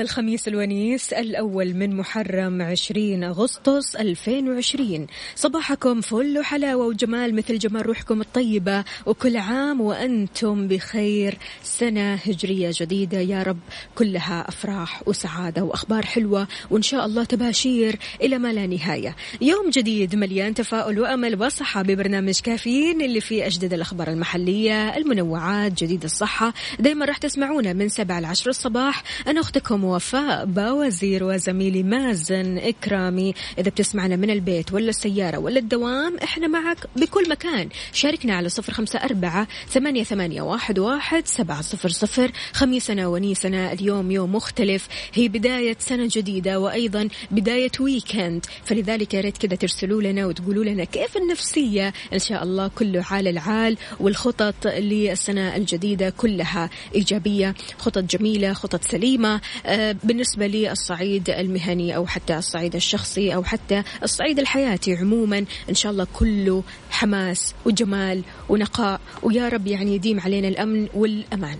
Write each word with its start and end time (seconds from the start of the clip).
الخميس 0.00 0.48
الونيس 0.48 1.12
الأول 1.12 1.74
من 1.74 1.96
محرم 1.96 2.62
20 2.62 3.24
أغسطس 3.24 3.96
2020 3.96 5.06
صباحكم 5.34 6.00
فل 6.00 6.38
وحلاوة 6.38 6.86
وجمال 6.86 7.34
مثل 7.34 7.58
جمال 7.58 7.86
روحكم 7.86 8.20
الطيبة 8.20 8.84
وكل 9.06 9.36
عام 9.36 9.80
وأنتم 9.80 10.68
بخير. 10.68 11.38
سنة 11.62 12.14
هجرية 12.14 12.70
جديدة 12.72 13.18
يا 13.18 13.42
رب 13.42 13.58
كلها 13.94 14.48
أفراح 14.48 15.08
وسعادة 15.08 15.64
وأخبار 15.64 16.06
حلوة 16.06 16.48
وإن 16.70 16.82
شاء 16.82 17.06
الله 17.06 17.24
تباشير 17.24 17.98
إلى 18.22 18.38
ما 18.38 18.52
لا 18.52 18.66
نهاية. 18.66 19.16
يوم 19.40 19.70
جديد 19.70 20.16
مليان 20.16 20.54
تفاؤل 20.54 21.00
وأمل 21.00 21.42
وصحة 21.42 21.82
ببرنامج 21.82 22.40
كافيين 22.40 23.02
اللي 23.02 23.20
فيه 23.20 23.46
أجدد 23.46 23.72
الأخبار 23.72 24.08
المحلية 24.08 24.96
المنوعات 24.96 25.72
جديد 25.84 26.04
الصحة. 26.04 26.54
دايما 26.78 27.04
راح 27.04 27.16
تسمعونا 27.16 27.72
من 27.72 27.88
7 27.88 28.20
ل 28.20 28.24
10 28.24 28.50
الصباح. 28.50 29.02
أنا 29.26 29.40
أختكم 29.40 29.84
وفاء 29.94 30.44
باوزير 30.44 31.24
وزميلي 31.24 31.82
مازن 31.82 32.58
إكرامي. 32.58 33.34
إذا 33.58 33.70
بتسمعنا 33.70 34.16
من 34.16 34.30
البيت 34.30 34.72
ولا 34.72 34.88
السيارة 34.88 35.38
ولا 35.38 35.58
الدوام 35.58 36.16
إحنا 36.22 36.46
معك 36.46 36.86
بكل 36.96 37.30
مكان. 37.30 37.68
شاركنا 37.92 38.36
على 38.36 38.48
صفر 38.48 38.72
خمسة 38.72 38.98
أربعة 38.98 39.48
ثمانية, 39.68 40.04
ثمانية 40.04 40.42
واحد, 40.42 40.78
واحد 40.78 41.26
سبعة 41.26 41.62
صفر 41.62 41.88
صفر. 41.88 42.32
خميسنا 42.52 43.06
ونيسنا 43.06 43.72
اليوم 43.72 44.10
يوم 44.10 44.34
مختلف. 44.34 44.88
هي 45.14 45.28
بداية 45.28 45.76
سنة 45.78 46.08
جديدة 46.12 46.60
وأيضا 46.60 47.08
بداية 47.30 47.70
ويكند 47.80 48.46
فلذلك 48.64 49.14
يا 49.14 49.20
ريت 49.20 49.38
كذا 49.38 49.56
ترسلوا 49.56 50.02
لنا 50.02 50.26
وتقولوا 50.26 50.64
لنا 50.64 50.84
كيف 50.84 51.16
النفسية. 51.16 51.92
إن 52.12 52.18
شاء 52.18 52.42
الله 52.42 52.68
كله 52.68 53.04
عال 53.10 53.28
العال 53.28 53.76
والخطط 54.00 54.66
للسنة 54.66 55.56
الجديدة 55.56 56.10
كلها 56.10 56.70
إيجابية. 56.94 57.54
خطط 57.78 58.04
جميلة 58.04 58.52
خطط 58.52 58.84
سليمة. 58.84 59.40
آه، 59.66 59.77
بالنسبة 59.78 60.46
للصعيد 60.46 61.30
المهني 61.30 61.96
أو 61.96 62.06
حتى 62.06 62.38
الصعيد 62.38 62.74
الشخصي 62.74 63.34
أو 63.34 63.44
حتى 63.44 63.82
الصعيد 64.02 64.38
الحياتي 64.38 64.94
عموما 64.94 65.44
إن 65.68 65.74
شاء 65.74 65.92
الله 65.92 66.06
كله 66.12 66.62
حماس 66.90 67.54
وجمال 67.64 68.22
ونقاء. 68.48 69.00
ويا 69.22 69.48
رب 69.48 69.66
يعني 69.66 69.94
يديم 69.94 70.20
علينا 70.20 70.48
الأمن 70.48 70.88
والأمان. 70.94 71.58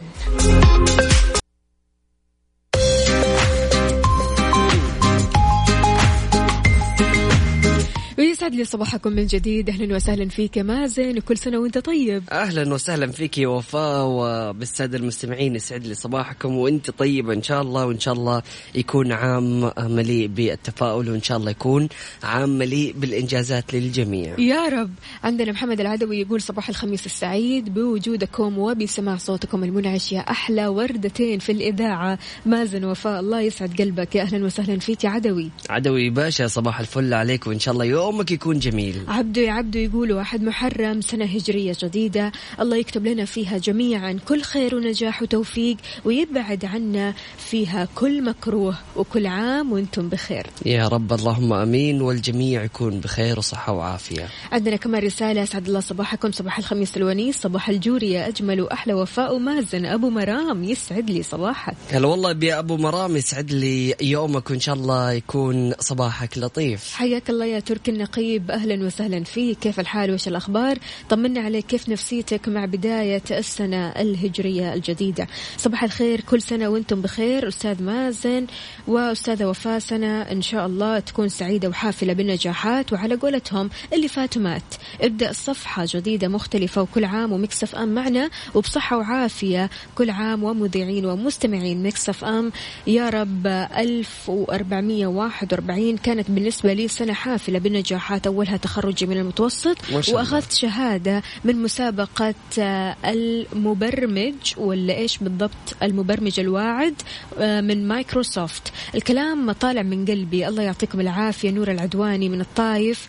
ويسعد 8.39 8.55
لي 8.55 8.65
صباحكم 8.65 9.13
من 9.13 9.27
جديد. 9.27 9.71
أهلا 9.71 9.95
وسهلا 9.95 10.29
فيك 10.29 10.59
مازن 10.59 11.19
وكل 11.19 11.39
سنة 11.39 11.59
وأنت 11.59 11.79
طيب. 11.79 12.23
أهلا 12.33 12.75
وسهلا 12.75 13.13
فيك 13.13 13.39
يا 13.39 13.49
وفاء 13.49 14.07
وبالسادة 14.07 14.99
المستمعين 14.99 15.57
يسعد 15.57 15.87
لي 15.87 15.95
صباحكم 15.95 16.57
وأنت 16.57 16.91
طيبه 16.91 17.33
إن 17.33 17.43
شاء 17.43 17.63
الله 17.63 17.87
وإن 17.87 18.01
شاء 18.01 18.15
الله 18.15 18.43
يكون 18.75 19.13
عام 19.13 19.73
مليء 19.79 20.27
بالتفاؤل 20.27 21.11
وإن 21.11 21.23
شاء 21.23 21.39
الله 21.39 21.51
يكون 21.51 21.89
عام 22.23 22.59
مليء 22.59 22.95
بالإنجازات 22.97 23.75
للجميع. 23.75 24.41
يا 24.41 24.69
رب. 24.69 24.91
عندنا 25.25 25.53
محمد 25.53 25.81
العدوي 25.81 26.21
يقول 26.21 26.41
صباح 26.41 26.69
الخميس 26.69 27.07
السعيد. 27.07 27.75
بوجودكم 27.75 28.59
وبسماع 28.59 29.17
صوتكم 29.17 29.65
المنعش 29.65 30.13
يا 30.13 30.21
أحلى 30.21 30.67
وردتين 30.67 31.39
في 31.39 31.53
الإذاعة. 31.53 32.19
مازن 32.47 32.85
وفاء 32.85 33.21
الله 33.21 33.41
يسعد 33.41 33.75
قلبك. 33.79 34.15
يا 34.15 34.23
أهلا 34.23 34.45
وسهلا 34.45 34.79
فيك 34.79 35.05
يا 35.05 35.11
عدوي. 35.11 35.51
عدوي 35.71 36.11
باشا 36.11 36.47
صباح 36.47 36.81
الفل 36.81 37.15
عليك 37.15 37.47
وإن 37.47 37.59
شاء 37.59 37.75
الله 37.75 37.85
يومك 37.85 38.28
يكون 38.31 38.59
جميل. 38.59 39.03
عبدو 39.09 39.41
يا 39.41 39.53
عبدو 39.53 39.79
يقول 39.79 40.13
واحد 40.13 40.43
محرم 40.43 41.01
سنة 41.01 41.25
هجرية 41.25 41.77
جديدة. 41.83 42.33
الله 42.61 42.77
يكتب 42.77 43.07
لنا 43.07 43.25
فيها 43.25 43.59
جميعا. 43.59 44.19
كل 44.29 44.43
خير 44.43 44.75
ونجاح 44.75 45.23
وتوفيق. 45.23 45.77
ويبعد 46.05 46.65
عنا 46.65 47.15
فيها 47.39 47.89
كل 47.95 48.25
مكروه 48.25 48.79
وكل 48.97 49.27
عام 49.27 49.73
وأنتم 49.73 50.09
بخير. 50.09 50.47
يا 50.67 50.89
رب 50.89 51.13
اللهم 51.13 51.53
آمين. 51.53 52.03
والجميع 52.03 52.65
يكون 52.65 53.01
بخير 53.01 53.39
وصحة 53.39 53.73
وعافية. 53.73 54.29
عندنا 54.53 54.77
كمان 54.77 55.03
رسالة. 55.03 55.43
أسعد 55.43 55.67
الله 55.67 55.81
صباحكم. 55.81 56.33
صباح 56.33 56.59
الخميس 56.59 56.97
الونيس. 56.97 57.41
صباح 57.41 57.69
الجورية. 57.69 58.29
أجمل 58.29 58.61
وأحلى 58.61 58.95
وفاء 58.95 59.35
ومازن. 59.35 59.85
أبو 59.85 60.11
مرام 60.11 60.65
يسعد 60.65 61.11
لي 61.11 61.23
صباحك. 61.23 61.77
هلا 61.91 62.07
والله 62.07 62.37
يا 62.43 62.59
أبو 62.59 62.77
مرام 62.77 63.17
يسعد 63.17 63.53
لي 63.53 63.95
يومك. 64.01 64.51
وإن 64.51 64.61
شاء 64.61 64.75
الله 64.75 65.13
يكون 65.13 65.73
صباحك 65.81 66.39
لطيف. 66.39 66.93
حياك 66.95 67.31
الله 67.31 67.45
يا 67.45 67.61
تركي 67.61 67.91
النقيب. 67.91 68.18
أهلا 68.19 68.87
وسهلا 68.87 69.25
فيك. 69.25 69.59
كيف 69.59 69.81
الحال؟ 69.81 70.11
وش 70.11 70.29
الأخبار؟ 70.29 70.79
طمنا 71.11 71.41
عليك 71.41 71.67
كيف 71.67 71.89
نفسيتك 71.89 72.49
مع 72.49 72.65
بداية 72.65 73.23
السنة 73.31 73.89
الهجرية 73.89 74.75
الجديدة؟ 74.75 75.27
صباح 75.57 75.85
الخير 75.85 76.21
كل 76.21 76.43
سنة 76.43 76.69
وأنتم 76.69 77.03
بخير 77.03 77.49
أستاذ 77.49 77.83
مازن 77.83 78.47
وأستاذة 78.87 79.45
وفاء. 79.45 79.79
سنة 79.79 80.23
إن 80.23 80.43
شاء 80.43 80.67
الله 80.67 80.99
تكون 80.99 81.29
سعيدة 81.29 81.69
وحافلة 81.69 82.13
بالنجاحات 82.13 82.93
وعلى 82.93 83.15
قولتهم 83.15 83.71
اللي 83.93 84.09
فات 84.09 84.39
مات 84.39 84.75
ابدأ 85.01 85.33
صفحة 85.33 85.85
جديدة 85.89 86.29
مختلفة 86.29 86.83
وكل 86.83 87.05
عام 87.05 87.33
وميكس 87.33 87.63
أف 87.63 87.75
أم 87.75 87.89
معنا 87.89 88.31
وبصحة 88.55 88.97
وعافية 88.97 89.71
كل 89.95 90.11
عام 90.11 90.45
ومذيعين 90.45 91.07
ومستمعين 91.07 91.83
ميكس 91.83 92.11
أف 92.11 92.25
أم. 92.25 92.53
يا 92.87 93.09
رب 93.09 93.47
1441 93.47 95.97
كانت 95.97 96.31
بالنسبة 96.31 96.73
لي 96.73 96.89
سنة 96.89 97.13
حافلة 97.13 97.59
بالنجاحات. 97.59 98.08
أولها 98.27 98.57
تخرجي 98.57 99.07
من 99.07 99.17
المتوسط 99.17 99.77
وأخذت 99.93 100.53
شهادة 100.53 101.23
من 101.45 101.63
مسابقة 101.63 102.35
آه، 102.59 102.97
المبرمج 103.05 104.35
ولا 104.57 104.95
إيش 104.95 105.19
بالضبط؟ 105.19 105.51
المبرمج 105.83 106.41
الواعد 106.41 106.95
آه، 107.39 107.61
من 107.61 107.89
مايكروسوفت. 107.89 108.73
الكلام 108.95 109.53
طالع 109.53 109.83
من 109.83 110.05
قلبي. 110.05 110.49
الله 110.49 110.63
يعطيكم 110.63 111.01
العافية 111.01 111.51
نور 111.51 111.71
العدواني 111.71 112.29
من 112.29 112.41
الطايف. 112.41 113.09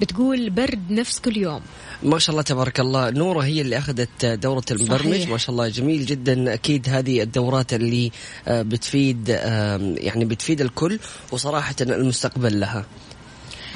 بتقول 0.00 0.50
برد 0.50 0.90
نفس 0.90 1.18
كل 1.18 1.36
يوم. 1.36 1.60
ما 2.02 2.18
شاء 2.18 2.30
الله 2.30 2.42
تبارك 2.42 2.80
الله. 2.80 3.10
نورة 3.10 3.40
هي 3.40 3.60
اللي 3.60 3.78
أخذت 3.78 4.26
دورة 4.26 4.64
المبرمج. 4.70 5.14
صحيح. 5.14 5.28
ما 5.30 5.38
شاء 5.38 5.50
الله. 5.50 5.68
جميل 5.68 6.06
جدا. 6.06 6.54
أكيد 6.54 6.88
هذه 6.88 7.22
الدورات 7.22 7.74
اللي 7.74 8.10
آه، 8.48 8.62
بتفيد 8.62 9.28
يعني 9.98 10.24
بتفيد 10.24 10.60
الكل 10.60 10.98
وصراحة 11.32 11.74
المستقبل 11.80 12.60
لها. 12.60 12.84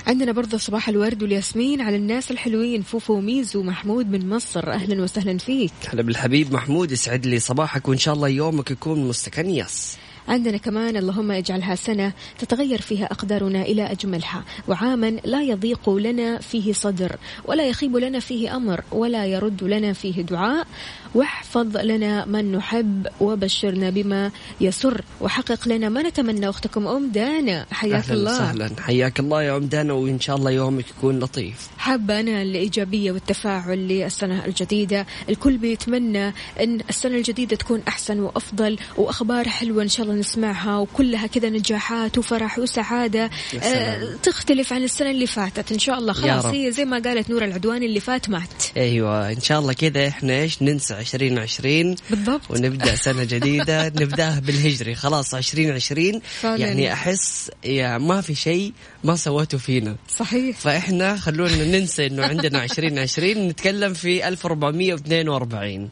عندنا 0.07 0.33
برضه 0.33 0.59
صباح 0.59 0.89
الورد 0.89 1.23
والياسمين 1.23 1.81
على 1.81 1.97
الناس 1.97 2.31
الحلوين 2.31 2.83
فوفو 2.83 3.15
وميزو 3.15 3.63
محمود 3.63 4.11
من 4.11 4.29
مصر 4.29 4.73
أهلا 4.73 5.03
وسهلا 5.03 5.39
فيك. 5.39 5.73
هلا 5.89 6.03
بالحبيب 6.03 6.53
محمود 6.53 6.93
يسعد 6.93 7.27
لي 7.27 7.39
صباحك 7.39 7.89
وإن 7.89 7.99
شاء 7.99 8.15
الله 8.15 8.29
يومك 8.29 8.71
يكون 8.71 9.09
مستكنيس. 9.09 9.97
عندنا 10.29 10.57
كمان 10.57 10.97
اللهم 10.97 11.31
اجعلها 11.31 11.75
سنة 11.75 12.13
تتغير 12.39 12.81
فيها 12.81 13.05
أقدارنا 13.05 13.63
إلى 13.63 13.93
أجملها 13.93 14.45
وعاما 14.69 15.11
لا 15.11 15.43
يضيق 15.43 15.91
لنا 15.91 16.39
فيه 16.39 16.73
صدر 16.73 17.17
ولا 17.45 17.69
يخيب 17.69 17.97
لنا 17.97 18.21
فيه 18.21 18.57
أمر 18.57 18.85
ولا 18.93 19.27
يرد 19.27 19.65
لنا 19.65 19.93
فيه 19.93 20.23
دعاء. 20.23 20.67
واحفظ 21.15 21.77
لنا 21.77 22.25
من 22.25 22.53
نحب 22.53 23.07
وبشرنا 23.21 23.91
بما 23.91 24.31
يسر 24.61 25.01
وحقق 25.21 25.69
لنا 25.69 25.89
ما 25.89 26.03
نتمنى. 26.03 26.49
أختكم 26.49 26.87
أم 26.87 27.11
دانا. 27.11 27.67
حياك 27.73 28.05
أهلا 28.05 28.15
الله. 28.15 28.39
سهلا 28.39 28.71
حياك 28.81 29.21
الله 29.21 29.43
يا 29.43 29.57
أم 29.57 29.67
دانا 29.67 29.93
وإن 29.93 30.21
شاء 30.21 30.37
الله 30.37 30.51
يومك 30.51 30.85
يكون 30.91 31.19
لطيف. 31.19 31.69
حابة 31.79 32.21
أنا 32.21 32.43
الإيجابية 32.43 33.13
والتفاعل 33.13 33.79
للسنة 33.79 34.45
الجديدة. 34.45 35.07
الكل 35.29 35.57
بيتمنى 35.57 36.29
أن 36.61 36.81
السنة 36.89 37.17
الجديدة 37.17 37.57
تكون 37.57 37.83
أحسن 37.89 38.21
وأفضل 38.21 38.79
وأخبار 38.97 39.49
حلوة 39.49 39.83
إن 39.83 39.89
شاء 39.89 40.07
الله 40.07 40.19
نسمعها 40.19 40.79
وكلها 40.79 41.27
كذا 41.27 41.49
نجاحات 41.49 42.19
وفرح 42.19 42.59
وسعادة. 42.59 43.31
آه. 43.63 44.15
تختلف 44.23 44.73
عن 44.73 44.83
السنة 44.83 45.11
اللي 45.11 45.27
فاتت. 45.27 45.73
إن 45.73 45.79
شاء 45.79 45.99
الله 45.99 46.13
خلاص. 46.13 46.45
هي 46.45 46.73
زي 46.73 46.85
ما 46.85 46.99
قالت 46.99 47.31
نور 47.31 47.45
العدواني 47.45 47.87
اللي 47.87 48.01
فات 48.01 48.31
مات. 48.31 48.65
أيوه 48.77 49.33
إن 49.33 49.41
شاء 49.41 49.61
الله 49.61 49.73
كذا 49.73 50.09
إحنا 50.09 50.41
إيش 50.41 50.63
ننسى 50.63 51.04
2020 51.15 51.97
بالضبط. 52.11 52.51
ونبدأ 52.51 52.95
سنة 52.97 53.25
جديدة. 53.25 53.89
نبداها 54.03 54.41
بالهجري. 54.41 54.95
خلاص 54.95 55.35
2020 55.35 56.21
فعلاً. 56.41 56.57
يعني 56.67 56.93
أحس 56.93 57.51
يعني 57.65 58.05
ما 58.05 58.21
في 58.21 58.35
شيء 58.35 58.73
ما 59.05 59.17
سويته 59.17 59.59
فينا. 59.59 59.97
صحيح. 60.09 60.57
فإحنا 60.57 61.17
خلونا 61.17 61.65
ننسى 61.65 62.07
إنه 62.07 62.25
عندنا 62.25 62.65
2020 62.65 63.49
نتكلم 63.49 63.95
في 63.95 64.29
1442 64.29 65.91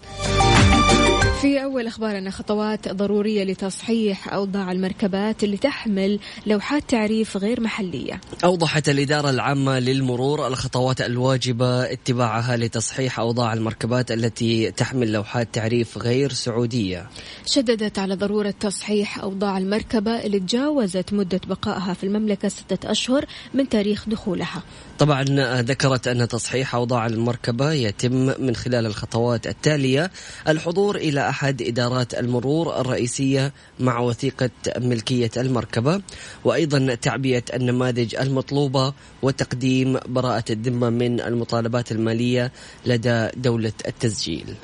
في 1.43 1.63
أول 1.63 1.87
أخبارنا 1.87 2.31
خطوات 2.31 2.89
ضرورية 2.89 3.45
لتصحيح 3.45 4.33
أوضاع 4.33 4.73
المركبات 4.73 5.45
اللي 5.45 5.57
تحمل 5.57 6.19
لوحات 6.47 6.83
تعريف 6.89 7.37
غير 7.37 7.61
محلية. 7.61 8.21
أوضحت 8.45 8.89
الإدارة 8.89 9.31
العامة 9.31 9.79
للمرور 9.79 10.47
الخطوات 10.47 11.01
الواجبة 11.01 11.93
اتباعها 11.93 12.57
لتصحيح 12.57 13.21
أوضاع 13.21 13.53
المركبات 13.53 14.11
التي 14.11 14.71
تحمل 14.71 15.13
لوحات 15.13 15.49
تعريف 15.53 15.99
غير 15.99 16.33
سعودية. 16.33 17.09
شددت 17.47 17.99
على 17.99 18.15
ضرورة 18.15 18.55
تصحيح 18.61 19.19
أوضاع 19.19 19.59
المركبة 19.59 20.11
اللي 20.11 20.41
تجاوزت 20.41 21.13
مدة 21.13 21.41
بقائها 21.47 21.95
في 21.95 22.05
المملكة 22.05 22.49
ستة 22.49 22.91
أشهر 22.91 23.25
من 23.55 23.69
تاريخ 23.69 24.09
دخولها. 24.09 24.63
طبعا 25.03 25.25
ذكرت 25.63 26.09
أن 26.09 26.29
تصحيح 26.29 26.75
أوضاع 26.75 27.07
المركبة 27.07 27.73
يتم 27.73 28.13
من 28.45 28.57
خلال 28.57 28.87
الخطوات 28.87 29.47
التالية. 29.47 30.11
الحضور 30.49 30.97
إلى 30.97 31.29
أحد 31.29 31.63
إدارات 31.63 32.15
المرور 32.15 32.81
الرئيسية 32.81 33.53
مع 33.81 33.99
وثيقة 33.99 34.51
ملكية 34.79 35.31
المركبة 35.37 36.03
وأيضا 36.45 36.95
تعبئة 36.95 37.43
النماذج 37.55 38.15
المطلوبة 38.17 38.95
وتقديم 39.23 39.99
براءة 40.07 40.45
الذمة 40.51 40.91
من 40.91 41.21
المطالبات 41.21 41.93
المالية 41.93 42.53
لدى 42.87 43.29
دولة 43.37 43.73
التسجيل. 43.89 44.55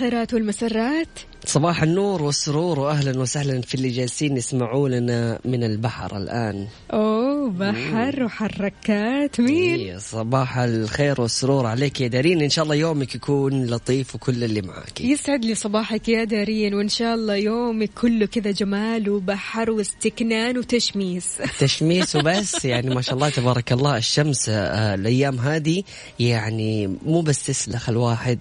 الخيرات 0.00 0.34
والمسرات. 0.34 1.08
صباح 1.46 1.82
النور 1.82 2.22
والسرور 2.22 2.80
واهلا 2.80 3.20
وسهلا 3.20 3.60
في 3.60 3.74
اللي 3.74 3.88
جالسين 3.88 4.36
يسمعوننا 4.36 5.38
من 5.44 5.64
البحر 5.64 6.16
الآن. 6.16 6.66
أوه 6.92 7.50
بحر 7.50 8.24
وحركات. 8.24 9.40
مين؟ 9.40 9.78
إيه، 9.78 9.98
صباح 9.98 10.58
الخير 10.58 11.20
والسرور 11.20 11.66
عليك 11.66 12.00
يا 12.00 12.08
دارين. 12.08 12.42
إن 12.42 12.48
شاء 12.48 12.64
الله 12.64 12.74
يومك 12.74 13.14
يكون 13.14 13.66
لطيف 13.66 14.14
وكل 14.14 14.44
اللي 14.44 14.62
معك. 14.62 15.00
يسعد 15.00 15.44
لي 15.44 15.54
صباحك 15.54 16.08
يا 16.08 16.24
دارين 16.24 16.74
وإن 16.74 16.88
شاء 16.88 17.14
الله 17.14 17.34
يومك 17.34 17.90
كله 18.00 18.26
كذا 18.26 18.50
جمال 18.50 19.10
وبحر 19.10 19.70
واستكنان 19.70 20.58
وتشميس. 20.58 21.26
تشميس 21.60 22.16
وبس. 22.16 22.64
يعني 22.64 22.94
ما 22.94 23.00
شاء 23.00 23.14
الله 23.14 23.28
تبارك 23.28 23.72
الله 23.72 23.96
الشمس 23.96 24.48
آه، 24.48 24.94
الأيام 24.94 25.38
هذه 25.38 25.82
يعني 26.20 26.86
مو 26.86 27.20
بس 27.20 27.46
تسلخ 27.46 27.88
الواحد 27.88 28.38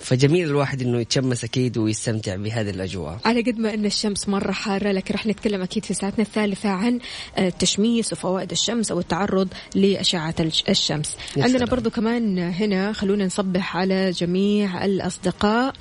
فجميل 0.00 0.46
الواحد 0.46 0.82
إنه 0.82 0.99
يتشمس 1.00 1.44
أكيد 1.44 1.78
ويستمتع 1.78 2.36
بهذه 2.36 2.70
الأجواء 2.70 3.18
على 3.24 3.40
قد 3.40 3.58
ما 3.58 3.74
أن 3.74 3.86
الشمس 3.86 4.28
مرة 4.28 4.52
حارة 4.52 4.92
لكن 4.92 5.14
رح 5.14 5.26
نتكلم 5.26 5.62
أكيد 5.62 5.84
في 5.84 5.94
ساعتنا 5.94 6.24
الثالثة 6.24 6.68
عن 6.68 6.98
آه، 7.36 7.48
التشميس 7.48 8.12
وفوائد 8.12 8.50
الشمس 8.50 8.90
أو 8.90 8.98
التعرض 9.00 9.48
لأشعة 9.74 10.34
الش- 10.40 10.64
الشمس. 10.68 11.16
عندنا. 11.36 11.64
برضو 11.64 11.90
كمان 11.90 12.38
هنا 12.38 12.92
خلونا 12.92 13.26
نصبح 13.26 13.76
على 13.76 14.10
جميع 14.10 14.84
الأصدقاء 14.84 15.72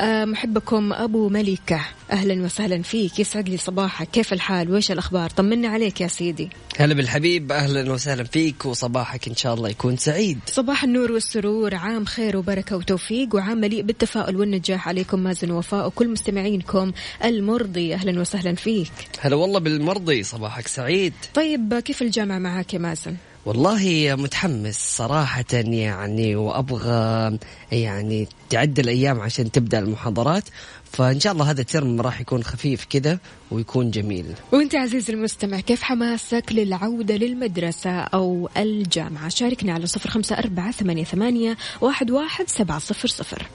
محبكم 0.00 0.92
أبو 0.92 1.28
ملكه 1.28 1.80
أهلا 2.10 2.44
وسهلا 2.44 2.82
فيك. 2.82 3.18
يسعد 3.18 3.48
لي 3.48 3.56
صباحك. 3.56 4.10
كيف 4.10 4.32
الحال؟ 4.32 4.70
وإيش 4.70 4.90
الأخبار؟ 4.90 5.30
طمنا 5.30 5.68
عليك 5.68 6.00
يا 6.00 6.08
سيدي. 6.08 6.50
هلا 6.78 6.94
بالحبيب. 6.94 7.52
أهلا 7.52 7.92
وسهلا 7.92 8.24
فيك. 8.24 8.66
وصباحك 8.66 9.28
إن 9.28 9.36
شاء 9.36 9.54
الله 9.54 9.68
يكون 9.68 9.96
سعيد. 9.96 10.38
صباح 10.46 10.84
النور 10.84 11.12
والسرور. 11.12 11.74
عام 11.74 12.04
خير 12.04 12.36
وبركة 12.36 12.76
وتوفيق. 12.76 13.34
وعام 13.34 13.58
مليء 13.58 13.82
بالتفاؤل 13.82 14.36
والنجاح. 14.36 14.88
عليكم 14.88 15.18
مازن 15.18 15.50
ووفاء 15.50 15.86
وكل 15.86 16.08
مستمعينكم 16.08 16.92
المرضي. 17.24 17.94
أهلا 17.94 18.20
وسهلا 18.20 18.54
فيك. 18.54 18.92
هلا 19.20 19.36
والله 19.36 19.58
بالمرضي. 19.60 20.22
صباحك 20.22 20.68
سعيد. 20.68 21.12
طيب 21.34 21.74
كيف 21.74 22.02
الجامعة 22.02 22.38
معك 22.38 22.74
يا 22.74 22.78
مازن؟ 22.78 23.16
والله 23.46 24.14
متحمس 24.18 24.96
صراحة 24.96 25.44
يعني 25.52 26.36
وأبغى 26.36 27.38
يعني 27.72 28.28
تعد 28.50 28.78
الأيام 28.78 29.20
عشان 29.20 29.52
تبدأ 29.52 29.78
المحاضرات. 29.78 30.44
فإن 30.92 31.20
شاء 31.20 31.32
الله 31.32 31.50
هذا 31.50 31.60
الترم 31.60 32.00
راح 32.00 32.20
يكون 32.20 32.44
خفيف 32.44 32.84
كذا 32.84 33.18
ويكون 33.50 33.90
جميل. 33.90 34.26
وأنت 34.52 34.74
عزيزي 34.74 35.12
المستمع 35.12 35.60
كيف 35.60 35.82
حماسك 35.82 36.44
للعودة 36.50 37.16
للمدرسة 37.16 37.90
أو 37.90 38.48
الجامعة؟ 38.56 39.28
شاركنا 39.28 39.72
على 39.72 39.86
صفر 39.86 40.10
خمسة 40.10 40.38
أربعة 40.38 40.70
ثمانية, 41.04 41.56
واحد, 41.80 42.10
واحد 42.10 42.48
سبعة 42.48 42.78
صفر 42.78 43.08
صفر. 43.08 43.46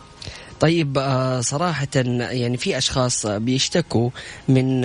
طيب 0.60 0.98
آه، 0.98 1.42
صراحة 1.42 1.88
يعني 1.96 2.58
في 2.58 2.78
أشخاص 2.78 3.26
بيشتكوا 3.26 4.10
من 4.48 4.84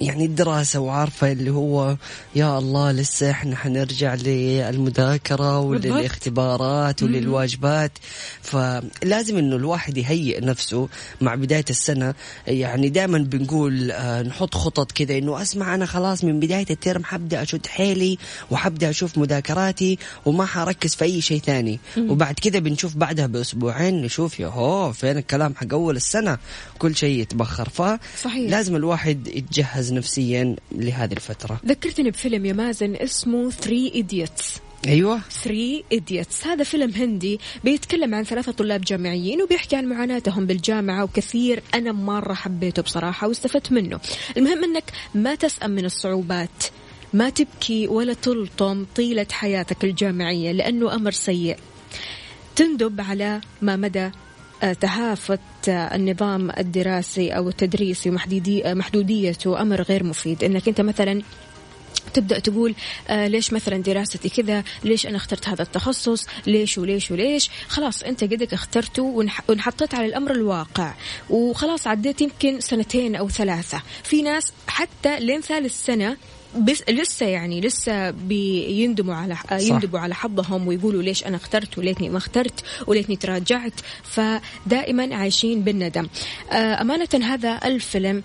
يعني 0.00 0.24
الدراسة 0.24 0.80
وعارفة 0.80 1.32
اللي 1.32 1.50
هو 1.50 1.96
يا 2.34 2.58
الله 2.58 2.92
لسه 2.92 3.30
إحنا 3.30 3.56
حنرجع 3.56 4.14
للمذاكرة 4.14 5.58
وللاختبارات 5.58 7.02
وللواجبات. 7.02 7.92
فلازم 8.42 9.38
إنه 9.38 9.56
الواحد 9.56 9.96
يهيئ 9.96 10.40
نفسه 10.44 10.88
مع 11.20 11.34
بداية 11.34 11.64
السنة. 11.70 12.14
يعني 12.46 12.88
دائما 12.88 13.18
بنقول 13.18 13.90
آه، 13.90 14.22
نحط 14.22 14.54
خطط 14.54 14.92
كذا 14.92 15.18
إنه 15.18 15.42
أسمع 15.42 15.74
أنا 15.74 15.86
خلاص 15.86 16.24
من 16.24 16.40
بداية 16.40 16.66
الترم 16.70 17.04
حبدأ 17.04 17.42
أشد 17.42 17.66
حيلي 17.66 18.18
وحبدأ 18.50 18.90
أشوف 18.90 19.18
مذاكراتي 19.18 19.98
وما 20.26 20.44
حركز 20.46 20.94
في 20.94 21.04
أي 21.04 21.20
شيء 21.20 21.40
ثاني. 21.40 21.80
وبعد 21.98 22.34
كذا 22.34 22.58
بنشوف 22.58 22.96
بعدها 22.96 23.26
بأسبوعين 23.26 24.02
نشوف 24.02 24.40
يا 24.40 24.46
هو 24.46 24.92
فين 25.00 25.16
الكلام 25.16 25.54
حق 25.54 25.72
أول 25.72 25.96
السنة 25.96 26.38
كل 26.78 26.96
شيء 26.96 27.20
يتبخر. 27.20 27.68
صحيح. 27.68 27.98
فلازم 28.48 28.76
الواحد 28.76 29.28
يتجهز 29.28 29.92
نفسيا 29.92 30.56
لهذه 30.72 31.12
الفترة. 31.12 31.60
ذكرتني 31.66 32.10
بفيلم 32.10 32.46
يا 32.46 32.52
مازن 32.52 32.96
اسمه 32.96 33.50
3 33.50 33.94
Idiots 33.94 34.60
أيوه. 34.86 35.20
3 35.44 35.82
Idiots 35.92 36.46
هذا 36.46 36.64
فيلم 36.64 36.90
هندي 36.90 37.40
بيتكلم 37.64 38.14
عن 38.14 38.24
ثلاثة 38.24 38.52
طلاب 38.52 38.80
جامعيين 38.80 39.42
وبيحكي 39.42 39.76
عن 39.76 39.84
معاناتهم 39.84 40.46
بالجامعة 40.46 41.04
وكثير 41.04 41.62
أنا 41.74 41.92
مرة 41.92 42.34
حبيته 42.34 42.82
بصراحة 42.82 43.28
واستفدت 43.28 43.72
منه. 43.72 44.00
المهم 44.36 44.64
أنك 44.64 44.92
ما 45.14 45.34
تسأم 45.34 45.70
من 45.70 45.84
الصعوبات. 45.84 46.64
ما 47.12 47.30
تبكي 47.30 47.86
ولا 47.86 48.14
تلطم 48.14 48.86
طيلة 48.96 49.26
حياتك 49.30 49.84
الجامعية 49.84 50.52
لأنه 50.52 50.94
أمر 50.94 51.10
سيء. 51.10 51.56
تندب 52.56 53.00
على 53.00 53.40
ما 53.62 53.76
مدى 53.76 54.10
تهافت 54.80 55.40
النظام 55.68 56.50
الدراسي 56.58 57.30
أو 57.30 57.48
التدريسي 57.48 58.10
ومحدودي- 58.10 58.66
آه، 58.66 58.74
محدوديته 58.74 59.62
أمر 59.62 59.82
غير 59.82 60.04
مفيد. 60.04 60.44
أنك 60.44 60.68
أنت 60.68 60.80
مثلا 60.80 61.22
تبدأ 62.14 62.38
تقول 62.38 62.74
آه 63.08 63.26
ليش 63.26 63.52
مثلا 63.52 63.76
دراستي 63.82 64.28
كذا؟ 64.28 64.64
ليش 64.84 65.06
أنا 65.06 65.16
اخترت 65.16 65.48
هذا 65.48 65.62
التخصص؟ 65.62 66.26
ليش 66.46 66.78
وليش 66.78 67.10
وليش؟ 67.10 67.50
خلاص 67.68 68.02
أنت 68.02 68.24
قدك 68.24 68.52
اخترته 68.54 69.02
وانحطيت 69.48 69.94
على 69.94 70.06
الأمر 70.06 70.30
الواقع. 70.30 70.94
وخلاص 71.30 71.86
عديت 71.86 72.20
يمكن 72.20 72.60
سنتين 72.60 73.16
أو 73.16 73.28
ثلاثة. 73.28 73.82
في 74.02 74.22
ناس 74.22 74.52
حتى 74.66 75.20
لين 75.20 75.40
ثالث 75.40 75.86
سنة 75.86 76.16
بس 76.58 76.82
لسه 76.88 77.26
يعني 77.26 77.60
لسه 77.60 78.10
بيندموا 78.10 79.14
على 79.14 79.36
يندبوا 79.52 79.98
على 79.98 80.14
حظهم 80.14 80.66
ويقولوا 80.66 81.02
ليش 81.02 81.26
أنا 81.26 81.36
اخترت 81.36 81.78
وليتني 81.78 82.08
ما 82.08 82.18
اخترت 82.18 82.64
وليتني 82.86 83.16
تراجعت. 83.16 83.72
فدائما 84.02 85.14
عايشين 85.14 85.62
بالندم. 85.62 86.08
آه، 86.52 86.80
أمانة 86.80 87.08
هذا 87.22 87.60
الفيلم 87.64 88.22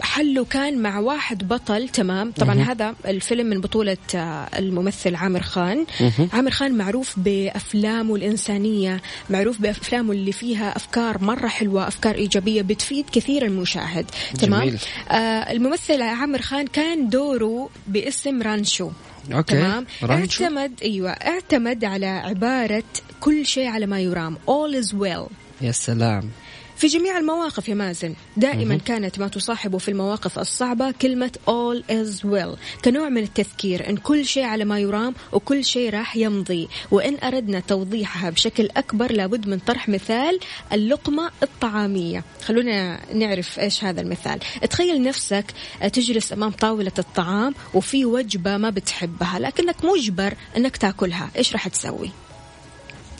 حله 0.00 0.44
كان 0.44 0.78
مع 0.78 0.98
واحد 0.98 1.48
بطل 1.48 1.88
تمام؟ 1.88 2.32
طبعا 2.32 2.54
هذا 2.54 2.94
الفيلم 3.06 3.46
من 3.46 3.60
بطولة 3.60 3.96
آه، 4.14 4.48
الممثل 4.58 5.14
عامر 5.14 5.42
خان. 5.42 5.86
عامر 6.32 6.50
خان 6.50 6.72
معروف 6.74 7.18
بأفلامه 7.18 8.16
الإنسانية 8.16 9.00
معروف 9.30 9.60
بأفلامه 9.60 10.12
اللي 10.12 10.32
فيها 10.32 10.76
أفكار 10.76 11.24
مرة 11.24 11.48
حلوة 11.48 11.88
أفكار 11.88 12.14
إيجابية 12.14 12.62
بتفيد 12.62 13.04
كثير 13.12 13.44
المشاهد 13.46 14.06
تمام؟ 14.38 14.60
جميل. 14.62 14.78
آه 15.10 15.14
الممثل 15.52 16.02
عامر 16.02 16.42
خان 16.42 16.66
كان 16.66 17.08
دوره 17.08 17.68
باسم 17.86 18.42
رانشو 18.42 18.90
okay. 19.32 19.54
تمام؟ 19.54 19.86
رانشو. 20.02 20.44
اعتمد 20.44 20.72
أيوه 20.82 21.10
اعتمد 21.10 21.84
على 21.84 22.06
عبارة 22.06 22.82
كل 23.20 23.46
شيء 23.46 23.66
على 23.66 23.86
ما 23.86 24.00
يرام 24.00 24.36
all 24.36 24.84
is 24.84 24.88
well. 24.92 25.30
يا 25.60 25.72
سلام. 25.72 26.30
في 26.76 26.86
جميع 26.86 27.18
المواقف 27.18 27.68
يا 27.68 27.74
مازن. 27.74 28.14
دائما 28.36 28.76
كانت 28.76 29.18
ما 29.18 29.28
تصاحبه 29.28 29.78
في 29.78 29.88
المواقف 29.90 30.38
الصعبة 30.38 30.90
كلمة 30.90 31.30
all 31.48 31.92
is 31.92 32.24
well. 32.24 32.82
كنوع 32.84 33.08
من 33.08 33.22
التذكير 33.22 33.88
أن 33.88 33.96
كل 33.96 34.26
شيء 34.26 34.44
على 34.44 34.64
ما 34.64 34.78
يرام 34.78 35.14
وكل 35.32 35.64
شيء 35.64 35.90
راح 35.90 36.16
يمضي. 36.16 36.68
وإن 36.90 37.18
أردنا 37.22 37.60
توضيحها 37.60 38.30
بشكل 38.30 38.68
أكبر 38.76 39.12
لابد 39.12 39.48
من 39.48 39.58
طرح 39.58 39.88
مثال 39.88 40.40
اللقمة 40.72 41.30
الطعامية. 41.42 42.24
خلونا 42.44 43.00
نعرف 43.14 43.58
إيش 43.58 43.84
هذا 43.84 44.00
المثال. 44.00 44.38
تخيل 44.70 45.02
نفسك 45.02 45.44
تجلس 45.92 46.32
أمام 46.32 46.50
طاولة 46.50 46.92
الطعام 46.98 47.54
وفي 47.74 48.04
وجبة 48.04 48.56
ما 48.56 48.70
بتحبها 48.70 49.38
لكنك 49.38 49.84
مجبر 49.84 50.34
أنك 50.56 50.76
تأكلها. 50.76 51.30
إيش 51.36 51.52
راح 51.52 51.68
تسوي؟ 51.68 52.10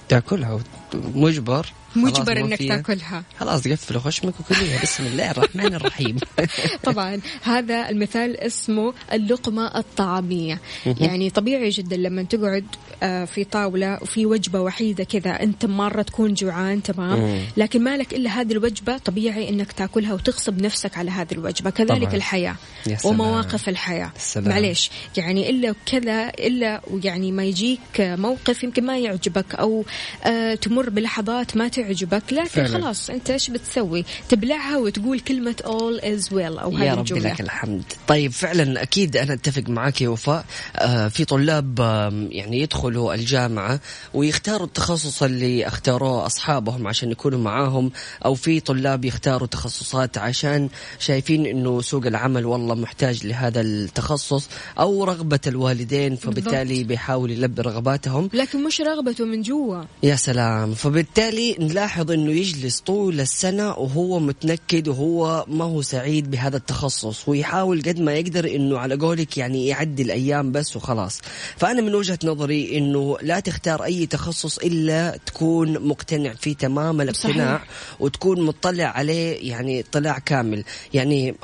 تأكلها. 0.08 0.60
مجبر؟ 0.94 1.66
مجبر 1.96 2.36
إنك. 2.36 2.58
تاكلها. 2.58 3.22
خلاص 3.38 3.68
قفل 3.68 3.98
خشمك 3.98 4.34
وكليها 4.40 4.82
بسم 4.82 5.06
الله 5.06 5.30
الرحمن 5.30 5.74
الرحيم. 5.74 6.16
طبعا. 6.88 7.20
هذا 7.42 7.88
المثال 7.90 8.36
اسمه 8.36 8.94
اللقمة 9.12 9.78
الطعامية. 9.78 10.60
يعني 10.86 11.30
طبيعي 11.30 11.68
جدا 11.68 11.96
لما 11.96 12.22
تقعد 12.22 12.64
آه، 13.02 13.24
في 13.24 13.44
طاولة 13.44 13.98
وفي 14.02 14.26
وجبة 14.26 14.60
وحيدة 14.60 15.04
كذا 15.04 15.42
أنت 15.42 15.66
مرة 15.66 16.02
تكون 16.02 16.34
جوعان 16.34 16.82
تمام؟ 16.82 17.40
لكن 17.56 17.84
مالك 17.84 18.14
إلا 18.14 18.30
هذه 18.30 18.52
الوجبة 18.52 18.98
طبيعي 18.98 19.48
إنك 19.48 19.72
تاكلها 19.72 20.14
وتغصب 20.14 20.62
نفسك 20.62 20.98
على 20.98 21.10
هذه 21.10 21.32
الوجبة. 21.32 21.70
كذلك 21.70 22.02
طبعا. 22.02 22.14
الحياة 22.14 22.56
ومواقف 23.04 23.68
الحياة. 23.68 24.12
السلام. 24.16 24.48
معليش. 24.48 24.90
يعني 25.16 25.50
إلا 25.50 25.74
كذا 25.86 26.28
إلا 26.28 26.80
يعني 27.04 27.32
ما 27.32 27.44
يجيك 27.44 27.80
موقف 28.00 28.64
يمكن 28.64 28.86
ما 28.86 28.98
يعجبك 28.98 29.54
أو 29.54 29.84
آه 30.24 30.54
تمر 30.54 30.90
بلحظات 30.90 31.56
ما 31.56 31.68
تعجبك 31.68 31.85
تعجبك 31.86 32.32
لكن 32.32 32.48
فعلا. 32.48 32.68
خلاص 32.68 33.10
أنت 33.10 33.30
إيش 33.30 33.50
بتسوي؟ 33.50 34.04
تبلعها 34.28 34.76
وتقول 34.76 35.20
كلمة 35.20 35.54
all 35.64 36.02
is 36.02 36.30
well 36.30 36.60
أو 36.60 36.76
هذه 36.76 37.00
الجملة 37.00 37.28
يا 37.28 37.30
رب 37.30 37.34
لك 37.34 37.40
الحمد. 37.40 37.82
طيب 38.08 38.32
فعلا 38.32 38.82
أكيد 38.82 39.16
أنا 39.16 39.32
أتفق 39.32 39.68
معك 39.68 40.02
يا 40.02 40.08
وفاء. 40.08 40.44
آه 40.76 41.08
في 41.08 41.24
طلاب 41.24 41.80
آه 41.80 42.26
يعني 42.30 42.60
يدخلوا 42.60 43.14
الجامعة 43.14 43.80
ويختاروا 44.14 44.66
التخصص 44.66 45.22
اللي 45.22 45.66
اختاروه 45.66 46.26
أصحابهم 46.26 46.86
عشان 46.86 47.10
يكونوا 47.10 47.38
معاهم 47.38 47.90
أو 48.24 48.34
في 48.34 48.60
طلاب 48.60 49.04
يختاروا 49.04 49.46
تخصصات 49.46 50.18
عشان 50.18 50.68
شايفين 50.98 51.46
إنه 51.46 51.80
سوق 51.80 52.06
العمل 52.06 52.46
والله 52.46 52.74
محتاج 52.74 53.26
لهذا 53.26 53.60
التخصص 53.60 54.48
أو 54.78 55.04
رغبة 55.04 55.40
الوالدين 55.46 56.16
فبالتالي. 56.16 56.84
بيحاول 56.84 57.30
يلبي 57.30 57.62
رغباتهم. 57.62 58.30
لكن 58.32 58.64
مش 58.64 58.80
رغبته 58.80 59.24
من 59.24 59.42
جوا. 59.42 59.82
يا 60.02 60.16
سلام. 60.16 60.74
فبالتالي 60.74 61.56
نلاحظ 61.66 62.10
إنه 62.10 62.32
يجلس 62.32 62.80
طول 62.80 63.20
السنة 63.20 63.68
وهو 63.70 64.20
متنكد 64.20 64.88
وهو 64.88 65.44
ما 65.48 65.64
هو 65.64 65.82
سعيد 65.82 66.30
بهذا 66.30 66.56
التخصص 66.56 67.28
ويحاول 67.28 67.82
قد 67.82 68.00
ما 68.00 68.14
يقدر 68.14 68.54
إنه 68.54 68.78
على 68.78 68.94
قولك 68.94 69.38
يعني 69.38 69.66
يعدي 69.66 70.02
الأيام 70.02 70.52
بس 70.52 70.76
وخلاص. 70.76 71.20
فأنا 71.56 71.80
من 71.80 71.94
وجهة 71.94 72.18
نظري 72.24 72.78
إنه 72.78 73.16
لا 73.22 73.40
تختار 73.40 73.84
أي 73.84 74.06
تخصص 74.06 74.58
إلا 74.58 75.18
تكون 75.26 75.78
مقتنع 75.78 76.34
فيه 76.34 76.54
تمام 76.54 77.00
الاقتناع 77.00 77.64
وتكون 78.00 78.40
مطلع 78.40 78.84
عليه 78.84 79.50
يعني 79.50 79.80
اطلاع 79.80 80.18
كامل. 80.18 80.64
يعني 80.94 81.34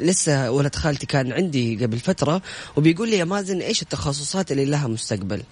لسه 0.00 0.50
ولد 0.50 0.74
خالتي 0.74 1.06
كان 1.06 1.32
عندي 1.32 1.84
قبل 1.84 1.98
فترة 1.98 2.42
وبيقول 2.76 3.10
لي 3.10 3.16
يا 3.16 3.24
مازن 3.24 3.60
إيش 3.60 3.82
التخصصات 3.82 4.52
اللي 4.52 4.64
لها 4.64 4.86
مستقبل؟ 4.86 5.42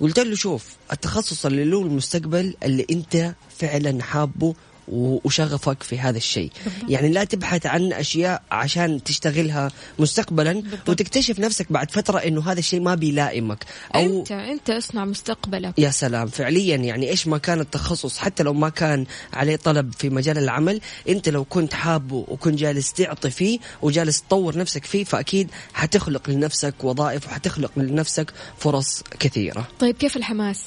قلت 0.00 0.18
له 0.18 0.34
شوف 0.34 0.64
التخصص 0.92 1.46
اللي 1.46 1.64
له 1.64 1.82
المستقبل 1.82 2.54
اللي 2.62 2.86
أنت 2.90 3.34
فعلا 3.58 4.02
حابه 4.02 4.54
وشغفك 4.88 5.82
في 5.82 5.98
هذا 5.98 6.16
الشيء. 6.16 6.50
يعني 6.88 7.08
لا 7.08 7.24
تبحث 7.24 7.66
عن 7.66 7.92
أشياء 7.92 8.42
عشان 8.50 9.02
تشتغلها 9.02 9.70
مستقبلا 9.98 10.52
بالضبط. 10.52 10.88
وتكتشف 10.88 11.38
نفسك 11.40 11.72
بعد 11.72 11.90
فترة 11.90 12.18
أنه 12.18 12.52
هذا 12.52 12.58
الشيء 12.58 12.80
ما 12.80 12.94
بيلائمك. 12.94 13.64
أو 13.94 14.00
أنت 14.00 14.32
أنت 14.32 14.70
اصنع 14.70 15.04
مستقبلك. 15.04 15.78
يا 15.78 15.90
سلام. 15.90 16.26
فعليا 16.26 16.76
يعني 16.76 17.10
إيش 17.10 17.26
ما 17.26 17.38
كان 17.38 17.60
التخصص 17.60 18.18
حتى 18.18 18.42
لو 18.42 18.52
ما 18.52 18.68
كان 18.68 19.06
عليه 19.32 19.56
طلب 19.56 19.92
في 19.98 20.10
مجال 20.10 20.38
العمل 20.38 20.80
أنت 21.08 21.28
لو 21.28 21.44
كنت 21.44 21.74
حابه 21.74 22.24
وكنت 22.28 22.58
جالس 22.58 22.92
تعطي 22.92 23.30
فيه 23.30 23.58
وجالس 23.82 24.22
تطور 24.22 24.58
نفسك 24.58 24.84
فيه 24.84 25.04
فأكيد 25.04 25.50
حتخلق 25.74 26.30
لنفسك 26.30 26.74
وظائف 26.84 27.26
وحتخلق 27.26 27.70
لنفسك 27.76 28.32
فرص 28.58 29.02
كثيرة. 29.20 29.68
طيب 29.80 29.96
كيف 29.96 30.16
الحماس؟ 30.16 30.60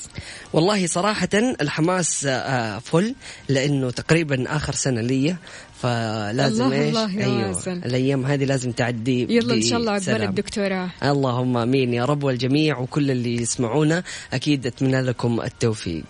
والله 0.53 0.87
صراحة 0.87 1.29
الحماس 1.33 2.25
آه، 2.25 2.79
فل 2.79 3.15
لأنه 3.49 3.89
تقريبا 4.07 4.55
آخر 4.55 4.73
سنة 4.73 5.01
لي 5.01 5.35
فلازم 5.81 6.63
الله 6.63 6.75
إيش؟ 6.75 6.97
الله 6.97 7.23
أيوه 7.25 7.63
الأيام 7.67 8.25
هذه 8.25 8.45
لازم 8.45 8.71
تعدي 8.71 9.27
يلا 9.29 9.53
إن 9.53 9.61
شاء 9.61 9.79
الله 9.79 9.91
عقبال 9.91 10.23
الدكتوراه. 10.23 10.89
اللهم 11.03 11.57
آمين 11.57 11.93
يا 11.93 12.05
رب 12.05 12.23
والجميع 12.23 12.77
وكل 12.77 13.11
اللي 13.11 13.35
يسمعونا 13.35 14.03
أكيد 14.33 14.65
أتمنى 14.65 15.01
لكم 15.01 15.41
التوفيق. 15.41 16.05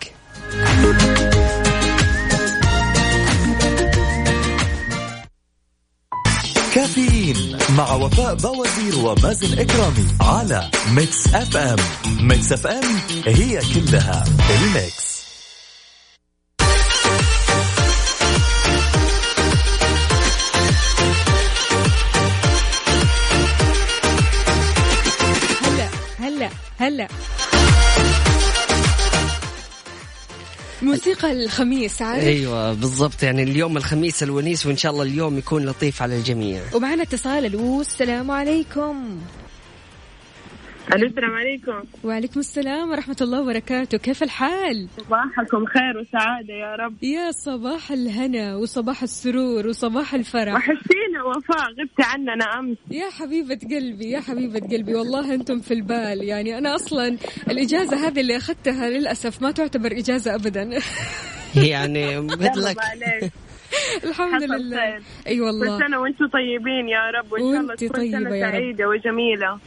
كافيين 6.75 7.57
مع 7.77 7.93
وفاء 7.93 8.35
بوازير 8.35 8.97
ومازن 9.05 9.59
إكرامي 9.59 10.07
على 10.21 10.69
Mix 10.95 11.27
FM. 11.27 11.79
Mix 12.21 12.51
FM 12.51 12.83
هي 13.25 13.61
كلها 13.73 14.25
ال 14.49 14.60
mix. 14.60 15.06
هلا. 26.77 27.07
موسيقى 30.81 31.31
الخميس 31.31 32.01
عارف؟ 32.01 32.23
أيوه 32.23 32.73
بالضبط. 32.73 33.23
يعني 33.23 33.43
اليوم 33.43 33.77
الخميس 33.77 34.23
الونيس 34.23 34.65
وإن 34.65 34.77
شاء 34.77 34.91
الله 34.91 35.03
اليوم 35.03 35.37
يكون 35.37 35.65
لطيف 35.65 36.01
على 36.01 36.15
الجميع. 36.17 36.61
ومعنا 36.73 37.03
اتصال 37.03 37.45
ألو 37.45 37.81
السلام 37.81 38.31
عليكم. 38.31 39.17
السلام 40.95 41.35
عليكم. 41.35 41.83
وعليكم 42.03 42.39
السلام 42.39 42.89
ورحمة 42.89 43.17
الله 43.21 43.41
وبركاته. 43.41 43.97
كيف 43.97 44.23
الحال؟ 44.23 44.87
صباحكم 44.97 45.65
خير 45.65 45.97
وسعادة 46.01 46.53
يا 46.53 46.75
رب. 46.75 47.03
يا 47.03 47.31
صباح 47.31 47.91
الهنا 47.91 48.55
وصباح 48.55 49.03
السرور 49.03 49.67
وصباح 49.67 50.13
الفرح. 50.13 50.53
وحشينا 50.53 51.23
وفاء 51.23 51.71
غبتي 51.71 52.03
عننا 52.03 52.59
أمس. 52.59 52.77
يا 52.91 53.09
حبيبة 53.09 53.59
قلبي 53.71 54.09
يا 54.09 54.19
حبيبة 54.19 54.59
قلبي 54.59 54.95
والله 54.95 55.33
أنتم 55.33 55.59
في 55.59 55.73
البال. 55.73 56.23
يعني 56.23 56.57
أنا 56.57 56.75
أصلا 56.75 57.17
الإجازة 57.49 58.07
هذه 58.07 58.19
اللي 58.19 58.37
أخذتها 58.37 58.89
للأسف 58.89 59.41
ما 59.41 59.51
تعتبر 59.51 59.91
إجازة 59.91 60.35
أبدا. 60.35 60.69
يعني 61.71 62.19
مثلك. 62.19 62.77
الحمد 64.03 64.43
لله. 64.43 64.83
أي 64.83 65.01
أيوة 65.27 65.47
والله. 65.47 65.77
كل 65.77 65.85
سنة 65.85 65.99
وأنتم 65.99 66.27
طيبين 66.27 66.89
يا 66.89 67.09
رب 67.09 67.31
وإن 67.31 67.53
شاء 67.53 67.61
الله 67.61 67.75
تكون 67.75 68.11
سنة 68.11 68.29
سعيدة 68.29 68.87
وجميلة. 68.87 69.59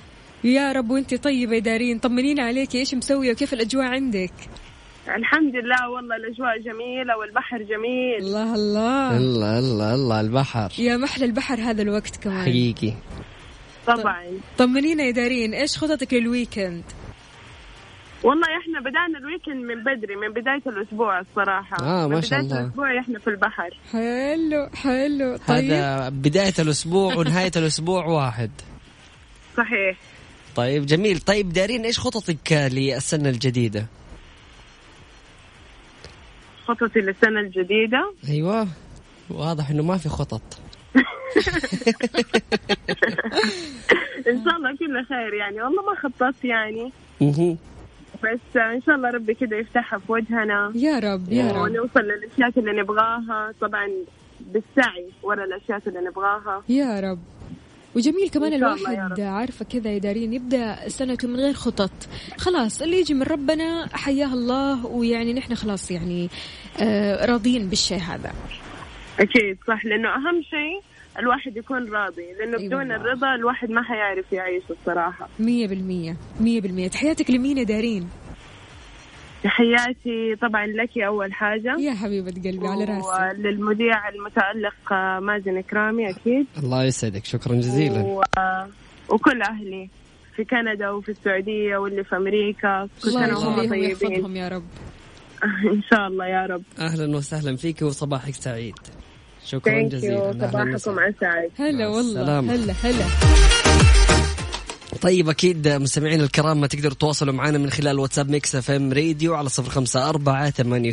يا 0.45 0.73
رب 0.73 0.91
وانت 0.91 1.15
طيبة 1.15 1.59
دارين 1.59 1.99
طمنينا 1.99 2.43
عليك 2.43 2.75
إيش 2.75 2.95
مسوية 2.95 3.33
وكيف 3.33 3.53
الأجواء 3.53 3.85
عندك؟ 3.85 4.33
الحمد 5.09 5.57
لله 5.57 5.91
والله 5.91 6.17
الأجواء 6.17 6.59
جميلة 6.59 7.17
والبحر 7.19 7.59
جميل. 7.59 8.17
الله 8.19 8.55
الله. 8.55 9.17
الله 9.17 9.59
الله 9.59 9.95
الله 9.95 10.21
البحر. 10.21 10.73
يا 10.79 10.97
محلى 10.97 11.25
البحر 11.25 11.61
هذا 11.61 11.83
الوقت 11.83 12.17
كمان. 12.17 12.43
حقيقي. 12.43 12.93
طبعا. 13.87 14.25
طمنينا 14.59 15.03
يا 15.03 15.11
دارين 15.11 15.55
إيش 15.55 15.79
خططك 15.79 16.15
لل 16.15 16.30
weekend 16.30 16.85
والله 18.25 18.47
إحنا 18.61 18.81
بدأنا 18.81 19.19
الويكند 19.19 19.65
من 19.65 19.85
بدري 19.85 20.17
من 20.17 20.29
بداية 20.29 20.77
الأسبوع 20.77 21.21
الصراحة. 21.21 21.77
آه 21.81 22.07
ما 22.07 22.21
شاء 22.21 22.41
الله. 22.41 22.49
بداية 22.49 22.65
الأسبوع 22.65 22.99
إحنا 23.01 23.19
في 23.19 23.31
البحر. 23.31 23.71
حلو 23.93 24.69
حلو. 24.75 25.37
طيب. 25.37 25.71
هذا 25.71 26.09
بداية 26.09 26.55
الأسبوع 26.59 27.15
ونهاية 27.15 27.53
الأسبوع 27.57 28.07
واحد. 28.07 28.51
صحيح. 29.57 29.97
طيب 30.57 30.87
جميل. 30.87 31.19
طيب 31.21 31.53
دارين 31.53 31.85
إيش 31.85 31.99
خططك 31.99 32.53
للسنة 32.53 33.29
الجديدة؟ 33.29 33.87
خططي 36.67 37.01
للسنة 37.01 37.41
الجديدة؟ 37.41 38.13
أيوه. 38.29 38.69
واضح 39.31 39.71
إنه 39.71 39.83
ما 39.83 39.97
في 39.97 40.09
خطط. 40.09 40.43
إن 44.29 44.45
شاء 44.45 44.57
الله 44.57 44.77
كله 44.77 45.03
خير 45.09 45.35
يعني. 45.35 45.63
والله 45.63 45.83
ما 45.83 45.95
خططت 46.03 46.45
يعني. 46.45 46.93
بس 48.25 48.57
إن 48.57 48.83
شاء 48.87 48.95
الله 48.95 49.11
ربي 49.11 49.35
كذا 49.35 49.59
يفتحها 49.59 49.99
في 49.99 50.13
وجهنا. 50.13 50.73
يا 50.75 50.99
رب 50.99 51.33
يا 51.33 51.53
رب. 51.53 51.63
ونوصل 51.63 52.01
للأشياء 52.01 52.59
اللي 52.59 52.83
نبغاها 52.83 53.55
طبعا 53.61 53.89
بالسعي 54.41 55.07
ورا 55.23 55.45
الأشياء 55.45 55.83
اللي 55.87 56.01
نبغاها. 56.01 56.63
يا 56.69 57.01
رب. 57.01 57.19
وجميل 57.95 58.29
كمان 58.29 58.55
الواحد 58.55 59.21
عارفة 59.21 59.65
كذا 59.65 59.91
يدارين 59.91 60.33
يبدأ 60.33 60.89
سنته 60.89 61.29
من 61.29 61.37
غير 61.37 61.53
خطط. 61.55 61.91
خلاص 62.39 62.83
اللي 62.83 63.01
يجي 63.01 63.15
من 63.15 63.23
ربنا 63.23 63.89
حياه 63.93 64.35
الله 64.35 64.87
ويعني 64.87 65.33
نحن 65.33 65.55
خلاص 65.55 65.91
يعني 65.91 66.29
آه 66.81 67.27
راضيين 67.27 67.69
بالشيء 67.69 67.99
هذا. 67.99 68.33
أكيد 69.21 69.59
صح 69.69 69.85
لأنه 69.85 70.09
أهم 70.09 70.43
شيء 70.43 70.81
الواحد 71.19 71.57
يكون 71.57 71.93
راضي. 71.93 72.33
لأنه 72.39 72.59
أيوة. 72.59 72.69
بدون 72.69 72.93
الرضا 72.93 73.35
الواحد 73.35 73.71
ما 73.71 73.83
حيعرف 73.83 74.33
يعيش 74.33 74.63
الصراحة. 74.71 75.29
مية 75.39 75.67
بالمية 75.69 76.17
مية 76.41 76.61
بالمية. 76.61 76.89
تحياتك 76.89 77.31
لمين 77.31 77.59
يا 77.59 77.65
دارين؟ 77.65 78.09
تحياتي 79.43 80.37
طبعا 80.43 80.67
لك 80.67 80.99
أول 80.99 81.33
حاجة. 81.33 81.77
يا 81.81 81.95
حبيبة 81.95 82.31
قلبي 82.31 82.67
على 82.69 82.85
راسي 82.85 83.39
وللمذيع 83.39 84.09
المتألق 84.09 84.93
آه، 84.93 85.21
مازن 85.21 85.61
كرامي 85.61 86.11
أكيد. 86.11 86.47
الله 86.59 86.85
يسعدك 86.85 87.25
شكرا 87.25 87.55
جزيلا. 87.55 88.01
و... 88.01 88.23
وكل 89.09 89.43
أهلي 89.43 89.89
في 90.37 90.45
كندا 90.45 90.91
وفي 90.91 91.09
السعودية 91.09 91.77
واللي 91.77 92.05
في 92.05 92.17
أمريكا. 92.17 92.89
كل 93.05 93.11
سنة 93.13 93.39
وهم 93.39 93.69
طيبين. 93.69 94.37
يا 94.37 94.49
رب. 94.49 94.65
إن 95.75 95.83
شاء 95.91 96.07
الله 96.07 96.27
يا 96.27 96.47
رب. 96.47 96.63
أهلا 96.79 97.17
وسهلا 97.17 97.57
فيك 97.57 97.83
وصباحك 97.83 98.35
سعيد. 98.35 98.75
شكرا 99.47 99.83
جزيلا. 99.83 100.29
أهلاً 100.31 100.49
صباحكم 100.49 100.75
وسهلاً. 100.75 101.09
أسعد 101.11 101.51
هلا 101.59 101.89
والله. 101.89 102.39
هلا 102.41 102.73
هلا. 102.83 103.70
طيب 105.03 105.29
أكيد 105.29 105.69
مستمعينا 105.69 106.25
الكرام 106.25 106.61
ما 106.61 106.67
تقدروا 106.67 106.95
تواصلوا 106.95 107.35
معنا 107.35 107.59
من 107.59 107.71
خلال 107.71 107.99
واتساب 107.99 108.31
Mix 108.31 108.55
FM 108.55 108.93
Radio 108.93 109.35
على 109.35 109.49
صفر 109.49 109.71
خمسة 109.71 110.09
أربعة 110.09 110.51
ثمانية 110.51 110.93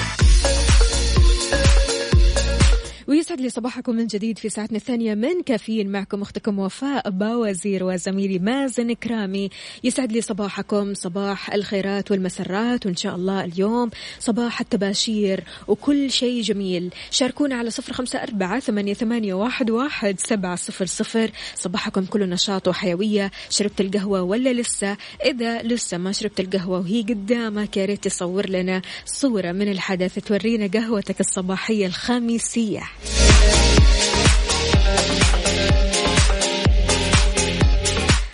ويسعد 3.11 3.41
لي 3.41 3.49
صباحكم 3.49 3.95
من 3.95 4.07
جديد 4.07 4.37
في 4.37 4.49
ساعتنا 4.49 4.77
الثانية 4.77 5.15
من 5.15 5.41
كافيين 5.45 5.91
معكم 5.91 6.21
أختكم 6.21 6.59
وفاء 6.59 7.09
باوزير 7.09 7.83
وزميلي 7.83 8.39
مازن 8.39 8.93
كرامي. 8.93 9.49
يسعد 9.83 10.11
لي 10.11 10.21
صباحكم 10.21 10.93
صباح 10.93 11.53
الخيرات 11.53 12.11
والمسرات 12.11 12.85
وإن 12.85 12.95
شاء 12.95 13.15
الله 13.15 13.43
اليوم 13.43 13.89
صباح 14.19 14.61
التباشير 14.61 15.43
وكل 15.67 16.11
شيء 16.11 16.41
جميل. 16.41 16.93
شاركونا 17.11 17.55
على 17.55 17.69
صفر 17.69 17.93
خمسة 17.93 18.23
أربعة 18.23 18.59
ثمانية, 18.59 19.33
واحد 19.33 20.19
سبعة 20.19 20.55
صفر 20.55 20.85
صفر. 20.85 21.31
صباحكم 21.55 22.05
كله 22.05 22.25
نشاط 22.25 22.67
وحيوية. 22.67 23.31
شربت 23.49 23.81
القهوة 23.81 24.21
ولا 24.21 24.53
لسه؟ 24.53 24.97
إذا 25.25 25.61
لسه 25.61 25.97
ما 25.97 26.11
شربت 26.11 26.39
القهوة 26.39 26.79
وهي 26.79 27.01
قدامك 27.01 27.77
يا 27.77 27.85
ريت 27.85 28.03
تصور 28.03 28.49
لنا 28.49 28.81
صورة 29.05 29.51
من 29.51 29.71
الحدث 29.71 30.19
تورينا 30.19 30.67
قهوتك 30.67 31.19
الصباحية 31.19 31.85
الخميسية. 31.85 32.81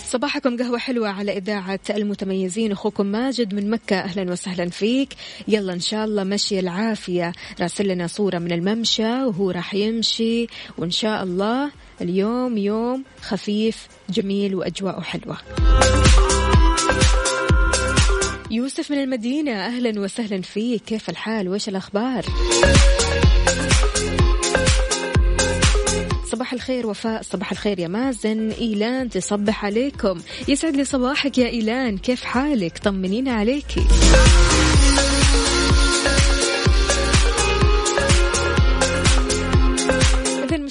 صباحكم 0.08 0.58
قهوة 0.58 0.78
حلوة 0.78 1.10
على 1.10 1.38
إذاعة 1.38 1.80
المتميزين 1.90 2.72
أخوكم 2.72 3.06
ماجد 3.06 3.54
من 3.54 3.70
مكة 3.70 4.00
أهلا 4.00 4.32
وسهلا 4.32 4.70
فيك. 4.70 5.14
يلا 5.48 5.74
إن 5.74 5.80
شاء 5.80 6.06
الله 6.06 6.24
مشي 6.24 6.60
العافية. 6.60 7.34
راسل 7.62 7.88
لنا 7.88 8.08
صورة 8.08 8.38
من 8.38 8.52
الممشى 8.52 9.24
وهو 9.24 9.52
راح 9.52 9.74
يمشي. 9.74 10.48
وإن 10.78 10.92
شاء 10.92 11.24
الله 11.24 11.72
اليوم 12.02 12.58
يوم 12.58 13.04
خفيف 13.22 13.88
جميل 14.10 14.56
وأجواءه 14.56 15.02
حلوة. 15.02 15.38
يوسف 18.52 18.92
من 18.92 18.98
المدينة 18.98 19.52
أهلا 19.52 20.00
وسهلا 20.00 20.42
فيك. 20.42 20.84
كيف 20.84 21.10
الحال؟ 21.10 21.50
وإيش 21.50 21.70
الأخبار؟ 21.70 22.26
صباح 26.38 26.54
الخير 26.54 26.88
وفاء 26.88 27.22
صباح 27.22 27.52
الخير 27.52 27.80
يا 27.80 27.88
مازن. 27.88 28.50
إيلان 28.50 29.10
تصبح 29.10 29.66
عليكم. 29.66 30.22
يسعد 30.48 30.76
لي 30.76 30.84
صباحك 30.84 31.38
يا 31.38 31.48
إيلان. 31.48 31.98
كيف 31.98 32.24
حالك؟ 32.24 32.78
طمنينا 32.78 33.32
عليكي 33.32 33.82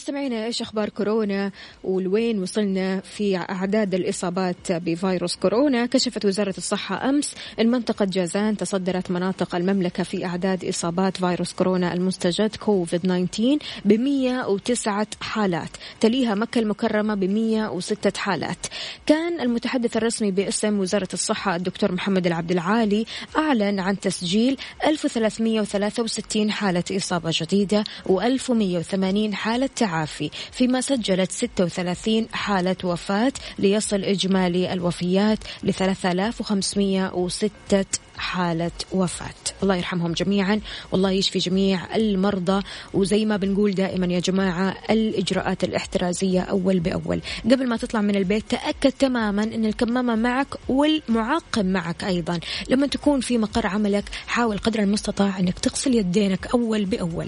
مستمعينا 0.06 0.44
إيش 0.44 0.62
أخبار 0.62 0.88
كورونا؟ 0.88 1.50
ولوين 1.84 2.42
وصلنا 2.42 3.00
في 3.00 3.36
أعداد 3.36 3.94
الإصابات 3.94 4.72
بفيروس 4.72 5.36
كورونا؟ 5.36 5.86
كشفت 5.86 6.24
وزارة 6.24 6.54
الصحة 6.58 7.08
أمس 7.08 7.34
أن 7.60 7.70
منطقة 7.70 8.04
جازان 8.04 8.56
تصدرت 8.56 9.10
مناطق 9.10 9.54
المملكة 9.54 10.02
في 10.02 10.24
أعداد 10.24 10.64
إصابات 10.64 11.16
فيروس 11.16 11.52
كورونا 11.52 11.94
المستجد 11.94 12.56
كوفيد 12.56 13.00
19 13.00 13.58
ب 13.84 13.92
109 13.92 15.06
حالات. 15.20 15.70
تليها 16.00 16.34
مكة 16.34 16.58
المكرمة 16.58 17.14
ب 17.14 17.24
106 17.24 18.12
حالات. 18.16 18.66
كان 19.06 19.40
المتحدث 19.40 19.96
الرسمي 19.96 20.30
باسم 20.30 20.80
وزارة 20.80 21.08
الصحة 21.12 21.56
الدكتور 21.56 21.92
محمد 21.92 22.26
العبد 22.26 22.50
العالي 22.50 23.06
أعلن 23.36 23.80
عن 23.80 24.00
تسجيل 24.00 24.56
1363 24.86 26.50
حالة 26.50 26.84
إصابة 26.92 27.30
جديدة 27.32 27.84
و1180 28.08 29.34
حالة 29.34 29.68
تعافي 29.96 30.30
فيما 30.52 30.80
سجلت 30.80 31.32
36 31.32 32.28
حالة 32.32 32.76
وفاة 32.84 33.32
ليصل 33.58 34.04
إجمالي 34.04 34.72
الوفيات 34.72 35.38
ل 35.62 35.72
3506 35.72 37.84
حالة 38.18 38.70
وفاة. 38.92 39.34
الله 39.62 39.76
يرحمهم 39.76 40.12
جميعا 40.12 40.60
والله 40.92 41.10
يشفي 41.10 41.38
جميع 41.38 41.96
المرضى. 41.96 42.62
وزي 42.94 43.24
ما 43.24 43.36
بنقول 43.36 43.74
دائما 43.74 44.06
يا 44.06 44.20
جماعة 44.20 44.76
الإجراءات 44.90 45.64
الاحترازية 45.64 46.40
أول 46.40 46.80
بأول. 46.80 47.20
قبل 47.44 47.68
ما 47.68 47.76
تطلع 47.76 48.00
من 48.00 48.16
البيت 48.16 48.50
تأكد 48.50 48.92
تماما 48.92 49.42
أن 49.42 49.64
الكمامة 49.64 50.14
معك 50.14 50.46
والمعقم 50.68 51.66
معك 51.66 52.04
أيضا. 52.04 52.40
لما 52.68 52.86
تكون 52.86 53.20
في 53.20 53.38
مقر 53.38 53.66
عملك 53.66 54.04
حاول 54.26 54.58
قدر 54.58 54.80
المستطاع 54.80 55.38
أنك 55.38 55.58
تغسل 55.58 55.94
يدينك 55.94 56.46
أول 56.46 56.84
بأول. 56.84 57.26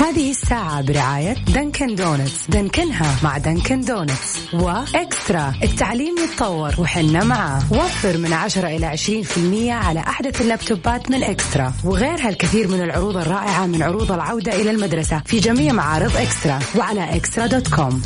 هذه 0.00 0.30
الساعة 0.30 0.82
برعاية 0.82 1.32
Dunkin' 1.32 1.94
Donuts. 1.94 2.46
دنكنها 2.48 3.16
مع 3.22 3.38
Dunkin' 3.38 3.80
Donuts. 3.80 4.38
و 4.52 4.67
eXtra. 4.67 5.54
التعليم 5.62 6.14
يتطور 6.18 6.74
وحنا 6.78 7.24
معاه. 7.24 7.62
وفر 7.70 8.18
من 8.18 8.32
10 8.32 8.68
إلى 8.68 8.86
20% 8.86 9.72
على 9.72 10.00
أحدث 10.00 10.40
اللابتوبات 10.40 11.10
من 11.10 11.22
eXtra. 11.22 11.72
وغيرها 11.84 12.28
الكثير 12.28 12.68
من 12.68 12.82
العروض 12.82 13.16
الرائعة 13.16 13.66
من 13.66 13.82
عروض 13.82 14.12
العودة 14.12 14.52
إلى 14.52 14.70
المدرسة 14.70 15.22
في 15.26 15.40
جميع 15.40 15.72
معارض 15.72 16.16
إكسترا. 16.16 16.58
وعلى 16.76 17.16
إكسترا 17.16 17.46
دوت 17.46 17.68
كوم. 17.68 18.02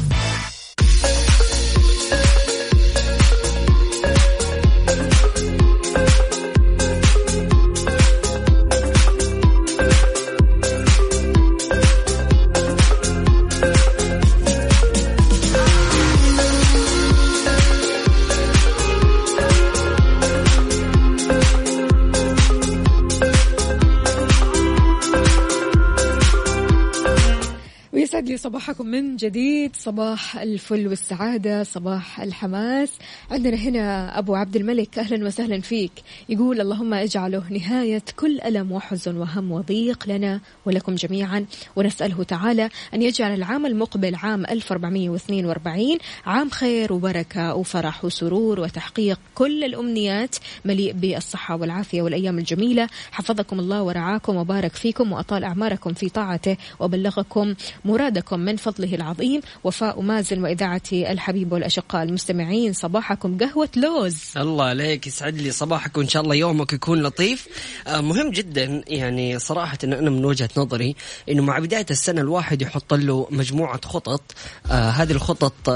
صباحكم 28.52 28.86
من 28.86 29.16
جديد. 29.16 29.76
صباح 29.76 30.36
الفل 30.36 30.88
والسعادة 30.88 31.62
صباح 31.62 32.20
الحماس. 32.20 32.92
عندنا 33.30 33.56
هنا 33.56 34.18
أبو 34.18 34.34
عبد 34.34 34.56
الملك. 34.56 34.98
أهلا 34.98 35.26
وسهلا 35.26 35.60
فيك. 35.60 35.92
يقول 36.28 36.60
اللهم 36.60 36.94
اجعله 36.94 37.42
نهاية 37.50 38.02
كل 38.16 38.40
ألم 38.40 38.72
وحزن 38.72 39.16
وهم 39.16 39.52
وضيق 39.52 40.08
لنا 40.08 40.40
ولكم 40.66 40.94
جميعا. 40.94 41.46
ونسأله 41.76 42.22
تعالى 42.22 42.68
أن 42.94 43.02
يجعل 43.02 43.34
العام 43.34 43.66
المقبل 43.66 44.14
عام 44.14 44.46
1442 44.46 45.98
عام 46.26 46.50
خير 46.50 46.92
وبركة 46.92 47.54
وفرح 47.54 48.04
وسرور 48.04 48.60
وتحقيق 48.60 49.20
كل 49.34 49.64
الأمنيات. 49.64 50.36
مليء 50.64 50.92
بالصحة 50.92 51.56
والعافية 51.56 52.02
والأيام 52.02 52.38
الجميلة. 52.38 52.88
حفظكم 53.12 53.60
الله 53.60 53.82
ورعاكم 53.82 54.36
وبارك 54.36 54.72
فيكم 54.72 55.12
وأطال 55.12 55.44
أعماركم 55.44 55.92
في 55.92 56.08
طاعته 56.08 56.56
وبلغكم 56.80 57.54
مرادكم. 57.84 58.41
من 58.44 58.56
فضله 58.56 58.94
العظيم. 58.94 59.40
وفاء 59.64 60.00
مازن 60.00 60.42
وإذاعتي 60.42 61.12
الحبيب 61.12 61.52
والأشقاء 61.52 62.02
المستمعين 62.02 62.72
صباحكم 62.72 63.38
قهوة 63.38 63.68
لوز. 63.76 64.18
الله 64.36 64.64
عليك 64.64 65.06
يسعد 65.06 65.36
لي 65.36 65.50
صباحك 65.50 65.98
وإن 65.98 66.08
شاء 66.08 66.22
الله 66.22 66.34
يومك 66.34 66.72
يكون 66.72 67.02
لطيف. 67.02 67.48
آه 67.86 68.00
مهم 68.00 68.30
جدا 68.30 68.82
يعني 68.86 69.38
صراحة 69.38 69.78
إن 69.84 69.92
أنا 69.92 70.10
من 70.10 70.24
وجهة 70.24 70.50
نظري 70.56 70.96
إنه 71.28 71.42
مع 71.42 71.58
بداية 71.58 71.86
السنة 71.90 72.20
الواحد 72.20 72.62
يحط 72.62 72.94
له 72.94 73.26
مجموعة 73.30 73.80
خطط. 73.84 74.22
آه 74.70 74.90
هذه 74.90 75.12
الخطط 75.12 75.68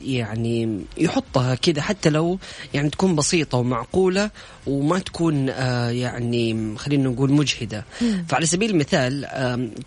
يعني 0.00 0.80
يحطها 0.96 1.54
كذا 1.54 1.82
حتى 1.82 2.10
لو 2.10 2.38
يعني 2.74 2.90
تكون 2.90 3.16
بسيطة 3.16 3.58
ومعقولة 3.58 4.30
وما 4.68 4.98
تكون 4.98 5.48
آه 5.50 5.90
يعني 5.90 6.76
خلينا 6.78 7.08
نقول 7.08 7.32
مجهدة. 7.32 7.84
فعلى 8.28 8.46
سبيل 8.46 8.70
المثال 8.70 9.26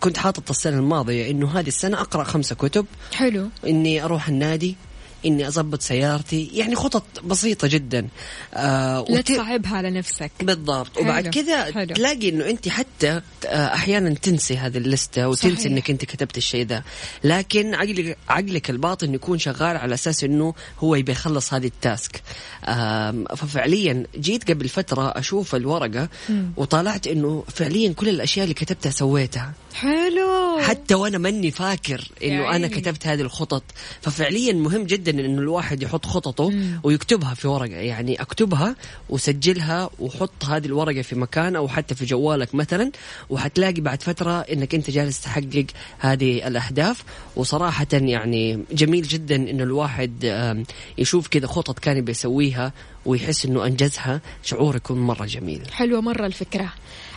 كنت 0.00 0.16
حاطط 0.16 0.50
السنة 0.50 0.76
الماضية 0.78 1.30
إنه 1.30 1.58
هذه 1.58 1.68
السنة 1.68 2.00
أقرأ 2.00 2.24
خمسة 2.24 2.54
كتب. 2.54 2.86
حلو. 3.12 3.48
إني 3.66 4.04
أروح 4.04 4.28
النادي 4.28 4.76
إني 5.26 5.46
اضبط 5.46 5.82
سيارتي. 5.82 6.50
يعني 6.54 6.74
خطط 6.74 7.04
بسيطة 7.24 7.68
جدا. 7.68 8.08
آه 8.54 9.04
لا 9.08 9.18
وت... 9.18 9.32
تصعبها 9.32 9.76
على 9.76 9.90
نفسك. 9.90 10.30
بالضبط. 10.42 10.94
حلو. 10.94 11.04
وبعد 11.04 11.28
كذا 11.28 11.70
تلاقي 11.84 12.28
إنه 12.28 12.50
أنت 12.50 12.68
حتى 12.68 13.20
آه، 13.46 13.74
أحيانا 13.74 14.14
تنسي 14.14 14.56
هذه 14.56 14.78
اللستة 14.78 15.28
وتنسي 15.28 15.56
صحيح. 15.56 15.72
إنك 15.72 15.90
أنت 15.90 16.04
كتبت 16.04 16.36
الشيء 16.36 16.66
ذا 16.66 16.82
لكن 17.24 17.74
عقلك 17.74 18.18
عقلك 18.28 18.70
الباطن 18.70 19.14
يكون 19.14 19.38
شغال 19.38 19.76
على 19.76 19.94
أساس 19.94 20.24
إنه 20.24 20.54
هو 20.78 20.94
يبي 20.94 21.12
يخلص 21.12 21.54
هذه 21.54 21.66
ال 21.66 21.75
task. 21.75 22.22
آه 22.64 23.24
ففعليا 23.36 24.06
جيت 24.18 24.50
قبل 24.50 24.68
فترة 24.68 25.18
أشوف 25.18 25.54
الورقة 25.54 26.08
م. 26.28 26.42
وطالعت 26.56 27.06
إنه 27.06 27.44
فعليا 27.48 27.92
كل 27.92 28.08
الأشياء 28.08 28.44
اللي 28.44 28.54
كتبتها 28.54 28.90
سويتها. 28.90 29.52
حلو. 29.74 30.58
حتى 30.60 30.94
وأنا 30.94 31.18
ماني 31.18 31.50
فاكر 31.50 32.10
إنه 32.24 32.56
أنا 32.56 32.68
كتبت 32.68 33.06
هذه 33.06 33.20
الخطط. 33.20 33.62
ففعليا 34.00 34.52
مهم 34.52 34.82
جدا 34.82 35.10
إنه 35.10 35.40
الواحد 35.40 35.82
يحط 35.82 36.06
خططه 36.06 36.50
مم. 36.50 36.80
ويكتبها 36.82 37.34
في 37.34 37.48
ورقة. 37.48 37.76
يعني 37.76 38.22
أكتبها 38.22 38.76
وسجلها 39.08 39.90
وحط 39.98 40.44
هذه 40.44 40.66
الورقة 40.66 41.02
في 41.02 41.16
مكان 41.16 41.56
أو 41.56 41.68
حتى 41.68 41.94
في 41.94 42.04
جوالك 42.04 42.54
مثلا 42.54 42.92
وحتلاقي 43.30 43.80
بعد 43.80 44.02
فترة 44.02 44.40
إنك 44.40 44.74
أنت 44.74 44.90
جالس 44.90 45.20
تحقق 45.20 45.66
هذه 45.98 46.46
الأهداف. 46.48 47.04
وصراحه 47.36 47.86
يعني 47.92 48.64
جميل 48.72 49.02
جدا 49.02 49.36
انه 49.36 49.62
الواحد 49.62 50.12
يشوف 50.98 51.28
كذا 51.28 51.46
خطط 51.46 51.78
كان 51.78 52.00
بيسويها 52.00 52.72
ويحس 53.06 53.46
إنه 53.46 53.66
أنجزها. 53.66 54.20
شعور 54.42 54.76
يكون 54.76 55.00
مرة 55.00 55.26
جميل. 55.26 55.62
حلوة 55.72 56.00
مرة 56.00 56.26
الفكرة. 56.26 56.72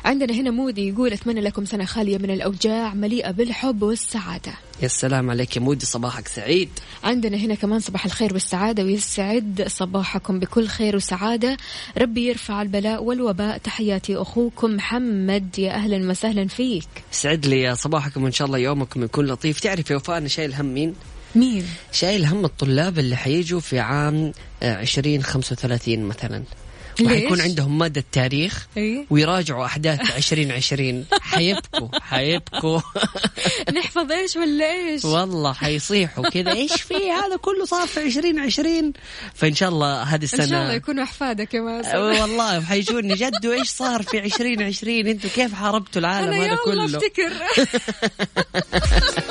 عندنا 0.05 0.33
هنا 0.33 0.51
مودي 0.51 0.89
يقول 0.89 1.13
أتمنى 1.13 1.41
لكم 1.41 1.65
سنة 1.65 1.85
خالية 1.85 2.17
من 2.17 2.31
الأوجاع 2.31 2.93
مليئة 2.93 3.31
بالحب 3.31 3.81
والسعادة. 3.81 4.51
يا 4.81 4.87
سلام 4.87 5.29
عليك 5.29 5.55
يا 5.55 5.61
مودي 5.61 5.85
صباحك 5.85 6.27
سعيد. 6.27 6.69
عندنا 7.03 7.37
هنا 7.37 7.55
كمان 7.55 7.79
صباح 7.79 8.05
الخير 8.05 8.33
والسعادة 8.33 8.83
ويسعد 8.83 9.65
صباحكم 9.67 10.39
بكل 10.39 10.67
خير 10.67 10.95
وسعادة. 10.95 11.57
ربي 11.97 12.27
يرفع 12.27 12.61
البلاء 12.61 13.03
والوباء. 13.03 13.57
تحياتي 13.57 14.15
أخوكم 14.15 14.75
محمد 14.75 15.59
يا 15.59 15.71
أهلا 15.71 16.09
وسهلا 16.09 16.47
فيك. 16.47 16.87
سعد 17.11 17.45
لي 17.45 17.61
يا 17.61 17.75
صباحكم 17.75 18.23
وإن 18.23 18.31
شاء 18.31 18.47
الله 18.47 18.57
يومكم 18.57 19.03
يكون 19.03 19.25
لطيف. 19.25 19.59
تعرف 19.59 19.89
يا 19.89 19.95
وفاء 19.95 20.17
أنا 20.17 20.27
شايل 20.27 20.53
هم 20.53 20.65
مين؟ 20.65 20.93
مين؟ 21.35 21.65
شايل 21.91 22.25
هم 22.25 22.45
الطلاب 22.45 22.99
اللي 22.99 23.15
حيجوا 23.15 23.59
في 23.59 23.79
عام 23.79 24.31
2035 24.63 25.99
مثلا. 25.99 26.43
وحيكون 27.01 27.41
عندهم 27.41 27.77
مادة 27.77 28.03
تاريخ 28.11 28.67
إيه؟ 28.77 29.05
ويراجعوا 29.09 29.65
أحداث 29.65 30.15
2020 30.17 31.05
حيبكوا 31.21 31.99
حيبكوا. 31.99 32.79
نحفظ 33.77 34.11
إيش 34.11 34.35
ولا 34.35 34.71
إيش؟ 34.71 35.05
والله 35.05 35.53
حيصيحوا 35.53 36.29
كذا. 36.29 36.51
إيش 36.51 36.81
في؟ 36.81 37.11
هذا 37.11 37.35
كله 37.41 37.65
صار 37.65 37.87
في 37.87 38.03
2020 38.03 38.93
فإن 39.33 39.55
شاء 39.55 39.69
الله 39.69 40.03
هذه 40.03 40.23
السنة 40.23 40.43
إن 40.43 40.49
شاء 40.49 40.61
الله 40.61 40.73
يكونوا 40.73 41.03
أحفادك 41.03 41.53
يا 41.53 41.61
مازن 41.61 41.97
والله 41.97 42.61
حيجوني 42.61 43.13
جد 43.13 43.45
وإيش 43.45 43.69
صار 43.69 44.03
في 44.03 44.19
2020 44.19 45.07
أنتم 45.07 45.29
كيف 45.29 45.53
حاربتوا 45.53 46.01
العالم 46.01 46.33
هذا 46.33 46.57
كله؟ 46.65 46.85
أنا 46.85 46.97
أفتكر. 46.97 47.31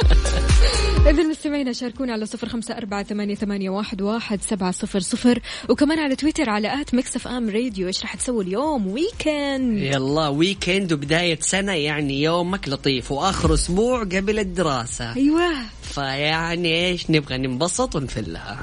إذا 1.10 1.22
مستمعينا 1.22 1.72
شاركونا 1.72 2.12
على 2.12 2.26
صفر 2.26 2.48
خمسة 2.48 2.76
أربعة 2.76 3.02
ثمانية, 3.02 3.34
ثمانية 3.34 3.70
واحد, 3.70 4.02
واحد 4.02 4.42
سبعة 4.42 4.70
صفر 4.70 5.00
صفر. 5.00 5.38
وكمان 5.68 5.98
على 5.98 6.16
تويتر 6.16 6.50
على 6.50 6.80
at 6.80 6.94
Mix 6.94 7.16
FM 7.16 7.50
Radio. 7.50 7.87
إيش 7.86 8.02
راح 8.02 8.14
تسوي 8.14 8.44
اليوم؟ 8.44 8.86
weekend 8.87 9.78
يلا 9.78 10.28
weekend 10.28 10.92
وبداية 10.92 11.38
سنة 11.40 11.72
يعني 11.72 12.22
يومك 12.22 12.68
لطيف. 12.68 13.12
وآخر 13.12 13.54
أسبوع 13.54 14.00
قبل 14.00 14.38
الدراسة. 14.38 15.16
أيوة. 15.16 15.52
فيعني 15.82 16.86
إيش 16.88 17.10
نبغى 17.10 17.38
ننبسط 17.38 17.96
ونفلها. 17.96 18.60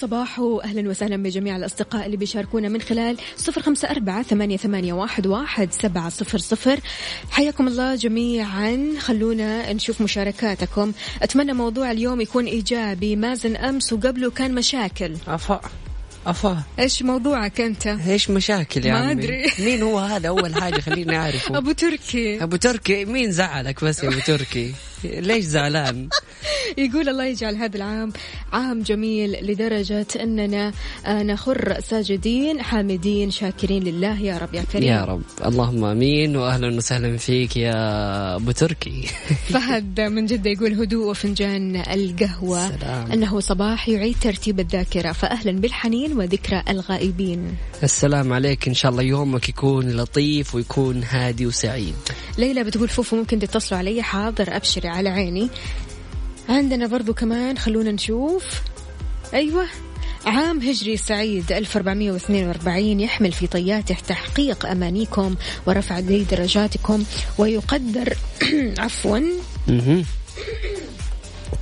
صباحو 0.00 0.60
أهلا 0.60 0.88
وسهلا 0.90 1.16
بجميع 1.16 1.56
الأصدقاء 1.56 2.06
اللي 2.06 2.16
بيشاركونا 2.16 2.68
من 2.68 2.80
خلال 2.80 3.16
صفر 3.36 3.62
خمسة 3.62 3.90
أربعة 3.90 4.22
ثمانية, 4.22 4.56
ثمانية 4.56 4.92
واحد, 4.92 5.26
واحد 5.26 5.72
سبعة 5.72 6.08
صفر 6.08 6.38
صفر. 6.38 6.80
حياكم 7.30 7.68
الله 7.68 7.94
جميعا. 7.94 8.94
خلونا 9.00 9.72
نشوف 9.72 10.00
مشاركاتكم. 10.00 10.92
أتمنى 11.22 11.52
موضوع 11.52 11.90
اليوم 11.90 12.20
يكون 12.20 12.46
إيجابي. 12.46 13.16
مازن 13.16 13.56
أمس 13.56 13.92
وقبله 13.92 14.30
كان 14.30 14.54
مشاكل. 14.54 15.16
أفا 15.28 15.60
أفا. 16.26 16.62
إيش 16.78 17.02
موضوعك 17.02 17.60
أنت؟ 17.60 17.86
إيش 17.86 18.30
مشاكل 18.30 18.86
يا 18.86 18.92
ما 18.92 19.10
أدري. 19.10 19.46
مين 19.58 19.82
هو 19.82 19.98
هذا 19.98 20.28
أول 20.28 20.54
حاجة 20.54 20.80
خليني 20.80 21.16
أعرفه؟ 21.16 21.56
أبو 21.58 21.72
تركي. 21.72 22.42
أبو 22.42 22.56
تركي؟ 22.56 23.04
مين 23.04 23.32
زعلك 23.32 23.84
بس 23.84 24.04
يا 24.04 24.08
أبو 24.08 24.18
تركي؟ 24.26 24.74
ليش 25.20 25.44
زعلان؟ 25.44 26.08
يقول 26.78 27.08
الله 27.08 27.24
يجعل 27.24 27.56
هذا 27.56 27.76
العام 27.76 28.12
عام 28.52 28.82
جميل 28.82 29.32
لدرجة 29.42 30.06
أننا 30.20 30.72
آه، 31.06 31.22
نخر 31.22 31.80
ساجدين 31.80 32.62
حامدين 32.62 33.30
شاكرين 33.30 33.82
لله 33.82 34.20
يا 34.20 34.38
رب 34.38 34.54
يا 34.54 34.62
كريم. 34.72 34.88
يا 34.88 35.04
رب. 35.04 35.22
اللهم 35.46 35.84
آمين 35.84 36.36
واهلا 36.36 36.76
وسهلا 36.76 37.16
فيك 37.16 37.56
يا 37.56 38.36
أبو 38.36 38.50
تركي. 38.50 39.02
فهد 39.54 40.00
من 40.00 40.26
جدة 40.26 40.50
يقول 40.50 40.72
هدوء 40.72 41.10
وفنجان 41.10 41.76
القهوة. 41.76 42.68
سلام. 42.78 43.12
أنه 43.12 43.40
صباح 43.40 43.88
يعيد 43.88 44.16
ترتيب 44.20 44.60
الذاكرة 44.60 45.12
فاهلا 45.12 45.52
بالحنين 45.52 46.18
وذكرى 46.18 46.62
الغائبين. 46.68 47.54
السلام 47.82 48.32
عليك. 48.32 48.68
إن 48.68 48.74
شاء 48.74 48.90
الله 48.92 49.02
يومك 49.02 49.48
يكون 49.48 49.96
لطيف 49.96 50.54
ويكون 50.54 51.02
هادي 51.02 51.46
وسعيد. 51.46 51.94
ليلى 52.38 52.64
بتقول 52.64 52.88
فوفو 52.88 53.16
ممكن 53.16 53.38
تتصلوا 53.38 53.78
علي 53.78 54.02
حاضر 54.02 54.56
ابشري 54.56 54.88
على 54.96 55.08
عيني. 55.08 55.48
عندنا 56.48 56.86
برضو 56.86 57.14
كمان 57.14 57.58
خلونا 57.58 57.92
نشوف. 57.92 58.44
أيوة 59.34 59.64
عام 60.26 60.58
هجري 60.58 60.96
سعيد 60.96 61.52
1442 61.52 63.00
يحمل 63.00 63.32
في 63.32 63.46
طياته 63.46 63.96
تحقيق 64.08 64.66
أمانيكم 64.66 65.34
ورفع 65.66 66.00
درجاتكم 66.00 67.04
ويقدر 67.38 68.16
عفوا. 68.78 69.20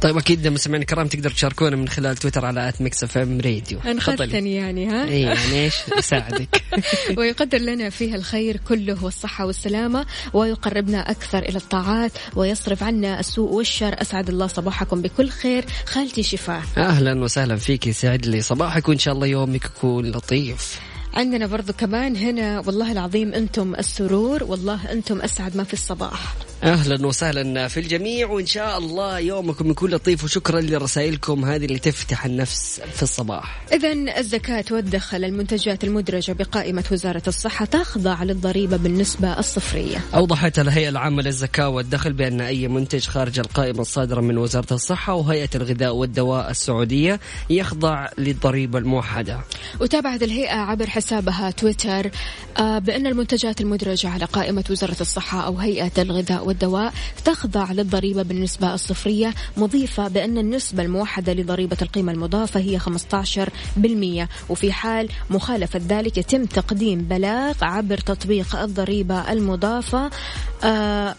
طيب 0.04 0.18
أكيد 0.18 0.48
مستمعينا 0.48 0.82
الكرام 0.82 1.06
تقدر 1.06 1.30
تشاركونا 1.30 1.76
من 1.76 1.88
خلال 1.88 2.16
تويتر 2.16 2.44
على 2.44 2.68
at 2.68 2.83
Mix 2.83 3.04
FM 3.04 3.40
Radio. 3.40 3.78
انخذتني 3.86 4.54
يعني 4.54 4.86
ها؟ 4.86 5.04
اي 5.04 5.22
يعني 5.22 5.64
إيش 5.64 5.74
يساعدك؟ 5.98 6.62
ويقدر 7.18 7.58
لنا 7.58 7.90
فيها 7.90 8.16
الخير 8.16 8.56
كله 8.56 9.04
والصحة 9.04 9.46
والسلامة 9.46 10.06
ويقربنا 10.32 11.10
أكثر 11.10 11.38
إلى 11.38 11.56
الطاعات 11.56 12.12
ويصرف 12.36 12.82
عنا 12.82 13.20
السوء 13.20 13.52
والشر. 13.52 14.00
أسعد 14.02 14.28
الله 14.28 14.46
صباحكم 14.46 15.02
بكل 15.02 15.28
خير. 15.28 15.64
خالتي 15.86 16.22
شفاء. 16.22 16.62
أهلا 16.76 17.22
وسهلا 17.22 17.56
فيك 17.56 17.86
يسعد 17.86 18.26
لي 18.26 18.40
صباحك 18.40 18.88
وإن 18.88 18.98
شاء 18.98 19.14
الله 19.14 19.26
يومك 19.26 19.64
يكون 19.64 20.10
لطيف. 20.10 20.80
عندنا 21.14 21.46
برضو 21.46 21.72
كمان 21.72 22.16
هنا 22.16 22.60
والله 22.60 22.92
العظيم 22.92 23.34
أنتم 23.34 23.74
السرور 23.74 24.44
والله 24.44 24.92
أنتم 24.92 25.20
أسعد 25.20 25.56
ما 25.56 25.64
في 25.64 25.72
الصباح. 25.72 26.34
أهلا 26.64 27.07
وسهلا 27.07 27.68
في 27.68 27.81
الجميع 27.81 28.29
وإن 28.29 28.46
شاء 28.46 28.79
الله 28.79 29.18
يومكم 29.18 29.70
يكون 29.70 29.90
لطيف 29.90 30.24
وشكرا 30.24 30.61
لرسائلكم 30.61 31.44
هذه 31.44 31.64
اللي 31.64 31.79
تفتح 31.79 32.24
النفس 32.24 32.81
في 32.94 33.03
الصباح. 33.03 33.62
إذا 33.72 34.18
الزكاة 34.18 34.64
والدخل 34.70 35.24
المنتجات 35.24 35.85
المدرجة 35.85 36.33
بقائمة 36.33 36.85
وزارة 36.92 37.22
الصحة 37.29 37.64
تخضع 37.64 38.22
للضريبة 38.22 38.77
بالنسبة 38.77 39.38
الصفرية. 39.38 39.98
أوضحت 40.14 40.59
الهيئة 40.59 40.88
العامة 40.88 41.22
للزكاة 41.22 41.68
والدخل 41.68 42.12
بأن 42.12 42.40
أي 42.40 42.68
منتج 42.68 43.07
خارج 43.07 43.38
القائمة 43.38 43.81
الصادرة 43.81 44.20
من 44.20 44.38
وزارة 44.38 44.72
الصحة 44.74 45.14
وهيئة 45.14 45.50
الغذاء 45.55 45.94
والدواء 45.94 46.50
السعودية 46.50 47.20
يخضع 47.50 48.09
للضريبة 48.18 48.79
الموحدة. 48.79 49.40
وتابعت 49.81 50.22
الهيئة 50.22 50.57
عبر 50.57 50.90
حسابها 50.90 51.50
تويتر 51.50 52.11
آه، 52.59 52.79
بأن 52.79 53.07
المنتجات 53.07 53.61
المدرجة 53.61 54.09
على 54.09 54.24
قائمة 54.24 54.64
وزارة 54.70 55.00
الصحة 55.00 55.40
أو 55.40 55.59
هيئة 55.59 56.03
الغذاء 56.03 56.53
والدواء 56.54 56.92
تخضع 57.24 57.72
للضريبة 57.72 58.22
بالنسبة 58.22 58.74
الصفرية 58.74 59.34
مضيفة 59.56 60.08
بأن 60.08 60.38
النسبة 60.38 60.82
الموحدة 60.82 61.32
لضريبة 61.32 61.76
القيمة 61.82 62.12
المضافة 62.12 62.60
هي 62.60 62.80
15% 62.80 64.28
وفي 64.48 64.72
حال 64.72 65.08
مخالفة 65.30 65.80
ذلك 65.88 66.18
يتم 66.18 66.44
تقديم 66.44 66.98
بلاغ 67.02 67.54
عبر 67.62 67.98
تطبيق 67.98 68.56
الضريبة 68.56 69.32
المضافة 69.32 70.10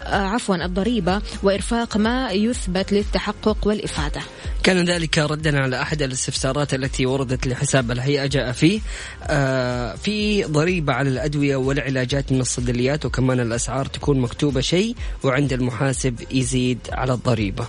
عفوا 0.05 0.65
الضريبة 0.65 1.21
وإرفاق 1.43 1.97
ما 1.97 2.31
يثبت 2.31 2.91
للتحقق 2.93 3.58
والإفادة 3.67 4.21
كان 4.63 4.86
ذلك 4.86 5.17
ردا 5.17 5.60
على 5.60 5.81
أحد 5.81 6.01
الاستفسارات 6.01 6.73
التي 6.73 7.05
وردت 7.05 7.47
لحساب 7.47 7.91
الهيئة 7.91 8.25
جاء 8.25 8.51
فيه 8.51 8.79
آه 9.23 9.95
في 9.95 10.43
ضريبة 10.43 10.93
على 10.93 11.10
الأدوية 11.10 11.55
والعلاجات 11.55 12.31
من 12.31 12.41
الصيدليات 12.41 13.05
وكمان 13.05 13.39
الأسعار 13.39 13.86
تكون 13.86 14.19
مكتوبة 14.19 14.62
شيء 14.62 14.95
وعند 15.23 15.53
المحاسب 15.53 16.15
يزيد 16.31 16.79
على 16.91 17.13
الضريبة. 17.13 17.65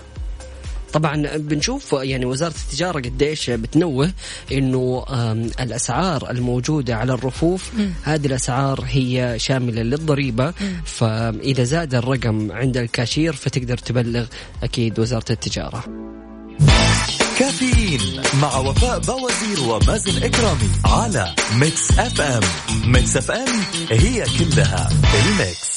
طبعا 0.96 1.36
بنشوف 1.36 1.92
يعني 1.92 2.24
وزارة 2.24 2.54
التجارة 2.64 2.98
قديش 2.98 3.50
بتنوه 3.50 4.12
إنه 4.52 5.04
الأسعار 5.60 6.30
الموجودة 6.30 6.96
على 6.96 7.12
الرفوف 7.12 7.70
هذه 8.02 8.26
الأسعار 8.26 8.84
هي 8.88 9.34
شاملة 9.38 9.82
للضريبة. 9.82 10.54
فإذا 10.84 11.64
زاد 11.64 11.94
الرقم 11.94 12.52
عند 12.52 12.76
الكاشير 12.76 13.32
فتقدر 13.32 13.78
تبلغ 13.78 14.26
أكيد 14.62 14.98
وزارة 14.98 15.32
التجارة. 15.32 15.84
كافيين 17.38 18.00
مع 18.42 18.58
وفاء 18.58 18.98
بوازير 18.98 19.60
ومازن 19.68 20.22
إكرامي 20.22 20.70
على 20.84 21.34
Mix 21.60 21.98
FM. 21.98 22.42
Mix 22.86 23.16
FM 23.16 23.60
هي 23.90 24.24
كلها 24.38 24.88
ال 25.26 25.36
mix. 25.36 25.76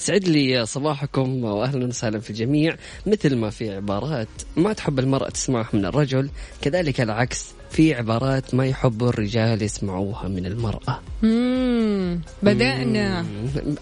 سعد 0.00 0.28
لي 0.28 0.66
صباحكم 0.66 1.44
واهلا 1.44 1.86
وسهلا 1.86 2.20
في 2.20 2.30
الجميع. 2.30 2.76
مثل 3.06 3.36
ما 3.36 3.50
في 3.50 3.70
عبارات 3.76 4.28
ما 4.56 4.72
تحب 4.72 4.98
المرأة 4.98 5.28
تسمعها 5.28 5.68
من 5.72 5.84
الرجل 5.84 6.30
كذلك 6.62 7.00
العكس 7.00 7.46
في 7.70 7.94
عبارات 7.94 8.54
ما 8.54 8.66
يحب 8.66 9.04
الرجال 9.04 9.62
يسمعوها 9.62 10.28
من 10.28 10.46
المرأة. 10.46 11.00
مم. 11.22 12.20
بدأنا. 12.42 13.26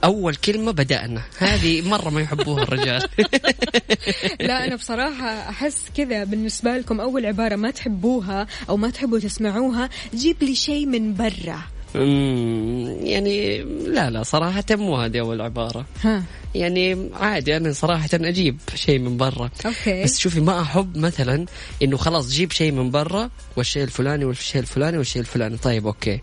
أول 0.05 0.35
كلمة 0.35 0.73
بدأنا. 0.73 1.23
هذه 1.39 1.89
مرة 1.89 2.11
ما 2.11 2.21
يحبوها 2.21 2.63
الرجال. 2.63 3.03
لا 4.49 4.65
أنا 4.65 4.77
بصراحة 4.77 5.29
أحس 5.29 5.83
كذا 5.97 6.25
بالنسبة 6.25 6.77
لكم 6.79 7.01
أول 7.01 7.27
عبارة 7.27 7.57
ما 7.57 7.71
تحبوها 7.71 8.47
أو 8.69 8.77
ما 8.77 8.91
تحبوا 8.91 9.19
تسمعوها 9.19 9.89
جيب 10.15 10.37
لي 10.43 10.55
شيء 10.55 10.87
من 10.87 11.15
برا. 11.15 11.78
يعني 11.95 13.63
لا 13.87 14.11
لا 14.11 14.23
صراحة 14.23 14.65
مو 14.71 14.97
هذه 14.97 15.21
أول 15.21 15.41
عبارة. 15.41 15.87
ها. 16.03 16.23
يعني 16.55 17.11
عادي 17.15 17.57
أنا 17.57 17.73
صراحة 17.73 18.09
أجيب 18.15 18.59
شيء 18.75 18.99
من 18.99 19.17
برا. 19.17 19.51
okay. 19.67 20.03
بس 20.05 20.19
شوفي 20.19 20.41
ما 20.41 20.61
أحب 20.61 20.97
مثلا 20.97 21.47
إنه 21.83 21.97
خلاص 21.97 22.31
جيب 22.31 22.53
شيء 22.53 22.73
من 22.73 22.91
برا 22.91 23.31
والشيء 23.57 23.83
الفلاني 23.83 24.25
والشيء 24.25 24.61
الفلاني 24.61 24.99
والشيء 24.99 25.23
الفلاني. 25.23 25.57
طيب 25.57 25.87
okay. 25.87 26.21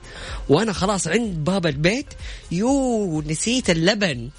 وأنا 0.49 0.73
خلاص 0.73 1.07
عند 1.07 1.43
باب 1.43 1.65
البيت 1.65 2.07
يو 2.51 3.21
نسيت 3.27 3.69
اللبن. 3.69 4.29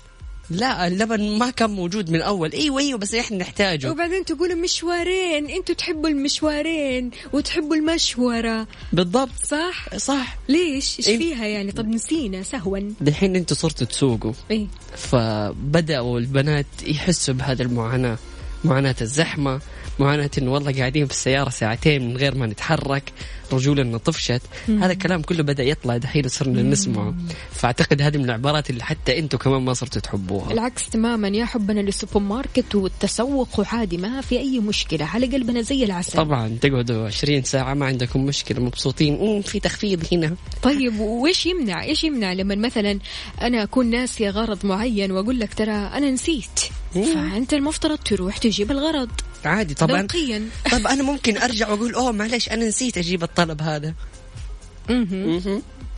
لا 0.51 0.87
اللبن 0.87 1.39
ما 1.39 1.51
كان 1.51 1.71
موجود 1.71 2.11
من 2.11 2.17
الأول. 2.17 2.53
إيوه 2.53 2.81
إيوه 2.81 2.99
بس 2.99 3.15
إحنا 3.15 3.37
نحتاجه. 3.37 3.91
وبعدين 3.91 4.25
تقولوا 4.25 4.57
مشوارين 4.57 5.51
أنتوا 5.51 5.75
تحبوا 5.75 6.09
المشوارين 6.09 7.11
وتحبوا 7.33 7.77
المشورة. 7.77 8.67
بالضبط. 8.93 9.31
صح؟ 9.45 9.97
صح. 9.97 10.39
ليش؟ 10.49 10.99
إيش 10.99 11.09
إيه. 11.09 11.19
فيها 11.19 11.47
يعني؟ 11.47 11.73
طب 11.73 11.89
نسينا 11.89 12.43
سهوا. 12.43 12.79
دحين 13.01 13.37
أنتوا 13.37 13.57
صرتوا 13.57 13.87
تسوقوا. 13.87 14.33
إيه. 14.51 14.67
فبدأوا 14.97 16.19
البنات 16.19 16.67
يحسوا 16.87 17.35
بهذه 17.35 17.63
المعاناة 17.63 18.19
معاناة 18.65 18.97
الزحمة. 19.01 19.61
معاناة 19.99 20.31
انه 20.39 20.53
والله 20.53 20.73
قاعدين 20.73 21.07
في 21.07 21.13
السيارة 21.13 21.51
ساعتين 21.51 22.09
من 22.09 22.17
غير 22.17 22.35
ما 22.35 22.47
نتحرك 22.47 23.13
رجولنا 23.53 23.99
طفشت. 23.99 24.43
هذا 24.69 24.93
الكلام 24.93 25.23
كله 25.23 25.43
بدأ 25.43 25.63
يطلع 25.63 25.97
دحين 25.97 26.27
وصرنا 26.27 26.63
نسمعه. 26.63 27.15
فأعتقد 27.53 28.03
هذه 28.03 28.17
من 28.17 28.25
العبارات 28.25 28.71
اللي 28.71 28.85
حتى 28.85 29.19
أنتم 29.19 29.39
كمان 29.39 29.63
ما 29.63 29.75
صرتوا 29.75 30.01
تحبوها. 30.01 30.53
العكس 30.53 30.89
تماما 30.89 31.29
يا 31.29 31.45
حبنا 31.45 31.81
للسوبر 31.81 32.21
ماركت 32.21 32.75
والتسوق 32.75 33.61
وعادي 33.61 33.97
ما 33.97 34.21
في 34.21 34.39
أي 34.39 34.61
مشكلة 34.61 35.05
على 35.05 35.27
قلبنا 35.27 35.63
زي 35.63 35.85
العسل. 35.85 36.13
طبعا 36.13 36.59
تقعدوا 36.61 37.07
20 37.07 37.43
ساعة 37.43 37.75
ما 37.75 37.87
عندكم 37.87 38.25
مشكلة 38.25 38.61
مبسوطين. 38.61 39.19
مم 39.19 39.43
في 39.43 39.61
تخفيض 39.61 40.05
هنا. 40.13 40.35
طيب 40.63 41.01
وإيش 41.01 41.47
يمنع؟ 41.47 41.83
إيش 41.83 42.05
يمنع 42.05 42.33
لما 42.33 42.55
مثلا 42.55 42.99
أنا 43.43 43.63
أكون 43.63 43.91
ناسيه 43.91 44.31
غرض 44.31 44.67
معين 44.67 45.13
وأقول 45.13 45.41
لك 45.41 45.55
ترى 45.55 45.73
أنا 45.73 46.11
نسيت؟ 46.11 46.61
فأنت 46.95 47.55
المفترض 47.55 47.99
تروح 47.99 48.39
تجيب 48.39 48.71
الغرض. 48.71 49.11
عادي 49.47 49.75
طبعا 49.75 50.01
ذوقيا. 50.01 50.49
طب 50.73 50.87
أنا 50.87 51.03
ممكن 51.03 51.39
أرجع 51.39 51.69
وأقول 51.69 51.95
أوه 51.95 52.13
معلش 52.13 52.49
أنا 52.49 52.69
نسيت 52.69 52.99
أجيب 52.99 53.23
الطلب 53.23 53.63
هذا. 53.63 53.95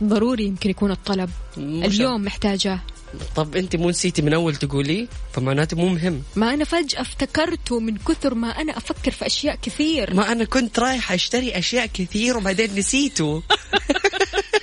ضروري 0.03 0.43
يمكن 0.43 0.69
يكون 0.69 0.91
الطلب. 0.91 1.29
اليوم 1.57 2.23
محتاجة. 2.23 2.79
طب 3.35 3.55
أنت 3.55 3.75
مو 3.75 3.89
نسيتي 3.89 4.21
من 4.21 4.33
أول 4.33 4.55
تقولي؟ 4.55 5.07
فمعناته 5.33 5.77
مو 5.77 5.89
مهم. 5.89 6.23
ما 6.35 6.53
أنا 6.53 6.65
فجأة 6.65 7.01
افتكرته 7.01 7.79
من 7.79 7.97
كثر 7.97 8.33
ما 8.33 8.47
أنا 8.47 8.77
أفكر 8.77 9.11
في 9.11 9.25
أشياء 9.25 9.55
كثير. 9.61 10.13
ما 10.13 10.31
أنا 10.31 10.43
كنت 10.43 10.79
رايح 10.79 11.11
أشتري 11.11 11.57
أشياء 11.57 11.85
كثير 11.85 12.37
وبعدين 12.37 12.75
نسيته. 12.75 13.43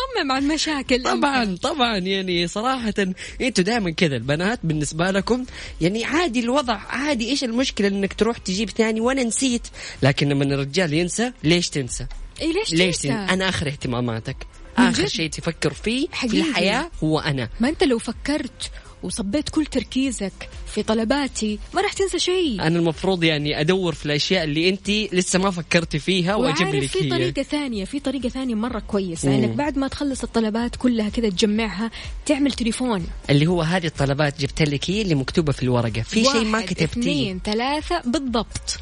مصمم 0.00 0.32
على 0.32 0.44
المشاكل 0.44 1.02
طبعا 1.02 1.56
طبعا 1.62 1.98
يعني 1.98 2.46
صراحة 2.46 2.94
إنتوا 3.40 3.64
دائما 3.64 3.90
كذا 3.90 4.16
البنات 4.16 4.60
بالنسبة 4.64 5.10
لكم 5.10 5.44
يعني 5.80 6.04
عادي 6.04 6.40
الوضع 6.40 6.74
عادي 6.74 7.30
إيش 7.30 7.44
المشكلة 7.44 7.88
إنك 7.88 8.12
تروح 8.12 8.38
تجيب 8.38 8.70
ثاني 8.70 9.00
وأنا 9.00 9.24
نسيت 9.24 9.66
لكن 10.02 10.28
لما 10.28 10.44
الرجال 10.44 10.92
ينسى 10.92 11.32
ليش 11.44 11.68
تنسى؟ 11.68 12.06
إيه 12.40 12.52
ليش 12.52 12.72
ليش 12.74 12.96
تنسى؟ 12.96 13.12
أنا 13.12 13.48
آخر 13.48 13.66
اهتماماتك 13.66 14.36
آخر؟ 14.78 15.06
شيء 15.06 15.30
تفكر 15.30 15.72
فيه 15.72 16.06
في 16.06 16.16
حقيقي. 16.16 16.48
الحياة 16.48 16.90
هو 17.04 17.18
أنا 17.18 17.48
ما 17.60 17.68
أنت 17.68 17.84
لو 17.84 17.98
فكرت 17.98 18.70
وصبيت 19.02 19.48
كل 19.48 19.66
تركيزك 19.66 20.48
في 20.74 20.82
طلباتي 20.82 21.58
ما 21.74 21.80
راح 21.80 21.92
تنسى 21.92 22.18
شيء. 22.18 22.62
أنا 22.62 22.78
المفروض 22.78 23.24
يعني 23.24 23.60
أدور 23.60 23.94
في 23.94 24.06
الأشياء 24.06 24.44
اللي 24.44 24.68
أنت 24.68 24.90
لسه 24.90 25.38
ما 25.38 25.50
فكرتي 25.50 25.98
فيها 25.98 26.34
وأجيب 26.34 26.74
لك 26.74 26.88
في 26.88 27.04
هي. 27.04 27.10
طريقة 27.10 27.42
ثانية 27.42 27.84
في 27.84 28.00
طريقة 28.00 28.28
ثانية 28.28 28.54
مرة 28.54 28.78
كويسة. 28.78 29.28
مم. 29.28 29.34
إنك 29.34 29.50
بعد 29.50 29.78
ما 29.78 29.88
تخلص 29.88 30.22
الطلبات 30.22 30.76
كلها 30.76 31.08
كذا 31.08 31.28
تجمعها 31.28 31.90
تعمل 32.26 32.52
تليفون. 32.52 33.06
اللي 33.30 33.46
هو 33.46 33.62
هذه 33.62 33.86
الطلبات 33.86 34.40
جبت 34.40 34.62
لك 34.62 34.90
هي 34.90 35.02
اللي 35.02 35.14
مكتوبة 35.14 35.52
في 35.52 35.62
الورقة. 35.62 36.02
في 36.02 36.24
شيء 36.24 36.44
ما 36.44 36.60
كتبتيه؟ 36.60 36.84
اثنين 36.84 37.40
ثلاثة 37.44 38.00
بالضبط 38.06 38.30
بالضبط. 38.30 38.80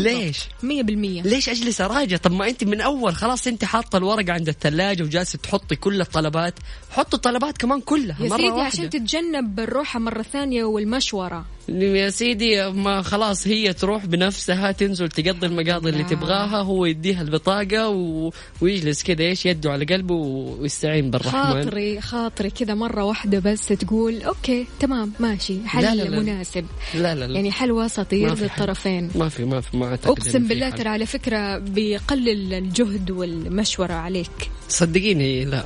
ليش؟ 0.00 0.38
مية 0.62 0.82
بالمية. 0.82 1.22
ليش 1.22 1.48
أجلس 1.48 1.80
أراجع؟ 1.80 2.16
طب 2.16 2.32
ما 2.32 2.48
أنت 2.48 2.64
من 2.64 2.80
أول 2.80 3.14
خلاص 3.14 3.46
أنت 3.46 3.64
حاطة 3.64 3.96
الورقة 3.96 4.32
عند 4.32 4.48
الثلاجة 4.48 5.02
وجالسة 5.02 5.38
تحطي 5.38 5.76
كل 5.76 6.00
الطلبات. 6.00 6.54
حطوا 6.90 7.18
الطلبات 7.18 7.58
كمان 7.58 7.80
كلها 7.80 8.16
يا 8.22 8.28
مرة 8.28 8.36
سيدي 8.36 8.50
واحدة. 8.50 8.64
عشان 8.64 8.90
تتجنب 8.90 9.60
الروحة 9.60 9.98
مرة 9.98 10.22
ثانية 10.22 10.64
والمشورة. 10.64 11.44
يا 11.68 12.10
سيدي 12.10 12.70
ما 12.70 13.02
خلاص 13.02 13.46
هي 13.46 13.72
تروح 13.72 14.06
بنفسها 14.06 14.72
تنزل 14.72 15.08
تقضي 15.08 15.46
المقاضي 15.46 15.90
اللي 15.90 16.02
لا. 16.02 16.08
تبغاها 16.08 16.62
هو 16.62 16.84
يديها 16.86 17.22
البطاقة 17.22 17.88
و... 17.88 18.30
ويجلس 18.60 19.02
كذا 19.02 19.24
إيش 19.24 19.46
يده 19.46 19.72
على 19.72 19.84
قلبه 19.84 20.14
ويستعين 20.14 21.10
بالرحمن 21.10 21.42
خاطري 21.42 22.00
خاطري 22.00 22.50
كذا 22.50 22.74
مرة 22.74 23.04
واحدة 23.04 23.38
بس 23.38 23.66
تقول 23.68 24.22
أوكي 24.22 24.66
تمام 24.80 25.12
ماشي 25.20 25.58
حل 25.66 25.82
لا، 25.82 25.94
لا، 25.94 26.02
لا. 26.02 26.20
مناسب 26.20 26.66
لا 26.94 27.14
لا 27.14 27.26
لا 27.26 27.34
يعني 27.34 27.52
حل 27.52 27.72
وسطي 27.72 28.16
يرضي. 28.16 28.44
الطرفين 28.44 29.10
ما 29.14 29.28
في 29.28 29.44
ما 29.44 29.60
في 29.60 29.76
ما 29.76 29.86
أعتقد 29.86 30.18
أقسم 30.18 30.46
بالله. 30.48 30.70
ترى 30.70 30.88
على 30.88 31.06
فكرة 31.06 31.58
بيقلل 31.58 32.54
الجهد 32.54 33.10
والمشورة 33.10 33.92
عليك 33.92 34.50
صدقيني 34.68 35.44
لا 35.44 35.64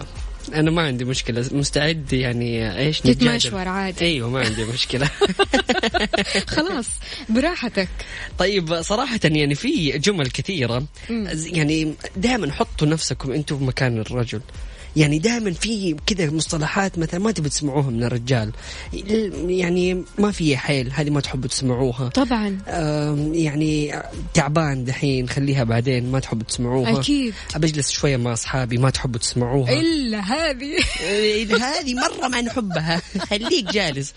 أنا 0.55 0.71
ما 0.71 0.83
عندي 0.83 1.05
مشكلة. 1.05 1.45
مستعد 1.53 2.13
يعني 2.13 2.79
إيش. 2.79 3.01
تتمشور 3.01 3.69
عادي. 3.69 4.05
أيوه 4.05 4.31
ما 4.31 4.41
عندي 4.41 4.65
مشكلة. 4.65 5.11
خلاص 6.57 6.87
براحتك. 7.29 7.89
طيب 8.39 8.83
صراحة 8.83 9.21
يعني 9.25 9.55
في 9.55 9.99
جمل 9.99 10.31
كثيرة. 10.31 10.87
يعني 11.47 11.95
دائما 12.17 12.53
حطوا 12.53 12.87
نفسكم 12.87 13.33
أنتم 13.33 13.69
مكان 13.69 13.99
الرجل. 13.99 14.41
يعني 14.97 15.19
دائما 15.19 15.53
في 15.53 15.97
كذا 16.07 16.31
مصطلحات 16.31 16.99
مثلا 16.99 17.21
ما 17.21 17.33
تبي 17.33 17.49
تسمعوها 17.49 17.91
من 17.91 18.05
الرجال. 18.05 18.53
يعني 19.49 20.05
ما 20.19 20.31
في 20.31 20.57
حيل 20.57 20.93
هذه 20.93 21.11
ما 21.11 21.21
تحبوا 21.21 21.49
تسمعوها. 21.49 22.09
طبعا. 22.09 22.59
يعني 23.33 24.03
تعبان 24.35 24.85
دحين 24.85 25.29
خليها 25.29 25.65
بعدين 25.65 26.13
ما 26.13 26.21
تحبوا 26.21 26.47
تسمعوها. 26.47 27.01
أكيد. 27.01 27.35
بجلس 27.57 27.91
شوية 27.91 28.17
مع 28.17 28.33
أصحابي 28.33 28.79
ما 28.79 28.91
تحبوا 28.91 29.21
تسمعوها. 29.21 29.73
إلا 29.73 30.21
هذه. 30.21 30.77
إيه، 31.01 31.57
هذه 31.57 31.95
مرة 31.95 32.29
ما 32.29 32.41
نحبها 32.41 33.03
خليك 33.31 33.65
جالس. 33.73 34.15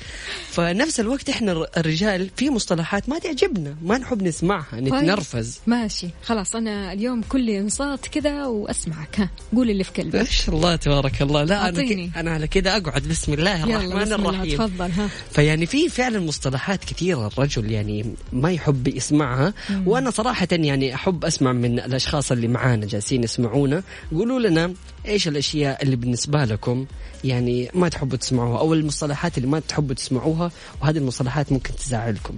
فنفس 0.52 1.00
الوقت 1.00 1.30
إحنا 1.30 1.66
الرجال 1.78 2.30
في 2.38 2.50
مصطلحات 2.50 3.10
ما 3.10 3.20
تعجبنا 3.20 3.76
ما 3.84 3.98
نحب 3.98 4.24
نسمعها 4.24 4.82
نتنرفز. 4.82 5.60
ماشي. 5.68 6.08
خلاص 6.24 6.56
أنا 6.56 6.94
اليوم 6.94 7.22
كلي 7.22 7.60
انصات 7.60 8.08
كذا 8.08 8.46
وأسمعك. 8.46 9.20
ها 9.20 9.30
قول 9.56 9.70
اللي 9.70 9.84
في 9.84 9.92
شاء 10.30 10.56
الله 10.62 10.76
تبارك 10.76 11.22
الله. 11.22 11.44
لا 11.44 11.56
أنا 11.56 11.66
أعطيني. 11.66 12.08
ك... 12.08 12.18
أنا 12.18 12.32
على 12.32 12.48
كذا 12.48 12.78
أقعد. 12.78 13.08
بسم 13.08 13.34
الله 13.34 13.64
الرحمن 13.64 14.02
بسم 14.02 14.14
الله 14.14 14.30
الرحيم. 14.30 14.58
تفضل 14.58 14.92
ها. 14.92 15.10
فيعني 15.32 15.66
في 15.66 15.90
فعلا 15.90 16.20
مصطلحات 16.20 16.84
كثيرة 16.84 17.28
الرجل 17.28 17.72
يعني 17.72 18.14
ما 18.34 18.52
يحب 18.52 18.88
يسمعها. 18.88 19.54
وأنا 19.86 20.10
صراحة 20.10 20.48
يعني 20.52 20.96
أحب 20.96 21.26
أسمع 21.26 21.52
من 21.52 21.80
الأشخاص 21.80 22.32
اللي 22.32 22.48
معانا 22.48 22.86
جالسين 22.86 23.24
يسمعونا. 23.24 23.84
قولوا 24.12 24.40
لنا 24.40 24.74
إيش 25.08 25.28
الأشياء 25.28 25.84
اللي 25.84 25.96
بالنسبة 25.96 26.46
لكم 26.46 26.86
يعني 27.24 27.70
ما 27.74 27.90
تحبوا 27.90 28.18
تسمعوها 28.18 28.60
أو 28.60 28.74
المصطلحات 28.74 29.38
اللي 29.38 29.50
ما 29.50 29.60
تحبوا 29.60 29.96
تسمعوها 29.96 30.52
وهذه 30.82 30.98
المصطلحات 30.98 31.52
ممكن 31.52 31.76
تزعلكم. 31.76 32.38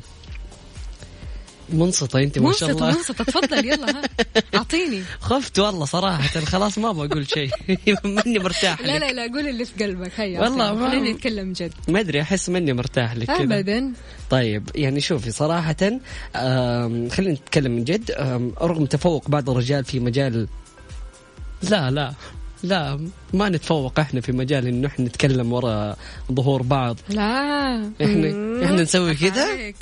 منصتة 1.74 2.20
أنت 2.24 2.40
ما 2.40 2.52
شاء 2.54 2.70
الله. 2.70 2.88
منصتة. 2.88 3.24
تفضل 3.24 3.66
يلا 3.66 3.90
ها. 3.92 4.02
أعطيني. 4.56 5.04
خفت 5.20 5.60
والله 5.60 5.86
صراحة 5.86 6.40
خلاص 6.40 6.78
ما 6.78 6.92
بقول 6.92 7.30
شيء. 7.30 7.50
مني 8.06 8.40
مرتاح 8.40 8.82
لا 8.82 8.96
لك. 8.98 9.02
لا 9.02 9.12
لا 9.14 9.34
قول 9.34 9.48
اللي 9.48 9.66
في 9.66 9.84
قلبك. 9.84 10.12
هيا 10.18 10.40
والله 10.42 10.66
أعطيني. 10.66 10.82
ما- 10.82 10.90
خلينا 10.92 11.12
نتكلم 11.12 11.54
جد. 11.54 11.74
ما 11.88 12.00
أدري 12.00 12.22
أحس 12.22 12.50
مني 12.50 12.74
مرتاح 12.74 13.16
لك 13.16 13.30
ابدا. 13.30 13.94
طيب 14.30 14.70
يعني 14.76 15.02
شوفي 15.02 15.32
صراحة 15.32 15.76
خلينا 17.10 17.34
نتكلم 17.34 17.72
من 17.72 17.84
جد. 17.84 18.12
رغم 18.62 18.86
تفوق 18.86 19.30
بعض 19.30 19.50
الرجال 19.50 19.84
في 19.86 20.00
مجال 20.00 20.48
لا 21.70 21.92
لا. 21.92 22.14
لا 22.64 23.08
ما 23.34 23.50
نتفوق 23.50 24.00
إحنا 24.00 24.22
في 24.22 24.32
مجال 24.32 24.68
انه 24.68 24.88
إحنا 24.88 25.06
نتكلم 25.06 25.54
ورا 25.54 25.96
ظهور 26.32 26.62
بعض. 26.62 26.98
لا. 27.10 27.92
إحنا 28.02 28.32
مم. 28.32 28.64
إحنا 28.64 28.82
نسوي 28.82 29.16
كذا. 29.16 29.74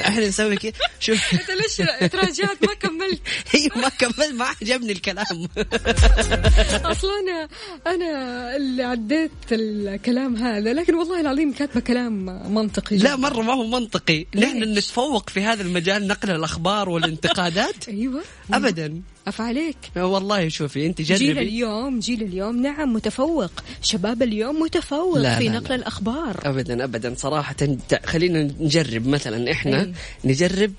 إحنا 0.00 0.28
نسوي 0.28 0.56
كذا. 0.56 0.72
شوف. 1.00 1.20
انت 1.32 1.50
ليش 1.50 1.76
تراجعت 2.12 2.64
ما 2.66 2.74
كملت. 2.80 3.20
هي 3.54 3.68
ما 3.76 3.88
كمل 3.88 4.36
ما 4.36 4.44
عجبني 4.62 4.92
الكلام. 4.92 5.48
أصلا 6.92 7.10
أنا 7.20 7.48
أنا 7.86 8.56
اللي 8.56 8.82
عديت 8.82 9.30
الكلام 9.52 10.36
هذا 10.36 10.72
لكن 10.72 10.94
والله 10.94 11.20
العظيم 11.20 11.52
كاتبة 11.52 11.80
كلام 11.80 12.12
منطقي 12.54 12.96
لا 12.96 13.02
جداً. 13.02 13.16
مرة 13.16 13.42
ما 13.42 13.52
هو 13.52 13.66
منطقي. 13.66 14.26
نحن؟ 14.36 14.62
نتفوق 14.62 15.30
في 15.30 15.42
هذا 15.42 15.62
المجال 15.62 16.06
نقل 16.06 16.30
الأخبار 16.30 16.88
والانتقادات. 16.88 17.88
أيوه. 17.88 18.22
ابدا. 18.52 19.02
افعليك 19.28 19.76
والله 19.96 20.48
شوفي 20.48 20.86
أنت 20.86 21.02
جيل 21.02 21.18
جربي 21.18 21.40
اليوم 21.48 21.98
جيل 21.98 22.22
اليوم 22.22 22.62
نعم 22.62 22.92
متفوق. 22.92 23.50
شباب 23.82 24.22
اليوم 24.22 24.60
متفوق 24.60 25.18
لا، 25.18 25.38
في 25.38 25.44
لا، 25.48 25.52
نقل 25.52 25.68
لا. 25.68 25.74
الأخبار. 25.74 26.40
ابدا 26.44 26.84
ابدا. 26.84 27.14
صراحة 27.16 27.52
تع- 27.88 28.06
خلينا 28.06 28.42
نجرب 28.60 29.06
مثلا 29.06 29.52
إحنا 29.52 29.80
أي. 29.80 29.92
نجرب 30.24 30.72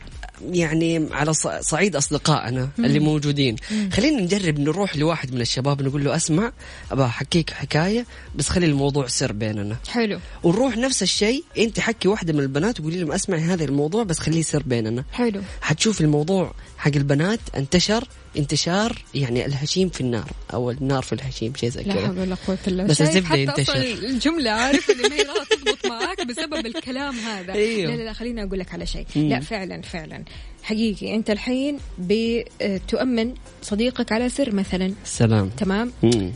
يعني 0.51 1.07
على 1.11 1.33
صعيد 1.61 1.95
أصدقائنا 1.95 2.69
اللي 2.79 2.99
موجودين. 2.99 3.55
خلينا 3.93 4.21
نجرب 4.21 4.59
نروح 4.59 4.97
لواحد 4.97 5.33
من 5.33 5.41
الشباب 5.41 5.81
نقول 5.81 6.03
له 6.05 6.15
أسمع 6.15 6.51
أبغى 6.91 7.05
احكيك 7.05 7.49
حكاية 7.49 8.05
بس 8.35 8.49
خلي 8.49 8.65
الموضوع 8.65 9.07
سر 9.07 9.31
بيننا. 9.31 9.75
حلو. 9.89 10.19
ونروح 10.43 10.77
نفس 10.77 11.03
الشيء 11.03 11.43
أنت 11.57 11.79
حكي 11.79 12.07
واحدة 12.07 12.33
من 12.33 12.39
البنات 12.39 12.79
وقولي 12.79 12.99
لهم 12.99 13.11
أسمعي 13.11 13.41
هذا 13.41 13.63
الموضوع 13.63 14.03
بس 14.03 14.19
خليه 14.19 14.41
سر 14.41 14.63
بيننا. 14.63 15.03
حلو. 15.13 15.41
حتشوف 15.61 16.01
الموضوع 16.01 16.53
حق 16.77 16.91
البنات 16.95 17.39
انتشر 17.57 18.07
انتشار 18.39 19.03
يعني 19.15 19.45
الهشيم 19.45 19.89
في 19.89 20.01
النار 20.01 20.31
أو 20.53 20.71
النار 20.71 21.03
في 21.03 21.13
الهشيم 21.13 21.53
شيء 21.55 21.69
زي 21.69 21.83
لا 21.83 21.93
كذا 21.93 22.07
حول 22.07 22.19
ولا 22.19 22.35
قوة 22.47 22.57
إلا 22.67 22.83
بس 22.83 23.01
حتى 23.01 23.41
ينتشر. 23.41 23.61
أصلا 23.61 23.81
الجملة 23.83 24.51
عارف 24.51 24.89
اللي 24.89 25.09
ما 25.09 25.15
هي 25.15 25.23
تضبط 25.23 25.85
معاك 25.87 26.27
بسبب 26.27 26.65
الكلام 26.65 27.15
هذا 27.15 27.53
أيوه. 27.53 27.91
لا 27.91 27.97
لا 27.97 28.03
لا 28.03 28.13
خليني 28.13 28.43
أقول 28.43 28.59
لك 28.59 28.73
على 28.73 28.85
شيء. 28.85 29.05
لا 29.15 29.39
فعلا 29.39 29.81
فعلا 29.81 30.23
حقيقي 30.63 31.15
أنت 31.15 31.29
الحين 31.29 31.77
بتؤمن 31.99 33.33
صديقك 33.61 34.11
على 34.11 34.29
سر 34.29 34.55
مثلا 34.55 34.93
سلام 35.05 35.49
تمام 35.49 35.91
مم. 36.03 36.31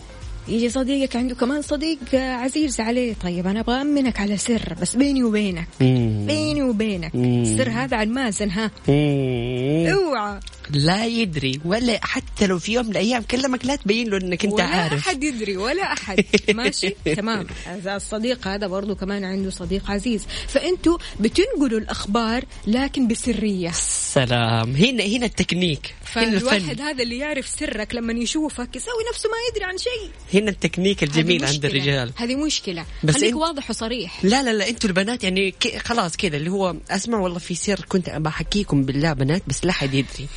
يجي 0.47 0.69
صديقك 0.69 1.15
عنده 1.15 1.35
كمان 1.35 1.61
صديق 1.61 1.99
عزيز 2.15 2.79
عليه. 2.79 3.13
طيب 3.23 3.47
أنا 3.47 3.59
أبغى 3.59 3.81
أمنك 3.81 4.19
على 4.19 4.37
سر 4.37 4.75
بس 4.81 4.95
بيني 4.95 5.23
وبينك 5.23 5.67
مم. 5.81 6.25
بيني 6.27 6.63
وبينك. 6.63 7.15
مم. 7.15 7.41
السر 7.41 7.69
هذا 7.69 7.97
عن 7.97 8.09
مازن 8.09 8.49
ها. 8.49 8.71
أوعى. 9.93 10.39
لا 10.73 11.05
يدري 11.05 11.59
ولا 11.65 11.99
حتى 12.01 12.47
لو 12.47 12.59
في 12.59 12.73
يوم 12.73 12.85
من 12.85 12.91
الأيام 12.91 13.21
كلمك 13.21 13.65
لا 13.65 13.75
تبين 13.75 14.09
له 14.09 14.17
إنك 14.17 14.45
أنت 14.45 14.53
ولا 14.53 14.63
عارف. 14.63 15.07
أحد 15.07 15.23
يدري 15.23 15.57
ولا 15.57 15.83
أحد. 15.93 16.25
ماشي؟ 16.53 16.95
تمام. 17.15 17.47
هذا 17.65 17.95
الصديق 17.95 18.47
هذا 18.47 18.67
برضو 18.67 18.95
كمان 18.95 19.23
عنده 19.23 19.49
صديق 19.49 19.91
عزيز. 19.91 20.25
فأنتوا 20.47 20.97
بتنقلوا 21.19 21.79
الأخبار 21.79 22.43
لكن 22.67 23.07
بسرية. 23.07 23.71
سلام 23.73 24.71
هنا 24.75 25.03
هنا 25.03 25.25
التكنيك. 25.25 25.95
فالواحد 26.13 26.81
هذا 26.81 27.03
اللي 27.03 27.17
يعرف 27.17 27.47
سرك 27.47 27.95
لما 27.95 28.13
يشوفك 28.13 28.75
يسوي 28.75 29.03
نفسه 29.13 29.29
ما 29.29 29.35
يدري 29.51 29.63
عن 29.65 29.77
شيء. 29.77 30.11
هنا 30.41 30.49
التكنيك 30.51 31.03
الجميل 31.03 31.45
عند. 31.45 31.65
الرجال. 31.65 32.11
هذه 32.15 32.35
مشكلة. 32.35 32.85
بس 33.03 33.15
خليك 33.15 33.33
أنت- 33.33 33.37
واضح 33.37 33.69
وصريح. 33.69 34.25
لا 34.25 34.43
لا 34.43 34.53
لا 34.53 34.69
إنتوا 34.69 34.89
البنات 34.89 35.23
يعني 35.23 35.51
ك- 35.51 35.77
خلاص 35.77 36.17
كذا 36.17 36.37
اللي 36.37 36.49
هو 36.51 36.75
أسمع 36.89 37.17
والله 37.19 37.39
في 37.39 37.55
سر 37.55 37.85
كنت 37.89 38.09
بحكيكم 38.09 38.83
بالله 38.83 39.13
بنات 39.13 39.43
بس 39.47 39.65
لا 39.65 39.71
حد 39.71 39.93
يدري. 39.93 40.27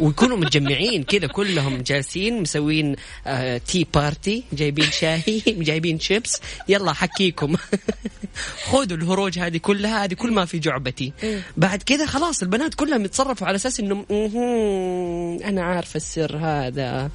ويكونوا 0.00 0.36
متجمعين 0.36 1.02
كذا 1.04 1.26
كلهم 1.26 1.82
جالسين 1.82 2.42
مسوين 2.42 2.96
آه 3.26 3.58
tea 3.58 3.86
party 3.94 4.42
جايبين 4.52 4.90
شاي 4.90 5.42
جايبين 5.46 6.00
شيبس 6.00 6.40
يلا 6.68 6.92
حكيكم. 6.92 7.56
خذوا 8.70 8.96
الهروج 8.96 9.38
هذه 9.38 9.56
كلها 9.56 10.04
هذه 10.04 10.14
كل 10.14 10.30
ما 10.32 10.44
في 10.44 10.58
جعبتي. 10.58 11.12
إيه. 11.22 11.42
بعد 11.56 11.82
كذا 11.82 12.06
خلاص 12.06 12.42
البنات 12.42 12.74
كلهم 12.74 13.04
يتصرفوا 13.04 13.46
على 13.46 13.56
أساس 13.56 13.80
انه 13.80 13.94
"مهم، 14.10 15.25
أنا 15.44 15.62
عارفة 15.62 15.96
السر 15.96 16.36
هذا. 16.36 17.10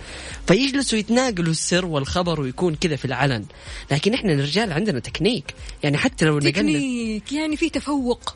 فيجلسوا 0.48 1.00
يتناقلوا 1.00 1.52
السر 1.52 1.86
والخبر 1.86 2.42
ويكون 2.42 2.76
كذا 2.76 2.96
في 2.96 3.06
العلن. 3.06 3.46
لكن 3.92 4.14
إحنا 4.14 4.34
الرجال 4.34 4.74
عندنا 4.74 5.00
تكنيك. 5.00 5.54
يعني 5.84 5.98
حتى 5.98 6.26
لو 6.26 6.38
نقلنا 6.38 6.52
تكنيك. 6.52 7.32
يعني 7.32 7.58
في 7.58 7.70
تفوق. 7.70 8.36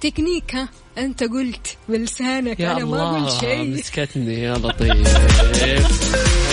تكنيك 0.00 0.54
ها؟ 0.54 0.68
أنت 0.98 1.24
قلت 1.24 1.76
بلسانك. 1.88 2.60
يا 2.60 2.72
أنا 2.72 2.84
ما 2.84 3.02
أقول 3.02 3.40
شيء. 3.40 3.64
مسكتني 3.64 4.42
يا 4.42 4.54
لطيف. 4.54 5.16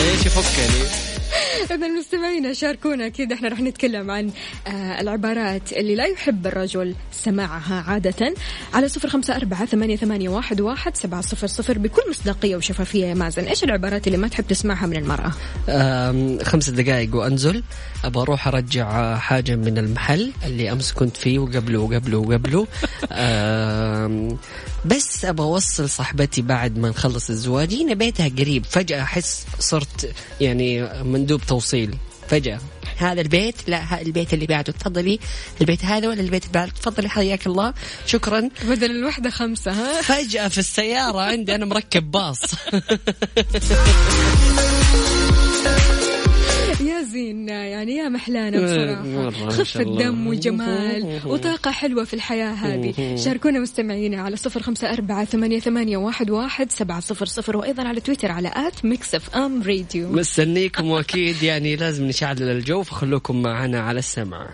إيش 0.02 0.26
يفكني؟ 0.26 1.17
إذا 1.64 1.76
المستمعين 1.76 2.54
شاركونا 2.54 3.10
كذا 3.10 3.34
إحنا 3.34 3.50
راح 3.50 3.62
نتكلم 3.62 4.12
عن 4.12 4.32
آه 4.68 5.02
العبارات 5.02 5.74
اللي 5.74 5.96
لا 5.96 6.06
يحب 6.06 6.48
الرجل 6.48 6.96
سماعها 7.12 7.84
عادة 7.88 8.34
على 8.74 8.88
صفر 8.88 9.10
خمسة 9.10 9.36
أربعة 9.36 9.66
ثمانية, 9.66 9.96
ثمانية 9.96 10.30
واحد, 10.30 10.62
واحد 10.62 10.98
سبعة 10.98 11.22
صفر 11.22 11.48
صفر 11.48 11.78
بكل 11.78 12.02
مصداقية 12.10 12.56
وشفافية 12.56 13.06
يا 13.06 13.14
مازن. 13.14 13.44
إيش 13.44 13.64
العبارات 13.64 14.08
اللي 14.08 14.18
ما 14.18 14.28
تحب 14.28 14.48
تسمعها 14.48 14.88
من 14.88 14.96
المرأة؟ 14.98 15.32
خمس 16.44 16.70
دقائق 16.70 17.16
وأنزل. 17.16 17.64
أبغى 18.04 18.22
أروح 18.22 18.48
أرجع 18.48 19.18
حاجة 19.18 19.56
من 19.56 19.78
المحل 19.78 20.32
اللي 20.46 20.72
أمس 20.72 20.92
كنت 20.92 21.18
فيه 21.18 21.40
وقبله 21.40 21.80
وقبله 21.80 22.18
وقبله. 22.18 22.68
بس 24.86 25.26
أبغى 25.26 25.46
أوصل 25.46 25.90
صاحبتي 25.90 26.42
بعد 26.42 26.78
ما 26.78 26.90
نخلص 26.90 27.30
الزواج. 27.30 27.74
هنا 27.74 27.94
بيتها 27.94 28.30
قريب. 28.30 28.66
فجأة 28.66 29.02
أحس 29.02 29.46
صرت 29.60 30.14
يعني 30.42 31.04
مندوب 31.04 31.42
توصيل 31.42 31.96
فجأة. 32.28 32.60
هذا 32.98 33.22
البيت؟ 33.22 33.56
لا 33.68 34.02
البيت 34.02 34.34
اللي 34.34 34.46
بعده. 34.46 34.74
تفضلي. 34.74 35.20
البيت 35.62 35.86
هذا 35.86 36.08
ولا 36.08 36.22
البيت 36.22 36.44
اللي 36.44 36.54
بعده؟ 36.54 36.72
تفضلي 36.72 37.10
حياك 37.10 37.48
الله. 37.48 37.74
شكرا. 38.06 38.50
بدل 38.64 38.92
الوحدة 38.92 39.30
خمسة 39.30 39.72
ها؟ 39.72 40.02
فجأة 40.02 40.48
في 40.48 40.58
السيارة 40.58 41.22
عندي 41.22 41.56
أنا 41.56 41.66
مركب 41.66 42.12
باص. 42.12 42.42
يا 47.18 47.24
زين 47.24 47.50
يعني 47.50 47.96
يا 47.96 48.10
محلانا 48.10 48.66
بصراحة. 48.66 49.50
خفة 49.50 49.84
دم 49.84 50.28
وجمال 50.28 51.22
وطاقة 51.26 51.72
حلوة 51.72 52.04
في 52.04 52.14
الحياة 52.14 52.52
هذه. 52.52 53.16
شاركونا 53.16 53.60
مستمعينا 53.60 54.22
على 54.22 54.36
صفر 54.36 54.62
خمسة 54.62 54.94
أربعة 54.94 55.26
ثمانية, 55.26 55.60
ثمانية 55.60 55.98
واحد, 55.98 56.30
واحد 56.30 56.72
سبعة 56.72 57.00
صفر 57.00 57.26
صفر 57.26 57.58
وأيضا 57.58 57.84
على 57.84 58.02
تويتر 58.02 58.32
على 58.32 58.52
at 58.56 58.86
Mix 58.86 59.16
FM 59.16 59.64
Radio. 59.64 60.12
مستنيكم 60.12 60.90
وأكيد 60.90 61.44
يعني 61.44 61.76
لازم 61.76 62.06
نشعل 62.06 62.44
الجو 62.44 62.84
فخلوكم 62.84 63.42
معنا 63.42 63.80
على 63.80 64.00
السمع. 64.00 64.50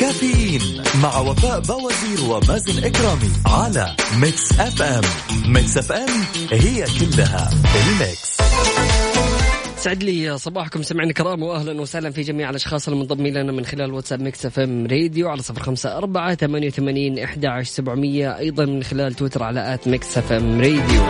كافيين 0.00 0.82
مع 1.02 1.18
وفاء 1.18 1.60
بوازير 1.60 2.30
ومازن 2.30 2.84
إكرامي 2.84 3.30
على 3.46 3.96
Mix 4.20 4.52
FM. 4.60 5.02
Mix 5.52 5.78
FM 5.78 6.24
هي 6.52 6.84
كلها 7.00 7.50
ال 7.86 7.95
mix. 7.95 8.32
يسعد 9.82 10.02
لي 10.02 10.38
صباحكم 10.38 10.82
سمعنا 10.82 11.10
الكرام 11.10 11.42
واهلا 11.42 11.80
وسهلا 11.80 12.10
في 12.10 12.22
جميع 12.22 12.50
الأشخاص 12.50 12.88
المنضمين 12.88 13.34
لنا 13.34 13.52
من 13.52 13.64
خلال 13.64 13.92
واتساب 13.92 14.20
Mix 14.20 14.46
FM 14.46 14.86
Radio 14.86 15.28
على 15.28 15.42
صفر 15.42 15.62
خمسة 15.62 15.96
أربعة 15.96 16.34
ثمانية 16.34 16.66
وثمانين 16.66 17.18
إحدى 17.18 17.46
عشر 17.46 17.70
سبعمية 17.70 18.38
أيضا 18.38 18.64
من 18.64 18.82
خلال 18.82 19.14
تويتر 19.14 19.42
على 19.42 19.74
at 19.74 19.88
Mix 19.88 20.18
FM 20.18 20.60
Radio. 20.60 21.02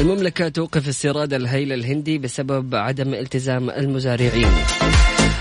المملكة 0.00 0.48
توقف 0.48 0.88
استيراد 0.88 1.34
الهيل 1.34 1.72
الهندي 1.72 2.18
بسبب 2.18 2.74
عدم 2.74 3.14
التزام 3.14 3.70
المزارعين. 3.70 4.52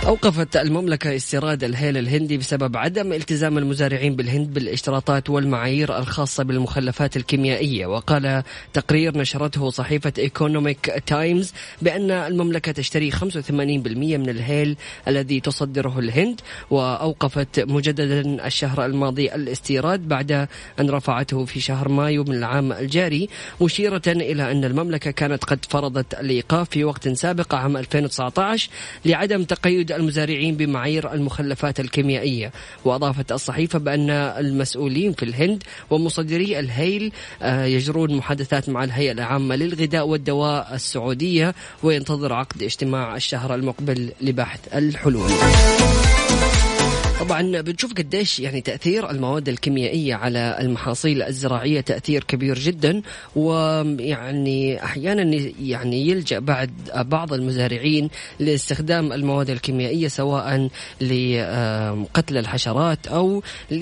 أوقفت 0.06 0.58
المملكة 0.58 1.16
استيراد 1.16 1.64
الهيل 1.64 1.98
الهندي 1.98 2.38
بسبب 2.38 2.78
عدم 2.78 3.14
التزام 3.14 3.58
المزارعين 3.58 4.16
بالهند 4.16 4.54
بالاشتراطات 4.54 5.30
والمعايير 5.30 5.98
الخاصة 5.98 6.44
بالمخلفات 6.44 7.18
الكيميائية. 7.18 7.86
وقال 7.86 8.44
تقرير 8.74 9.18
نشرته 9.18 9.70
صحيفة 9.70 10.14
ايكونوميك 10.18 11.04
تايمز 11.08 11.54
بأن 11.82 12.12
المملكة 12.12 12.72
تشتري 12.72 13.12
85% 13.12 13.18
من 13.52 14.30
الهيل 14.30 14.78
الذي 15.08 15.40
تصدره 15.40 16.00
الهند 16.00 16.42
وأوقفت 16.70 17.60
مجددا 17.60 18.46
الشهر 18.48 18.86
الماضي 18.86 19.36
الاستيراد 19.36 20.08
بعد 20.08 20.32
أن 20.80 20.90
رفعته 20.90 21.46
في 21.46 21.60
شهر 21.60 21.90
مايو 21.90 22.24
من 22.24 22.36
العام 22.36 22.72
الجاري 22.72 23.30
مشيرة 23.62 24.02
إلى 24.08 24.52
أن 24.52 24.66
المملكة 24.66 25.12
كانت 25.12 25.44
قد 25.44 25.66
فرضت 25.70 26.14
الإيقاف 26.14 26.70
في 26.70 26.84
وقت 26.84 27.10
سابق 27.10 27.56
عام 27.56 27.78
2019 27.78 28.70
لعدم 29.06 29.44
تقيد 29.44 29.95
المزارعين 29.96 30.56
بمعايير 30.56 31.14
المخلفات 31.14 31.80
الكيميائية. 31.80 32.52
وأضافت 32.86 33.32
الصحيفة 33.32 33.80
بأن 33.80 34.10
المسؤولين 34.10 35.14
في 35.14 35.24
الهند 35.26 35.64
ومصدري 35.90 36.60
الهيل 36.60 37.12
آه، 37.42 37.66
يجرون 37.66 38.16
محادثات 38.16 38.70
مع 38.70 38.84
الهيئة 38.84 39.12
العامة 39.12 39.56
للغذاء 39.56 40.08
والدواء 40.08 40.76
السعودية 40.76 41.56
وينتظر 41.84 42.34
عقد 42.34 42.64
اجتماع 42.64 43.16
الشهر 43.16 43.56
المقبل 43.56 44.12
لبحث 44.22 44.60
الحلول. 44.74 45.32
طبعا 47.20 47.62
بنشوف 47.62 47.94
قديش 47.94 48.40
يعني 48.40 48.62
تأثير 48.62 49.10
المواد 49.10 49.50
الكيميائية 49.50 50.16
على 50.16 50.58
المحاصيل 50.62 51.24
الزراعية 51.24 51.82
تأثير 51.82 52.24
كبير 52.24 52.60
جدا 52.60 53.02
ويعني 53.36 54.84
أحيانا 54.84 55.24
يعني 55.62 56.08
يلجأ 56.08 56.40
بعد 56.40 56.72
بعض 56.96 57.34
المزارعين 57.34 58.10
لاستخدام 58.40 59.14
المواد 59.14 59.50
الكيميائية 59.50 60.08
سواء 60.08 60.70
لقتل 61.02 62.38
الحشرات 62.38 63.08
أو 63.08 63.44
ل 63.72 63.82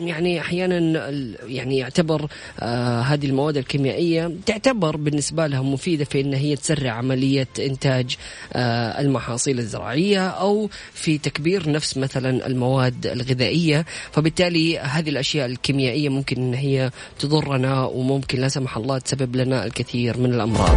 يعني 0.00 0.40
أحيانا 0.40 1.10
يعني 1.46 1.78
يعتبر 1.78 2.26
آه، 2.60 3.00
هذه 3.00 3.26
المواد 3.26 3.56
الكيميائية 3.56 4.32
تعتبر 4.46 4.96
بالنسبة 4.96 5.46
لهم 5.46 5.72
مفيدة 5.72 6.04
في 6.04 6.20
إن 6.20 6.34
هي 6.34 6.56
تسرع 6.56 6.92
عملية 6.92 7.48
إنتاج 7.58 8.16
آه، 8.52 9.00
المحاصيل 9.00 9.58
الزراعية 9.58 10.28
أو 10.28 10.70
في 10.92 11.18
تكبير 11.18 11.70
نفس 11.70 11.96
مثلا 11.96 12.46
المواد 12.46 12.67
المواد 12.68 13.06
الغذائية 13.06 13.86
فبالتالي 14.12 14.78
هذه 14.78 15.08
الأشياء 15.08 15.46
الكيميائية 15.46 16.08
ممكن 16.08 16.36
أن 16.36 16.54
هي 16.54 16.90
تضرنا 17.18 17.84
وممكن 17.84 18.40
لا 18.40 18.48
سمح 18.48 18.76
الله 18.76 18.98
تسبب 18.98 19.36
لنا 19.36 19.64
الكثير 19.64 20.18
من 20.18 20.34
الأمراض. 20.34 20.76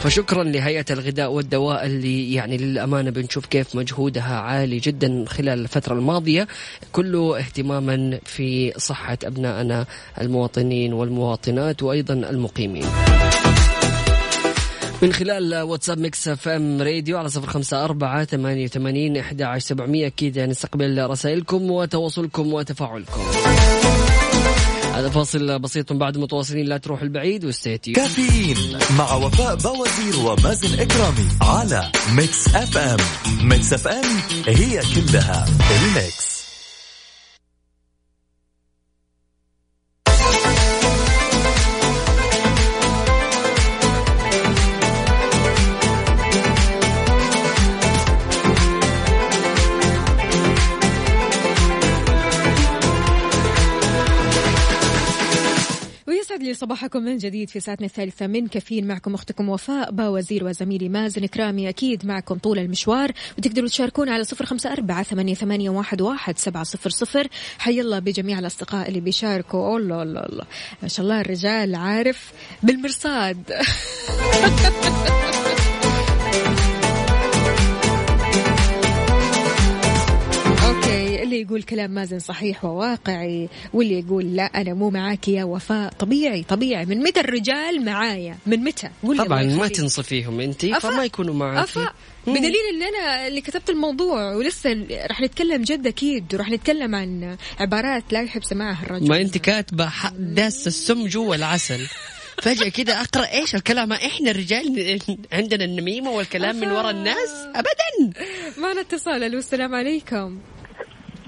فشكرا 0.00 0.44
لهيئة 0.44 0.84
الغذاء 0.90 1.32
والدواء 1.32 1.86
اللي 1.86 2.32
يعني 2.32 2.56
للأمانة 2.56 3.10
بنشوف 3.10 3.46
كيف 3.46 3.76
مجهودها 3.76 4.38
عالي 4.40 4.78
جدا 4.78 5.24
خلال 5.28 5.60
الفترة 5.60 5.94
الماضية. 5.94 6.48
كله 6.92 7.38
اهتماما 7.38 8.18
في 8.24 8.72
صحة 8.76 9.18
أبنائنا 9.24 9.86
المواطنين 10.20 10.92
والمواطنات 10.92 11.82
وأيضا 11.82 12.14
المقيمين. 12.14 12.86
من 15.02 15.12
خلال 15.12 15.60
واتساب 15.62 15.98
Mix 15.98 16.28
FM 16.28 16.82
Radio 16.82 17.18
على 17.18 17.28
صفر 17.28 17.46
خمسة 17.46 17.84
أربعة 17.84 18.24
ثمانية 18.24 18.64
وثمانين 18.64 19.16
إحدى 19.16 19.44
عشر 19.44 19.66
سبعمية 19.66 20.06
أكيد 20.06 20.38
نستقبل 20.38 21.10
رسائلكم 21.10 21.70
وتواصلكم 21.70 22.52
وتفاعلكم. 22.52 23.20
هذا 24.94 25.08
فاصل 25.08 25.58
بسيط 25.58 25.92
بعد 25.92 26.18
متواصلين 26.18 26.66
لا 26.66 26.76
تروحوا 26.76 27.02
بعيد 27.02 27.44
واستيتي 27.44 27.92
كافيين 27.92 28.78
مع 28.98 29.14
وفاء 29.14 29.56
بوازير 29.56 30.26
ومازن 30.26 30.80
إكرامي 30.80 31.28
على 31.42 31.92
Mix 32.16 32.54
FM. 32.54 32.98
Mix 33.42 33.72
FM 33.72 34.04
هي 34.46 34.80
كلها 34.94 35.46
ال 35.70 35.83
mix. 35.83 36.37
يسعد 56.28 56.42
لي 56.42 56.54
صباحكم 56.54 57.02
من 57.02 57.16
جديد 57.16 57.50
في 57.50 57.60
ساعتنا 57.60 57.86
الثالثة 57.86 58.26
من 58.26 58.48
كافيين 58.48 58.86
معكم 58.86 59.14
أختكم 59.14 59.48
وفاء 59.48 59.90
با 59.90 60.08
وزير 60.08 60.44
وزميلي 60.44 60.88
مازن 60.88 61.26
إكرامي 61.26 61.68
أكيد 61.68 62.06
معكم 62.06 62.38
طول 62.38 62.58
المشوار 62.58 63.12
وتقدروا 63.38 63.68
تشاركونا 63.68 64.12
على 64.12 64.24
صفر 64.24 64.46
خمسة 64.46 64.72
أربعة 64.72 65.02
ثمانية, 65.02 65.34
ثمانية 65.34 65.70
واحد, 65.70 66.00
واحد 66.00 66.38
سبعة 66.38 66.64
صفر 66.64 66.90
صفر. 66.90 67.28
حي 67.58 67.80
الله 67.80 67.98
بجميع 67.98 68.38
الأصدقاء 68.38 68.88
اللي 68.88 69.00
بيشاركوا. 69.00 69.78
الله 69.78 70.02
الله 70.02 70.20
الله 70.20 70.44
ما 70.82 70.88
شاء 70.88 71.04
الله 71.04 71.20
الرجال 71.20 71.74
عارف 71.74 72.32
بالمرصاد. 72.62 73.52
يقول 81.58 81.68
كلام 81.68 81.90
مازن 81.90 82.18
صحيح 82.18 82.64
وواقعي 82.64 83.48
واللي 83.72 83.98
يقول 83.98 84.36
لا 84.36 84.42
أنا 84.42 84.74
مو 84.74 84.90
معاك 84.90 85.28
يا 85.28 85.44
وفاء. 85.44 85.92
طبيعي 85.92 86.42
طبيعي. 86.42 86.86
من 86.86 87.02
متى 87.02 87.20
الرجال 87.20 87.84
معايا؟ 87.84 88.38
من 88.46 88.64
متى؟ 88.64 88.88
طبعا 89.18 89.42
ما 89.42 89.68
تنصفيهم 89.68 90.40
انت 90.40 90.66
فما 90.66 91.04
يكونوا 91.04 91.34
معاك 91.34 91.68
بدليل 92.26 92.62
إن 92.74 92.82
أنا 92.82 93.26
اللي 93.26 93.40
كتبت 93.40 93.70
الموضوع 93.70 94.34
ولسه 94.34 94.86
راح 95.10 95.20
نتكلم 95.20 95.62
جد 95.62 95.86
أكيد 95.86 96.34
وراح 96.34 96.50
نتكلم 96.50 96.94
عن 96.94 97.36
عبارات 97.60 98.12
لا 98.12 98.22
يحب 98.22 98.44
سماعها 98.44 98.82
الرجل. 98.82 99.08
ما 99.08 99.20
أنت 99.20 99.38
كاتبة 99.38 99.90
داس 100.18 100.66
السم 100.66 101.06
جوا 101.06 101.34
العسل. 101.34 101.86
فجأة 102.42 102.68
كده 102.68 103.00
أقرأ 103.00 103.32
إيش؟ 103.32 103.54
الكلام 103.54 103.92
إحنا 103.92 104.30
الرجال 104.30 105.00
عندنا 105.32 105.64
النميمة 105.64 106.10
والكلام 106.10 106.56
من 106.56 106.70
وراء 106.70 106.90
الناس؟ 106.90 107.30
أبدا. 107.54 108.18
معنا 108.58 108.80
اتصال 108.80 109.22
ألو 109.24 109.38
السلام 109.38 109.74
عليكم. 109.74 110.38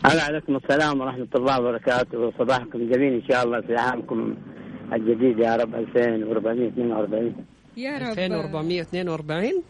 هلا 0.04 0.22
عليكم 0.22 0.56
السلام 0.56 1.00
ورحمة 1.00 1.28
الله 1.34 1.60
وبركاته. 1.60 2.32
صباحكم 2.38 2.78
جميل 2.90 3.12
إن 3.12 3.22
شاء 3.28 3.44
الله 3.44 3.60
في 3.60 3.76
عامكم 3.76 4.36
الجديد 4.92 5.38
يا 5.38 5.56
رب. 5.56 5.74
2442 5.74 7.34
يا 7.76 7.98
رب. 7.98 8.18
2442 8.18 9.62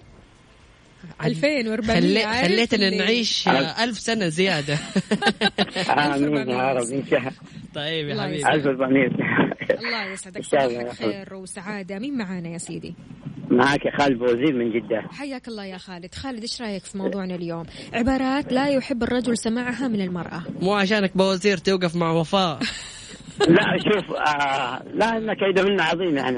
2400 1.24 2.42
خليتنا 2.42 2.90
نعيش 2.90 3.48
ألف. 3.48 3.98
سنة 3.98 4.28
زيادة. 4.28 4.74
آمين 6.14 6.48
يا 6.50 6.72
رب. 6.72 6.86
إن 6.86 7.04
شاء 7.10 7.18
الله. 7.18 7.32
طيب 7.74 8.08
يا 8.08 8.22
حبيبي. 8.22 8.48
1400 8.48 9.08
الله 9.80 10.04
يسعدك 10.12 10.44
صباحك 10.44 10.92
خير 10.92 11.34
وسعادة. 11.34 11.98
مين 11.98 12.18
معانا 12.18 12.48
يا 12.48 12.58
سيدي؟ 12.58 12.94
معك 13.50 13.86
يا 13.86 13.98
خالد 13.98 14.18
بوزير 14.18 14.52
من 14.52 14.72
جدة. 14.72 15.02
حياك 15.12 15.48
الله 15.48 15.64
يا 15.64 15.78
خالد. 15.78 16.14
خالد 16.14 16.40
إيش 16.40 16.62
رأيك 16.62 16.84
في 16.84 16.98
موضوعنا 16.98 17.34
اليوم؟ 17.34 17.64
عبارات 17.92 18.52
لا 18.52 18.68
يحب 18.68 19.02
الرجل 19.02 19.38
سماعها 19.38 19.88
من 19.88 20.00
المرأة. 20.00 20.42
مو 20.60 20.74
عشانك 20.74 21.16
بوزير 21.16 21.56
توقف 21.56 21.96
مع 21.96 22.10
وفاء. 22.12 22.58
لا 23.48 23.78
شوف 23.78 24.10
آه 24.16 24.82
لا 24.94 25.16
ان 25.16 25.32
كيد 25.32 25.60
منا 25.60 25.82
عظيم 25.82 26.16
يعني. 26.16 26.36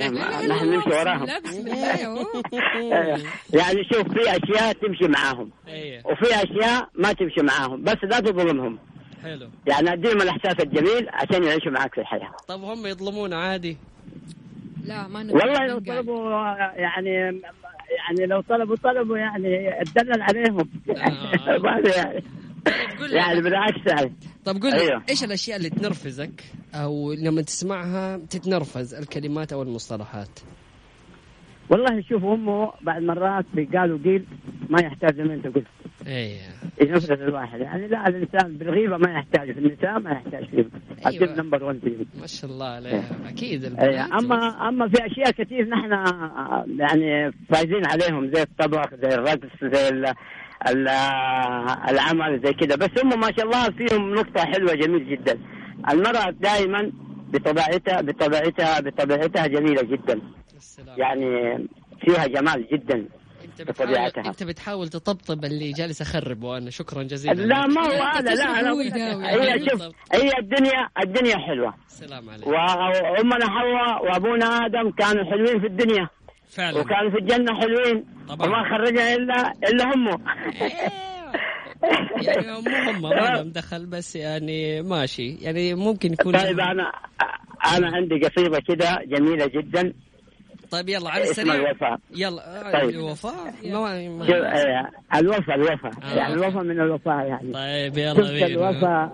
نحن 0.49 0.69
نمشي 0.69 0.89
وراهم. 0.91 1.27
يعني 3.59 3.85
شوف 3.93 4.09
في 4.09 4.21
أشياء 4.21 4.73
تمشي 4.73 5.09
معاهم. 5.09 5.51
إيه. 5.69 6.03
وفي 6.05 6.35
أشياء 6.35 6.89
ما 6.95 7.13
تمشي 7.13 7.43
معاهم. 7.43 7.83
بس 7.83 7.97
لا 8.03 8.21
تظلمهم. 8.21 8.79
حلو 9.23 9.49
يعني 9.67 9.93
أديهم 9.93 10.23
الإحساس 10.23 10.61
الجميل 10.61 11.09
عشان 11.09 11.45
يعيشوا 11.45 11.73
معك 11.73 11.95
في 11.95 12.01
الحياة 12.01 12.33
طب 12.49 12.61
هم 12.61 12.87
يظلمون 12.87 13.33
عادي 13.33 13.77
لا 14.85 15.09
ما 15.09 15.19
والله 15.19 15.67
لو. 15.67 15.79
طلبوا 15.79 16.31
يعني 16.77 17.11
يعني 17.99 18.27
لو 18.27 18.41
طلبوا 18.41 18.77
طلبوا 18.77 19.19
يعني 19.19 19.83
اتدلل 19.83 20.23
عليهم 20.23 20.69
آه. 20.91 21.91
يعني 21.97 22.23
لي. 23.01 23.17
يعني 23.17 23.41
بالعكس 23.41 23.81
يعني 23.87 24.13
طب 24.45 24.63
قول 24.63 24.71
لي 24.71 24.81
أيوه. 24.81 25.03
إيش 25.09 25.25
الأشياء 25.25 25.57
اللي 25.57 25.71
تنرفزك 25.71 26.45
أو 26.75 27.13
لما 27.13 27.43
تسمعها 27.43 28.17
تتنرفز 28.17 28.95
الكلمات 28.95 29.53
أو 29.53 29.63
المصطلحات 29.63 30.41
والله 31.71 32.03
شوف 32.09 32.25
امه 32.25 32.73
بعد 32.81 33.03
مرات 33.03 33.45
قالوا 33.75 33.99
قيل 34.05 34.25
ما 34.71 34.81
يحتاج 34.83 35.21
ما 35.21 35.35
أنت 35.35 35.47
قلت 35.47 35.67
إيه. 36.07 36.39
ينفذ 36.81 37.13
الواحد 37.13 37.61
يعني 37.61 37.89
لا 37.89 38.09
الإنسان 38.09 38.57
بالغيبة 38.57 38.97
ما 38.97 39.13
يحتاج 39.13 39.53
في 39.53 39.59
النساء 39.59 39.99
ما 39.99 40.11
يحتاج 40.11 40.45
فيه 40.45 40.65
أيوة. 41.07 41.25
الدب 41.25 41.45
نمبر 41.45 41.65
1 41.65 41.79
فيه 41.85 42.21
ما 42.21 42.27
شاء 42.27 42.51
الله 42.51 42.67
عليها. 42.67 43.05
أكيد 43.29 43.65
أي، 43.65 43.71
البنات 43.71 44.13
أما 44.13 44.69
أما 44.69 44.89
في 44.89 45.07
أشياء 45.07 45.31
كثير 45.31 45.69
نحن 45.69 45.93
يعني 46.81 47.33
فايزين 47.51 47.87
عليهم 47.87 48.31
زي 48.35 48.43
الطبخ 48.43 48.95
زي 49.03 49.09
الرقص 49.15 49.49
زي 49.63 49.89
ال 49.89 50.07
ال 50.69 50.89
العمل 51.89 52.41
زي 52.45 52.53
كذا 52.53 52.77
بس 52.77 53.05
هم 53.05 53.21
ما 53.21 53.33
شاء 53.37 53.47
الله 53.47 53.71
فيهم 53.71 54.15
نقطة 54.15 54.45
حلوة 54.45 54.75
جميل 54.75 55.09
جدا. 55.11 55.39
المرأة 55.91 56.31
دائما 56.31 56.93
بطبيعتها 57.33 58.01
بطبيعتها 58.01 58.81
بطبيعتها 58.81 59.47
جميلة 59.47 59.83
جدا. 59.83 60.21
السلام. 60.57 60.99
يعني 60.99 61.59
فيها 62.01 62.27
جمال 62.27 62.67
جدا. 62.73 63.05
انت 63.61 63.63
بتحاول 63.69 63.89
بطبيعتها. 63.91 64.27
انت 64.31 64.43
بتحاول 64.43 64.89
تطبطب 64.89 65.45
اللي 65.45 65.73
جالس 65.73 66.01
اخرب 66.03 66.43
وأنا 66.43 66.71
شكرا 66.71 67.03
جزيلا 67.03 67.33
لا 67.35 67.67
ما 67.67 67.81
هو 67.87 68.03
هذا 68.03 68.35
لا 68.35 68.61
أنا. 68.61 68.73
هي 69.31 69.69
شوف 69.71 69.83
هي 70.13 70.31
الدنيا 70.39 70.89
الدنيا 71.05 71.39
حلوة. 71.39 71.75
السلام 71.89 72.31
عليكم. 72.31 72.51
وأمنا 72.51 73.47
حواء 73.51 74.05
وأبونا 74.05 74.47
آدم 74.47 74.91
كانوا 74.91 75.25
حلوين 75.31 75.61
في 75.61 75.67
الدنيا. 75.67 76.09
فعلا. 76.49 76.81
وكانوا 76.81 77.11
في 77.11 77.19
الجنة 77.19 77.61
حلوين. 77.61 78.05
طبعاً. 78.29 78.49
وما 78.49 78.71
خرجنا 78.71 79.15
إلا 79.15 79.53
إلا 79.69 79.85
همه 79.95 80.19
يعني 82.23 82.53
مو 82.53 82.91
هم 82.91 83.03
ما 83.03 83.09
لهم 83.35 83.51
دخل 83.51 83.87
بس 83.87 84.17
يعني 84.17 84.83
ماشي. 84.83 85.35
يعني 85.41 85.75
ممكن 85.75 86.13
يكون 86.13 86.39
طيب 86.39 86.61
أنا 86.61 86.93
أنا 87.77 87.97
عندي 87.97 88.15
قصيدة 88.27 88.59
كده 88.69 88.99
جميلة 89.07 89.47
جدا. 89.47 89.93
طيب 90.73 90.89
يلا 90.89 91.11
على 91.11 91.23
السريع. 91.23 91.55
الوفاء 91.55 91.99
يلا 92.17 92.43
آه، 92.69 92.73
طيب. 92.81 92.91
الوفاء 92.91 93.33
ما 93.73 94.09
ما- 94.09 94.27
شوف 94.27 94.35
آه، 94.37 95.19
الوفاء 95.21 95.57
الوفاء 95.57 95.93
آه. 96.05 96.17
يعني 96.17 96.35
الوفاء 96.35 96.63
من 96.65 96.81
الوفاء 96.81 97.27
يعني. 97.27 97.53
طيب 97.53 97.99
يلا 97.99 98.15
شفت 98.15 98.33
بينا. 98.33 98.47
الوفاء 98.47 99.13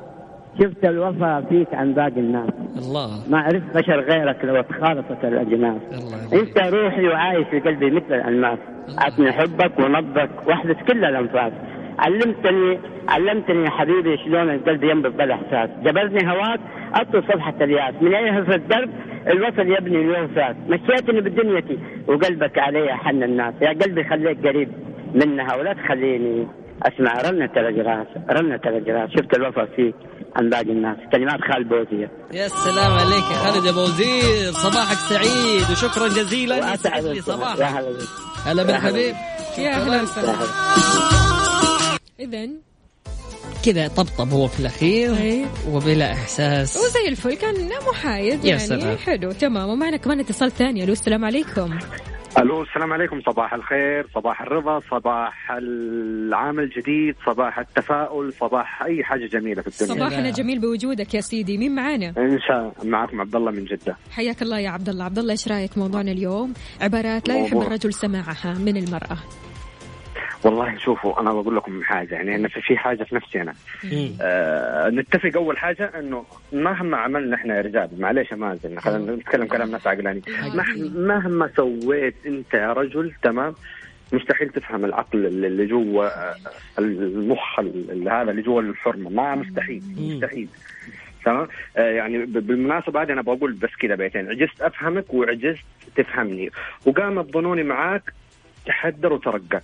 شفت 0.62 0.84
الوفاء 0.84 1.42
فيك 1.48 1.74
عن 1.74 1.94
باقي 1.94 2.08
الناس. 2.20 2.50
الله. 2.78 3.08
ما 3.30 3.38
عرفت 3.38 3.76
بشر 3.76 4.00
غيرك 4.00 4.44
لو 4.44 4.62
تخالطت 4.62 5.24
الأجناس. 5.24 5.82
الله 5.92 6.40
انت 6.42 6.58
روحي 6.58 7.08
وعايش 7.08 7.46
في 7.50 7.60
قلبي 7.60 7.90
مثل 7.90 8.14
الألماس. 8.14 8.58
عطني 8.98 9.32
حبك 9.32 9.78
ونبضك 9.78 10.30
واحدث 10.46 10.76
كل 10.88 11.04
الأنفاس. 11.04 11.52
علمتني 11.98 12.78
علمتني 13.08 13.64
يا 13.64 13.70
حبيبي 13.70 14.16
شلون 14.24 14.50
القلب 14.54 14.84
ينبض 14.84 15.16
بالاحساس. 15.16 15.70
جبرني 15.82 16.30
هواك 16.32 16.60
اطل 16.94 17.22
صفحة 17.22 17.54
الياس. 17.60 17.94
من 18.00 18.14
أي 18.14 18.44
في 18.44 18.54
الدرب 18.54 18.90
الوصل 19.26 19.66
يبني 19.76 19.96
اليوم 19.96 20.28
فات 20.34 20.56
مشيتني 20.68 21.20
بدنيتي. 21.20 21.78
وقلبك 22.08 22.58
علي 22.58 22.96
حن 22.96 23.22
الناس. 23.22 23.54
يا 23.62 23.68
قلبي 23.68 24.04
خليك 24.04 24.46
قريب 24.46 24.68
منها 25.14 25.54
ولا 25.54 25.72
تخليني 25.72 26.48
أسمع. 26.82 27.12
رنة 27.30 27.52
الاجراس 27.56 28.06
رنة 28.30 28.60
الاجراس 28.66 29.10
شفت 29.10 29.36
الوفا 29.36 29.64
فيك 29.64 29.94
عن 30.36 30.48
باقي 30.48 30.62
الناس. 30.62 30.96
كلمات 31.12 31.40
خال 31.52 31.64
بوزير 31.64 32.08
يا 32.32 32.48
سلام 32.48 32.92
عليك 32.92 33.26
يا 33.32 33.36
خالد 33.36 33.64
يا 33.64 33.72
بوزير 33.72 34.52
صباحك 34.52 34.96
سعيد 34.96 35.70
وشكرا 35.72 36.08
جزيلا. 36.08 36.72
يسعد 36.74 37.04
لي 37.04 37.16
يا 37.16 37.22
صباحك 37.22 37.62
هلا 38.46 38.62
بالحبيب. 38.62 39.14
يا 39.58 39.70
أهلا. 39.70 39.96
يا 39.96 40.02
وسهلا 40.02 40.30
هلا. 40.30 40.48
اذا 42.20 42.48
كذا 43.72 43.88
طبطب 43.88 44.28
هو 44.28 44.46
في 44.46 44.60
الأخير 44.60 45.16
أي. 45.16 45.46
وبلا 45.70 46.12
إحساس. 46.12 46.76
وزي 46.76 47.08
الفل 47.08 47.34
كان 47.34 47.54
محايد 47.92 48.44
يا 48.44 48.48
يعني. 48.48 48.60
سلام. 48.60 48.96
حلو 48.96 49.32
تمام. 49.32 49.68
ومعنا 49.68 49.96
كمان 49.96 50.20
اتصال 50.20 50.50
ثاني. 50.50 50.84
ألو 50.84 50.92
السلام 50.92 51.24
عليكم. 51.24 51.78
ألو 52.38 52.62
السلام 52.62 52.92
عليكم. 52.92 53.20
صباح 53.20 53.54
الخير 53.54 54.06
صباح 54.14 54.42
الرضا 54.42 54.80
صباح 54.90 55.50
العام 55.50 56.58
الجديد 56.58 57.14
صباح 57.26 57.58
التفاؤل 57.58 58.32
صباح 58.32 58.82
أي 58.82 59.04
حاجة 59.04 59.26
جميلة 59.26 59.62
في 59.62 59.68
الدنيا. 59.68 59.94
صباحنا 59.94 60.30
جميل 60.30 60.58
بوجودك 60.58 61.14
يا 61.14 61.20
سيدي. 61.20 61.58
مين 61.58 61.74
معانا؟ 61.74 62.08
إن 62.18 62.38
شاء 62.48 62.72
معكم 62.84 63.20
عبد 63.20 63.36
الله 63.36 63.50
من 63.50 63.64
جدة. 63.64 63.96
حياك 64.10 64.42
الله 64.42 64.58
يا 64.58 64.70
عبد 64.70 64.88
الله. 64.88 65.04
عبد 65.04 65.18
الله 65.18 65.32
إيش 65.32 65.48
رأيك 65.48 65.78
موضوعنا 65.78 66.12
اليوم؟ 66.12 66.52
عبارات 66.80 67.28
لا 67.28 67.36
يحب. 67.36 67.62
الرجل 67.62 67.94
سماعها 67.94 68.54
من 68.58 68.76
المرأة. 68.76 69.18
والله 70.44 70.78
شوفوا 70.78 71.20
أنا 71.20 71.32
بقول 71.32 71.56
لكم 71.56 71.82
حاجة 71.82 72.14
يعني 72.14 72.34
أنا 72.36 72.48
في 72.48 72.76
حاجة 72.76 73.04
في 73.04 73.14
نفسي 73.14 73.42
أنا. 73.42 73.54
آه 74.22 74.88
نتفق 74.90 75.30
أول 75.36 75.58
حاجة 75.58 75.92
إنه 75.98 76.24
مهما 76.52 76.96
عملنا 76.96 77.36
إحنا 77.36 77.56
يا 77.56 77.60
رجال 77.60 77.88
معليش 77.98 78.30
يا 78.30 78.36
مازن 78.36 78.78
خلينا 78.78 79.12
نتكلم 79.14 79.46
كلام 79.46 79.70
ناس 79.70 79.86
عقلاني 79.86 80.22
مهما 80.94 81.50
سويت 81.56 82.14
أنت 82.26 82.54
يا 82.54 82.72
رجل 82.72 83.12
تمام؟ 83.22 83.54
مستحيل 84.12 84.48
تفهم 84.48 84.84
العقل 84.84 85.26
اللي 85.26 85.66
جوا 85.66 86.06
آه، 86.30 86.34
المخ 86.78 87.58
اللي 87.58 88.10
هذا 88.10 88.30
اللي 88.30 88.42
جوا 88.42 88.60
الحرمة. 88.62 89.10
ما 89.10 89.34
مستحيل. 89.34 89.82
مستحيل. 89.96 90.48
تمام؟ 91.24 91.48
آه 91.76 91.90
يعني 91.90 92.26
بالمناسبة 92.26 93.02
هذه 93.02 93.12
أنا 93.12 93.22
بقول 93.22 93.52
بس 93.52 93.70
كذا 93.80 93.94
بيتين. 93.94 94.28
عجزت 94.30 94.60
أفهمك 94.60 95.14
وعجزت 95.14 95.64
تفهمني. 95.96 96.50
وقامت 96.86 97.32
ظنوني 97.32 97.62
معاك 97.62 98.02
تحدر 98.66 99.12
وترقى. 99.12 99.60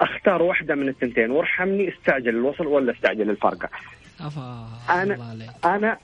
أختار 0.00 0.42
واحدة 0.42 0.74
من 0.74 0.88
الثنتين 0.88 1.30
وارحمني 1.30 1.88
استعجل 1.88 2.28
الوصل 2.28 2.66
ولا 2.66 2.92
استعجل 2.92 3.30
الفرقة. 3.30 3.68
أفا 4.20 4.68
أنا 4.90 5.28
أنا 5.64 5.98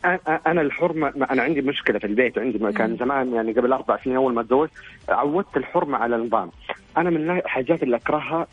أنا 0.47 0.61
الحرمة 0.61 1.13
أنا 1.31 1.43
عندي 1.43 1.61
مشكلة 1.61 1.99
في 1.99 2.07
البيت 2.07 2.39
عندي 2.39 2.59
ما 2.59 2.71
كان 2.71 2.97
زمان 2.97 3.35
يعني 3.35 3.53
قبل 3.53 3.73
أربع 3.73 3.99
سنين 4.05 4.17
أول 4.17 4.35
ما 4.35 4.43
تزوجت 4.43 4.73
عودت 5.09 5.57
الحرمة 5.57 5.99
على 5.99 6.17
النظام. 6.17 6.51
أنا 6.97 7.11
من 7.11 7.31
الحاجات 7.31 7.83
اللي 7.83 7.97
أكرهها 7.97 8.47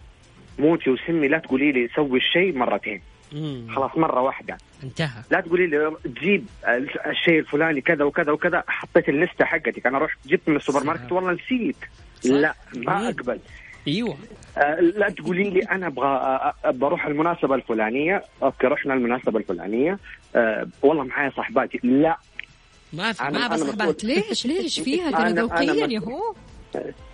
موتي 0.59 0.89
وسمي 0.89 1.27
لا 1.27 1.37
تقولي 1.37 1.71
لي 1.71 1.89
سوي 1.95 2.17
الشيء 2.17 2.57
مرتين. 2.57 3.01
خلاص 3.75 3.97
مرة 3.97 4.21
واحدة. 4.21 4.57
انتهى. 4.83 5.23
لا 5.31 5.41
تقولي 5.41 5.67
لي 5.67 5.95
جيب 6.07 6.45
الشيء 7.07 7.39
الفلاني 7.39 7.81
كذا 7.81 8.03
وكذا 8.03 8.31
وكذا 8.31 8.63
حطيت 8.67 9.09
اللستة 9.09 9.45
حقتك. 9.45 9.87
أنا 9.87 9.97
رحت 9.97 10.17
جبت 10.27 10.49
من 10.49 10.55
السوبر 10.55 10.83
ماركت 10.83 11.11
والله 11.11 11.31
نسيت. 11.31 11.75
لا. 12.25 12.53
ما 12.75 13.09
أقبل. 13.09 13.39
إيوه. 13.87 14.17
آه، 14.57 14.79
لا 14.79 15.09
تقولي 15.09 15.49
لي 15.49 15.59
أنا 15.59 15.87
أبغى 15.87 16.05
آه، 16.07 16.53
آه، 16.65 16.71
بروح 16.71 17.05
المناسبة 17.05 17.55
الفلانية. 17.55 18.23
okay 18.43 18.67
رحنا 18.67 18.93
المناسبة 18.93 19.39
الفلانية. 19.39 19.99
آه، 20.35 20.67
والله 20.81 21.03
معايا 21.03 21.31
صاحباتي. 21.35 21.79
لا. 21.83 22.17
ما 22.93 23.11
في 23.13 23.19
أنا- 23.19 23.23
ما 23.23 23.45
أنا 23.45 23.55
بصحبات 23.55 24.03
ليش؟ 24.03 24.45
ليش 24.45 24.79
فيها؟ 24.79 25.09
أنا- 25.11 25.15
ترى 25.17 25.27
أنا 25.27 25.41
ذوقيا 25.41 25.85
يا 25.87 25.99
هو. 25.99 26.33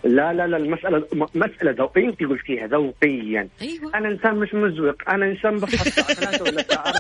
لا 0.04 0.34
لا 0.34 0.48
لا 0.48 0.58
المسألة 0.58 0.98
م- 1.14 1.26
مسألة 1.36 1.72
ذوقية. 1.72 2.10
أنت 2.10 2.20
قلتيها 2.24 2.68
ذوقيا. 2.68 3.48
أيوه. 3.62 3.92
أنا 3.96 4.08
إنسان 4.10 4.36
مش 4.36 4.54
مزوق. 4.54 4.96
أنا 5.10 5.26
إنسان 5.26 5.58
بصحى 5.60 5.88
الساعة 5.88 6.14
3 6.14 6.42
ولا 6.44 6.62
الساعة 6.62 6.94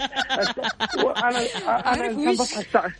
وأنا 1.05 1.29
أنا 1.29 1.71
عارف 1.85 2.17
إنسان 2.17 2.29
وش؟ 2.29 2.93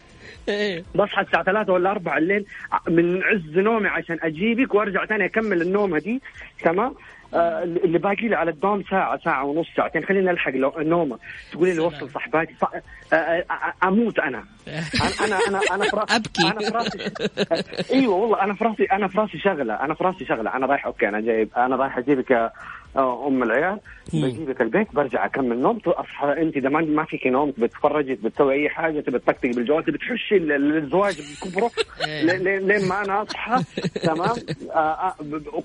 بصحى 0.48 0.52
الساعة 0.52 0.62
إيه. 0.62 0.84
بصحى 0.96 1.22
الساعة 1.22 1.44
3 1.44 1.74
ولا 1.74 1.92
4 1.92 2.18
الليل 2.18 2.46
من 2.88 3.24
عز 3.24 3.58
نومي 3.58 3.88
عشان 3.88 4.18
أجيبك 4.24 4.74
وأرجع 4.76 5.06
تاني 5.06 5.26
أكمل 5.26 5.62
النومة 5.62 6.00
دي 6.00 6.22
تمام؟ 6.64 6.96
آه 7.34 7.64
اللي 7.64 7.98
باقي 7.98 8.28
لي 8.28 8.36
على 8.36 8.52
الدوام 8.52 8.84
ساعة 8.84 9.18
ساعة 9.18 9.44
ونص 9.46 9.68
ساعتين. 9.78 10.06
خليني 10.06 10.32
ألحق 10.32 10.52
لو 10.52 10.74
النومة 10.80 11.20
تقولي 11.52 11.74
لي. 11.74 11.80
وصل 11.80 12.10
صحباتي. 12.10 12.56
صح... 12.62 12.72
آه 13.14 13.16
آه 13.16 13.46
آه 13.84 13.88
أموت 13.88 14.20
أنا. 14.20 14.44
أنا 14.68 15.26
أنا 15.26 15.38
أنا 15.48 15.60
أنا 15.72 15.84
في 15.90 15.96
راسي 15.96 16.16
أبكي. 16.16 16.44
أنا 16.52 16.60
في 16.60 16.72
راسي 16.78 17.94
إيوه 17.94 18.16
والله 18.16 18.44
أنا 18.44 18.54
في 18.54 18.64
راسي 18.64 18.84
أنا 18.84 19.08
في 19.08 19.18
رأسي 19.18 19.38
شغلة. 19.38 19.74
أنا 19.74 19.94
في 19.94 20.04
رأسي 20.04 20.26
شغلة. 20.26 20.56
أنا 20.56 20.66
رايح 20.66 20.86
okay 20.86 21.08
أنا 21.10 21.22
جايب 21.22 21.50
أنا 21.58 21.76
رايح 21.76 21.98
آه، 22.32 22.52
أم 22.98 23.44
العيال 23.44 23.80
بجيبك 24.14 24.62
البيت 24.62 24.96
برجع 24.96 25.26
أكمل 25.26 25.60
نوم 25.60 25.80
أصحى 25.88 26.42
أنت 26.42 26.58
ما 26.58 26.82
ما 26.82 27.06
فيك 27.06 27.28
نوم 27.28 27.54
بتتفرجي 27.58 28.14
بتسوي 28.14 28.54
أي 28.54 28.70
حاجة 28.70 29.00
تبي 29.00 29.20
تطقطقي 29.20 29.50
بالجوال 29.50 29.84
تبي 29.84 29.98
تحشي 29.98 30.38
الزواج 30.38 31.22
بكبره 31.22 31.72
لين 32.68 32.88
ما 32.88 33.02
أنا 33.06 33.22
أصحى 33.22 33.64
تمام؟ 34.10 34.36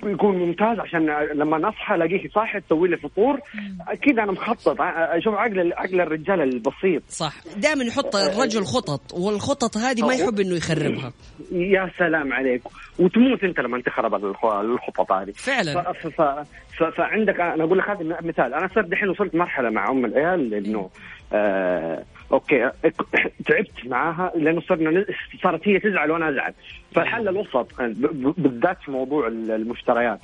يكون 0.04 0.38
ممتاز 0.38 0.78
عشان 0.78 1.06
لما 1.34 1.68
اصحى 1.68 1.94
الاقيك 1.94 2.32
صاحي 2.34 2.60
تسوي 2.60 2.88
لي 2.88 2.96
فطور. 2.96 3.40
أكيد 3.88 4.18
أنا 4.18 4.32
مخطط. 4.32 4.76
أشوف 4.80 5.34
عقل 5.34 5.72
عقل 5.72 6.00
الرجال 6.00 6.40
البسيط. 6.40 7.02
صح. 7.08 7.34
دائما 7.56 7.84
يحط 7.84 8.16
الرجل 8.16 8.64
خطط 8.64 9.14
والخطط 9.14 9.76
هذه 9.76 10.06
ما 10.06 10.14
يحب 10.14 10.40
إنه 10.40 10.56
يخربها. 10.56 11.12
يا 11.52 11.90
سلام 11.98 12.32
عليك. 12.32 12.62
وتموت 12.98 13.44
أنت 13.44 13.60
لما 13.60 13.82
تخرب 13.82 14.14
الخطط 14.44 15.12
هذه. 15.12 15.32
فعلا. 15.36 15.92
ف... 15.92 16.06
ف... 16.06 16.22
فعندك 16.84 17.40
أنا 17.40 17.64
أقول 17.64 17.78
لك 17.78 17.90
هذا 17.90 18.18
مثال. 18.22 18.54
أنا 18.54 18.68
صرت 18.74 18.86
دحين 18.86 19.08
وصلت 19.08 19.34
مرحلة 19.34 19.70
مع 19.70 19.90
أم 19.90 20.04
العيال 20.04 20.54
إنه 20.54 20.90
آه 21.32 22.04
أوكي 22.32 22.70
تعبت 23.46 23.86
معاها 23.86 24.32
لأنه 24.36 24.60
صرنا 24.60 25.04
صارت 25.42 25.68
هي 25.68 25.78
تزعل 25.78 26.10
وأنا 26.10 26.28
أزعل. 26.28 26.52
فالحل 26.94 27.28
الوسط 27.28 27.72
بالذات 28.38 28.76
في 28.84 28.90
موضوع 28.90 29.26
المشتريات. 29.28 30.20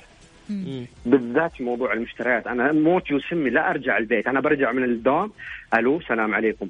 بالذات 1.05 1.61
موضوع 1.61 1.93
المشتريات. 1.93 2.47
أنا 2.47 2.71
موت 2.71 3.11
يسمي 3.11 3.49
لا 3.49 3.69
أرجع 3.69 3.97
البيت. 3.97 4.27
أنا 4.27 4.39
برجع 4.39 4.71
من 4.71 4.83
الدوام 4.83 5.31
ألو 5.73 6.01
سلام 6.01 6.35
عليكم. 6.35 6.69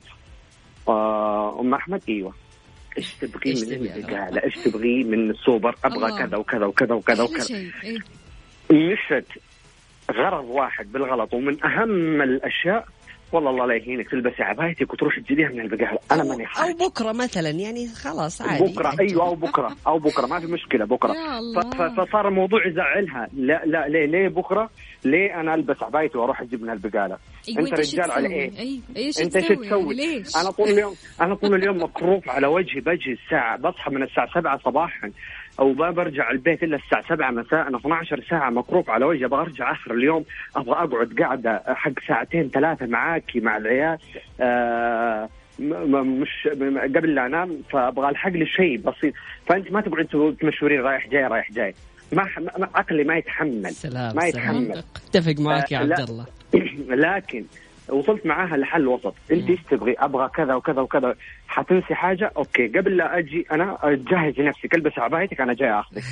آه 0.87 1.59
أم 1.59 1.73
أحمد؟ 1.73 2.01
إيوه. 2.09 2.33
إيش 2.97 3.13
تبغي 3.13 3.53
من 3.53 3.73
البقاله 3.73 4.43
إيش 4.43 4.55
تبغي 4.55 5.03
من 5.03 5.29
السوبر؟ 5.29 5.75
أبغى 5.85 6.19
كذا 6.19 6.37
وكذا 6.37 6.65
وكذا 6.65 6.95
وكذا 6.95 7.23
وكذا. 7.23 7.71
نسيت 8.71 9.27
غرض 10.11 10.45
واحد 10.45 10.91
بالغلط 10.91 11.33
ومن 11.33 11.65
أهم 11.65 12.21
الأشياء 12.21 12.85
والله 13.31 13.49
الله 13.49 13.65
لا 13.65 13.75
يهينك 13.75 14.09
تلبسي 14.09 14.43
عبايتك 14.43 14.93
وتروح 14.93 15.19
تجيبيها 15.19 15.49
من 15.49 15.61
البقاله 15.61 15.99
أنا 16.11 16.23
ماني 16.23 16.45
أو 16.45 16.87
بكرة 16.87 17.11
مثلا 17.11 17.49
يعني 17.49 17.87
خلاص 17.87 18.41
عادي. 18.41 18.63
بكرة 18.63 18.95
أيوه 18.99 19.27
أو 19.27 19.35
بكرة 19.35 19.75
أو 19.87 19.99
بكرة 19.99 20.27
ما 20.27 20.39
في 20.39 20.47
مشكلة 20.47 20.85
بكرة. 20.85 21.13
فصار 21.97 22.27
الموضوع 22.27 22.67
يزعلها. 22.67 23.27
لا 23.33 23.61
لا 23.65 23.87
ليه 23.87 24.05
ليه 24.05 24.27
بكرة؟ 24.27 24.69
ليه 25.05 25.39
أنا 25.39 25.55
ألبس 25.55 25.83
عبايتي 25.83 26.17
وأروح 26.17 26.41
أجيب 26.41 26.63
من 26.63 26.69
البقالة؟ 26.69 27.17
أيوة 27.49 27.69
أنت 27.69 27.79
رجال 27.79 28.11
على 28.11 28.27
إيه؟ 28.27 28.59
أي... 28.59 28.81
إيش 28.97 29.21
أنت 29.21 29.35
إيش 29.35 29.47
تسوي؟ 29.47 29.95
ليش؟ 29.95 30.35
أنا 30.37 30.51
طول 30.51 30.69
اليوم 30.69 30.95
أنا 31.21 31.35
طول 31.35 31.55
اليوم 31.55 31.83
مكروف 31.83 32.29
على 32.29 32.47
وجهي 32.47 32.81
بجي 32.81 33.11
الساعة 33.11 33.57
بصحى 33.57 33.91
من 33.91 34.03
الساعة 34.03 34.27
7 34.33 34.57
صباحا. 34.57 35.11
أو 35.59 35.73
ما 35.73 35.91
برجع 35.91 36.31
البيت 36.31 36.63
إلا 36.63 36.75
الساعة 36.75 37.09
7 37.09 37.31
مساء 37.31 37.75
12 37.75 38.23
ساعة 38.29 38.49
مكروف 38.49 38.89
على 38.89 39.05
وجهي 39.05 39.25
أبغى 39.25 39.41
ارجع 39.41 39.71
آخر 39.71 39.93
اليوم 39.93 40.25
أبغى 40.55 40.75
أقعد 40.75 41.13
قاعدة 41.19 41.63
حق 41.67 41.99
ساعتين 42.07 42.49
ثلاثة 42.49 42.85
معاكي 42.85 43.39
مع 43.39 43.57
العيال 43.57 43.97
آه 44.41 45.29
مش 45.59 46.47
قبل 46.95 47.15
لا 47.15 47.25
أنام 47.25 47.61
فأبغى 47.69 48.09
ألحق 48.09 48.29
لي 48.29 48.45
شيء 48.45 48.77
بسيط. 48.77 49.13
فأنت 49.47 49.71
ما 49.71 49.81
تقعد 49.81 50.35
تمشورين 50.41 50.81
رايح 50.81 51.07
جاي 51.07 51.23
رايح 51.23 51.51
جاي. 51.51 51.73
ما 52.11 52.29
عقلي 52.75 53.03
ما 53.03 53.17
يتحمل. 53.17 53.71
سلام 53.71 54.15
ما 54.15 54.25
يتحمل. 54.25 54.83
أتفق 54.95 55.35
معك 55.39 55.71
يا 55.71 55.77
عبد 55.77 55.99
الله. 55.99 56.25
لكن 57.05 57.45
وصلت 57.89 58.25
معاها 58.25 58.57
لحل 58.57 58.87
وسط. 58.87 59.13
انت 59.31 59.49
إيش 59.49 59.59
تبغي 59.71 59.95
أبغى 59.99 60.29
كذا 60.35 60.55
وكذا 60.55 60.81
وكذا. 60.81 61.15
حتنسي 61.47 61.95
حاجة؟ 61.95 62.31
أوكي. 62.37 62.67
قبل 62.67 62.97
لا 62.97 63.17
أجي 63.19 63.45
أنا 63.51 63.77
جهزي 63.83 64.43
نفسك 64.43 64.75
البس 64.75 64.91
عبايتك 64.97 65.41
أنا 65.41 65.53
جاي 65.53 65.69
آخذك. 65.69 66.03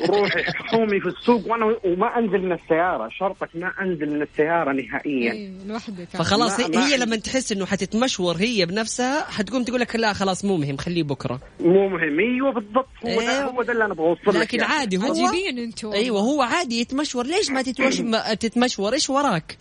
روحي 0.10 0.42
حومي 0.44 1.00
في 1.00 1.06
السوق 1.06 1.50
وأنا 1.50 1.76
وما 1.84 2.18
أنزل 2.18 2.42
من 2.42 2.52
السيارة. 2.52 3.08
شرطك 3.08 3.48
ما 3.54 3.72
أنزل 3.80 4.10
من 4.10 4.22
السيارة 4.22 4.72
نهائيا. 4.72 5.32
إيه، 5.32 5.50
لوحدك. 5.66 6.08
فخلاص 6.08 6.60
هي, 6.60 6.78
هي 6.78 6.96
لما 6.96 7.16
تحس 7.16 7.52
إنه 7.52 7.66
حتتمشور 7.66 8.36
هي 8.36 8.66
بنفسها 8.66 9.24
حتقوم 9.30 9.64
تقول 9.64 9.80
لك 9.80 9.96
لا 9.96 10.12
خلاص 10.12 10.44
مو 10.44 10.56
مهم 10.56 10.76
خليه 10.76 11.02
بكرة. 11.02 11.40
مو 11.60 11.88
مهم. 11.88 12.18
أيوه 12.20 12.52
بالضبط. 12.52 12.88
هو 13.04 13.20
إيه. 13.20 13.26
ده 13.26 13.44
هو 13.44 13.62
ده 13.62 13.72
اللي 13.72 13.84
أنا 13.84 13.92
أبغى 13.92 14.06
أوصل 14.06 14.40
لكن 14.40 14.58
يعني. 14.60 14.72
عادي 14.72 14.96
هو 14.96 15.02
عجيبين 15.02 15.58
أنتم 15.58 15.92
أيوه 15.92 16.20
هو 16.20 16.42
عادي 16.42 16.80
يتمشور. 16.80 17.26
ليش 17.26 17.50
ما 17.50 17.62
تتمش... 17.62 18.02
تتمشور؟ 18.40 18.92
إيش 18.92 19.10
وراك؟ 19.10 19.56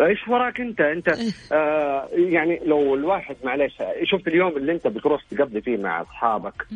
إيش 0.00 0.28
وراك 0.28 0.60
أنت؟ 0.60 0.80
أنت 0.80 1.14
آه 1.52 2.08
يعني 2.14 2.60
لو 2.66 2.94
الواحد 2.94 3.36
معلش 3.44 3.74
شفت 4.02 4.28
اليوم 4.28 4.56
اللي 4.56 4.72
أنت 4.72 4.86
بتروح 4.86 5.22
تقضي 5.30 5.60
فيه 5.60 5.76
مع 5.76 6.00
أصحابك 6.02 6.66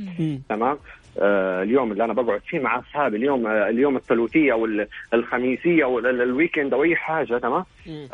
تمام؟ 0.48 0.78
آه 1.20 1.62
اليوم 1.62 1.92
اللي 1.92 2.04
أنا 2.04 2.12
بقعد 2.12 2.40
فيه 2.46 2.58
مع 2.58 2.78
أصحابي 2.78 3.16
اليوم 3.16 3.46
آه 3.46 3.68
اليوم 3.68 3.96
الثلاثية 3.96 4.52
أو 4.52 4.68
الخميسية 5.14 5.84
أو 5.84 5.98
الويكند 5.98 6.74
أو 6.74 6.82
أي 6.84 6.96
حاجة 6.96 7.38
تمام؟ 7.38 7.64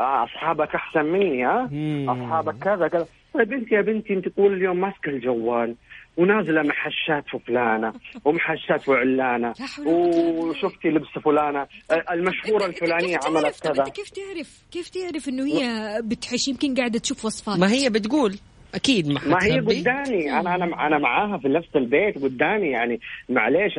آه 0.01 0.25
أصحابك 0.25 0.75
أحسن 0.75 1.05
مني 1.05 1.45
ها؟ 1.45 1.69
أصحابك 2.09 2.55
كذا 2.65 2.89
كذا. 2.89 3.07
طيب 3.35 3.53
أنت 3.53 3.73
يا 3.73 3.81
بنتي 3.81 4.15
أنت 4.15 4.29
طول 4.29 4.53
اليوم 4.53 4.81
ماسكه 4.81 5.09
الجوال 5.11 5.75
ونازلة 6.17 6.63
محشات 6.63 7.25
في 7.31 7.39
فلانة 7.47 7.93
ومحشات 8.25 8.83
في 8.83 8.93
علانه 8.93 9.55
وشفتي 9.87 10.89
لبس 10.89 11.09
فلانة. 11.25 11.67
المشهورة 12.11 12.67
الفلانية 12.67 13.19
عملت 13.25 13.61
كذا. 13.61 13.85
كيف 13.85 14.11
تعرف 14.11 14.63
كيف 14.73 14.89
تعرف 14.89 15.29
إنه 15.29 15.47
هي 15.47 16.01
بتحش 16.03 16.49
يمكن 16.49 16.75
قاعدة 16.75 16.99
تشوف 16.99 17.25
وصفات 17.25 17.59
ما 17.59 17.73
هي 17.73 17.91
بتقول. 17.91 18.39
أكيد 18.75 19.09
ما, 19.09 19.21
ما 19.27 19.39
هي 19.43 19.61
قدامي. 19.61 20.33
أنا 20.33 20.55
أنا 20.55 20.87
أنا 20.87 20.99
معاها 20.99 21.39
في 21.39 21.49
نفس 21.49 21.69
البيت 21.77 22.23
قدامي. 22.23 22.69
يعني 22.69 23.01
معليش 23.29 23.79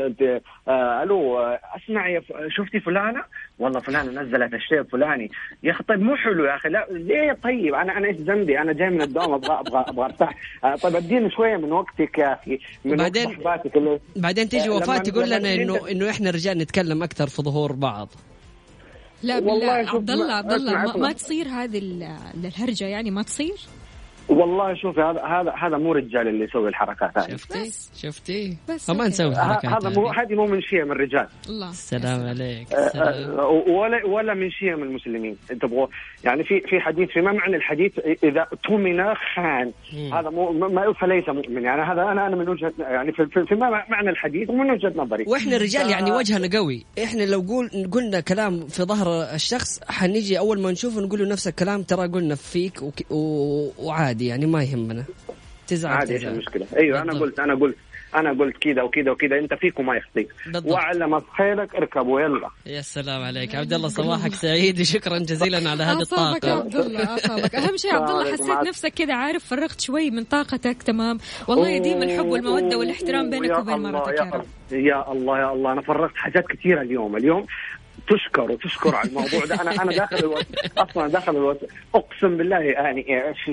آه 0.68 1.04
ألو 1.04 1.40
أسمع 1.76 2.10
يا 2.10 2.22
شفتي 2.50 2.80
فلانة؟ 2.80 3.24
والله 3.60 3.80
فلانة 3.80 4.22
نزلت 4.22 4.54
الشيء 4.54 4.80
الفلاني. 4.80 5.32
يا 5.64 5.72
أخي 5.72 5.84
طيب 5.84 6.00
مو 6.00 6.16
حلو 6.16 6.46
يا 6.46 6.56
أخي. 6.56 6.70
لا 6.70 6.88
ليه؟ 6.92 7.38
طيب 7.44 7.74
أنا 7.74 7.98
أنا 7.98 8.08
إيش 8.08 8.18
ذنبي؟ 8.18 8.60
أنا 8.60 8.74
جاي 8.74 8.90
من 8.90 9.02
الدوام 9.02 9.34
أبغى 9.34 9.60
أبغى 9.60 9.86
أبغى 9.88 10.06
أرتاح. 10.06 10.36
آه 10.64 10.76
طيب 10.76 10.96
أديني 10.96 11.32
شوية 11.32 11.58
من 11.58 11.72
وقتك 11.72 12.18
يا 12.18 12.34
أخي 12.34 12.60
من 12.86 12.96
بعدين 12.96 13.38
اللي... 13.76 14.00
بعدين 14.16 14.50
تيجي 14.50 14.70
وفاة 14.70 14.98
تقول 14.98 15.30
لنا 15.30 15.54
انه 15.54 15.92
إنه 15.92 16.10
إحنا 16.10 16.30
الرجال 16.30 16.58
نتكلم 16.58 17.04
أكثر 17.04 17.28
في 17.28 17.42
ظهور 17.42 17.72
بعض. 17.72 18.10
لا 19.24 19.40
بالله 19.40 19.72
عبد 19.72 20.10
الله 20.10 20.34
عبد 20.34 20.52
الله 20.52 20.74
ما, 20.74 20.98
ما 20.98 21.12
تصير 21.12 21.48
هذه 21.48 21.82
الهرجة 22.44 22.86
يعني 22.86 23.12
ما 23.12 23.24
تصير؟ 23.24 23.56
والله 24.30 24.76
شوفي 24.76 25.02
هذا 25.02 25.22
هذا 25.24 25.52
هذا 25.52 25.78
مو 25.78 25.92
رجال 25.92 26.28
اللي 26.28 26.46
يسوي 26.46 26.70
الحركات 26.70 27.18
هذه. 27.18 27.36
شفتي؟ 27.36 27.72
شفتي؟ 27.96 28.58
بس 28.70 28.90
ما 28.90 29.08
نسوي 29.08 29.28
الحركات 29.28 29.66
هذا 29.66 29.90
مو 29.90 30.08
هذه 30.08 30.36
مو 30.36 30.46
من 30.46 30.62
شيء 30.62 30.84
من 30.84 30.92
الرجال. 30.92 31.28
الله. 31.50 31.70
السلام 31.70 32.28
عليك. 32.28 32.74
آه، 32.74 32.88
السلام. 32.88 33.40
آه، 33.40 33.48
ولا 33.68 34.06
ولا 34.06 34.34
من 34.34 34.52
شيء 34.52 34.76
من 34.76 34.84
المسلمين. 34.84 35.38
تبغوا 35.62 35.88
يعني 36.24 36.44
في 36.44 36.62
في 36.62 36.80
حديث 36.80 37.10
في 37.10 37.22
ما 37.22 37.32
معنى 37.32 37.56
الحديث؟ 37.56 37.92
إذا 38.24 38.48
تؤمن 38.64 39.14
خان. 39.36 39.72
هذا 40.14 40.30
مو 40.30 40.52
ما 40.52 40.94
فليس 40.94 41.30
مؤمن. 41.30 41.64
يعني 41.64 41.82
هذا 41.82 42.02
أنا 42.02 42.28
أنا 42.28 42.36
من 42.36 42.50
وجهه 42.50 42.74
يعني 42.80 43.12
في, 43.12 43.26
في, 43.26 43.46
في 43.46 43.56
ما 43.56 43.70
معنى 43.90 44.10
الحديث؟ 44.10 44.50
ومن 44.50 44.72
وجهة 44.72 44.94
نظري. 44.96 45.26
وإحنا 45.28 45.56
الرجال 45.56 45.90
يعني 45.90 46.12
وجهنا 46.12 46.50
قوي. 46.58 46.86
إحنا 47.04 47.24
لو 47.24 47.40
قول 47.40 47.70
قلنا 47.92 48.20
كلام 48.20 48.68
في 48.68 48.84
ظهر 48.84 49.08
الشخص 49.34 49.80
حنيجي 49.90 50.40
أول 50.40 50.62
ما 50.62 50.72
نشوفه 50.72 51.02
نقول 51.02 51.20
له 51.20 51.30
نفس 51.32 51.48
الكلام 51.48 51.84
ترى 51.84 52.08
قلنا 52.08 52.36
فيك 52.36 52.74
وعادي. 53.80 54.15
عادي 54.16 54.28
يعني 54.28 54.46
ما 54.46 54.64
يهمنا. 54.64 55.06
تزعل 55.68 55.98
عادي 55.98 56.14
إيش 56.14 56.26
المشكلة. 56.26 56.68
أيوه 56.78 57.02
أنا 57.02 57.20
قلت 57.20 57.40
أنا 57.40 57.56
قلت 57.56 57.76
أنا 58.16 58.30
قلت 58.30 58.58
كذا 58.58 58.82
وكذا 58.84 59.12
وكذا 59.12 59.40
أنت 59.40 59.54
فيك 59.54 59.80
وما 59.80 59.96
يخطيك. 59.98 60.28
وعلى 60.66 61.22
خيرك 61.38 61.76
اركب 61.76 62.08
ويلا. 62.08 62.50
يا 62.66 62.82
سلام 62.82 63.24
عليك. 63.24 63.56
عبد 63.56 63.74
الله 63.74 63.88
صباحك 63.88 64.34
سعيد 64.34 64.80
وشكرا 64.80 65.18
جزيلا 65.18 65.70
على 65.70 65.84
هذه 65.84 66.02
الطاقة. 66.02 66.52
عبد 66.52 66.76
الله 66.76 67.00
أهم 67.00 67.78
شيء 67.78 67.96
عبد 67.96 68.10
الله 68.10 68.32
حسيت 68.32 68.68
نفسك 68.68 68.94
كذا 68.94 69.14
عارف 69.14 69.46
فرغت 69.46 69.82
شوي 69.82 70.10
من 70.12 70.24
طاقتك 70.24 70.84
تمام؟ 70.84 71.18
والله 71.48 71.70
يديم 71.70 72.04
الحب 72.04 72.26
والمودة 72.26 72.78
والاحترام 72.78 73.30
بينك 73.30 73.60
وبين 73.60 73.78
مرتك 73.78 74.20
يا 74.20 74.24
رب. 74.24 74.46
يا 74.72 75.12
الله 75.12 75.40
يا 75.40 75.54
الله. 75.54 75.72
أنا 75.72 75.82
فرغت 75.82 76.16
حاجات 76.16 76.44
كثيرة 76.48 76.82
اليوم. 76.82 77.18
اليوم 77.18 77.46
تشكر 78.10 78.52
وتشكر 78.52 78.96
على 78.96 79.10
الموضوع 79.10 79.46
ده. 79.46 79.62
أنا 79.62 79.72
أنا 79.82 79.92
داخل 79.92 80.16
الوقت 80.18 80.48
أصلا 80.78 81.08
داخل 81.08 81.36
الوقت 81.36 81.60
أقسم 81.96 82.38
بالله 82.38 82.58
يعني 82.58 83.06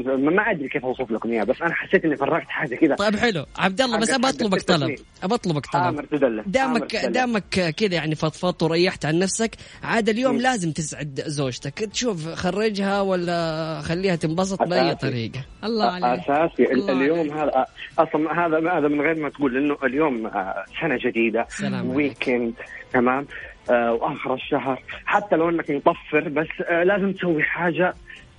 ما 0.07 0.51
أدري 0.51 0.69
كيف 0.69 0.85
أوصف 0.85 1.11
لكم 1.11 1.31
إياه 1.31 1.45
بس 1.45 1.63
أنا 1.63 1.75
حسيت 1.75 2.05
إني 2.05 2.17
فرغت 2.17 2.49
حاجة 2.49 2.75
كذا 2.77 2.95
طيب 2.95 3.17
حلو. 3.17 3.47
عبد 3.59 3.81
الله 3.81 3.99
بس 3.99 4.11
ابى 4.11 4.29
اطلبك 4.29 4.63
طلب 4.63 4.97
ابى 5.23 5.35
اطلبك 5.35 5.67
طلب 5.67 6.03
دامك 6.47 6.97
دامك 6.97 7.75
كذا 7.77 7.95
يعني 7.95 8.15
فضفضت 8.15 8.63
وريحت 8.63 9.05
عن 9.05 9.19
نفسك. 9.19 9.51
عاد 9.83 10.09
اليوم 10.09 10.37
م. 10.37 10.41
لازم 10.41 10.73
تسعد 10.73 11.21
زوجتك. 11.27 11.79
تشوف 11.79 12.29
خرجها 12.29 13.01
ولا 13.01 13.81
خليها 13.85 14.17
تنبسط 14.17 14.63
بأي 14.63 14.95
طريقة. 14.95 15.45
الله 15.65 15.85
عليك. 15.87 16.21
أساسي. 16.21 16.73
الله 16.73 16.93
اليوم 16.93 17.31
هذا 17.39 17.67
أصلا 17.99 18.47
هذا 18.47 18.59
هذا 18.79 18.89
من 18.89 19.01
غير 19.01 19.15
ما 19.15 19.29
تقول 19.29 19.57
إنه 19.57 19.77
اليوم 19.85 20.27
آه، 20.27 20.65
سنة 20.81 20.99
جديدة. 21.05 21.47
ويكند 21.85 22.55
تمام. 22.93 23.27
وآخر 23.71 24.35
الشهر. 24.35 24.83
حتى 25.07 25.37
لو 25.37 25.49
أنك 25.49 25.71
مطفر 25.71 26.29
بس 26.29 26.49
آه 26.69 26.83
لازم 26.83 27.13
تسوي 27.13 27.43
حاجة 27.43 27.95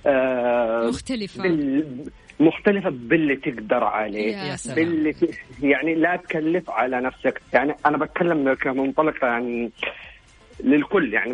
آه 0.06 0.88
مختلفة. 0.88 1.42
بال... 1.42 1.84
مختلفة 2.40 2.90
باللي 2.90 3.36
تقدر 3.36 3.84
عليه. 3.84 4.36
يا 4.36 4.56
سلام. 4.56 4.76
باللي 4.76 5.12
ت... 5.12 5.30
يعني 5.62 5.94
لا 5.94 6.16
تكلف 6.16 6.70
على 6.70 7.00
نفسك. 7.00 7.42
يعني 7.52 7.74
أنا 7.86 7.96
بتكلم 7.98 8.54
كمنطلق 8.54 9.24
يعني 9.24 9.70
للكل 10.60 11.14
يعني 11.14 11.32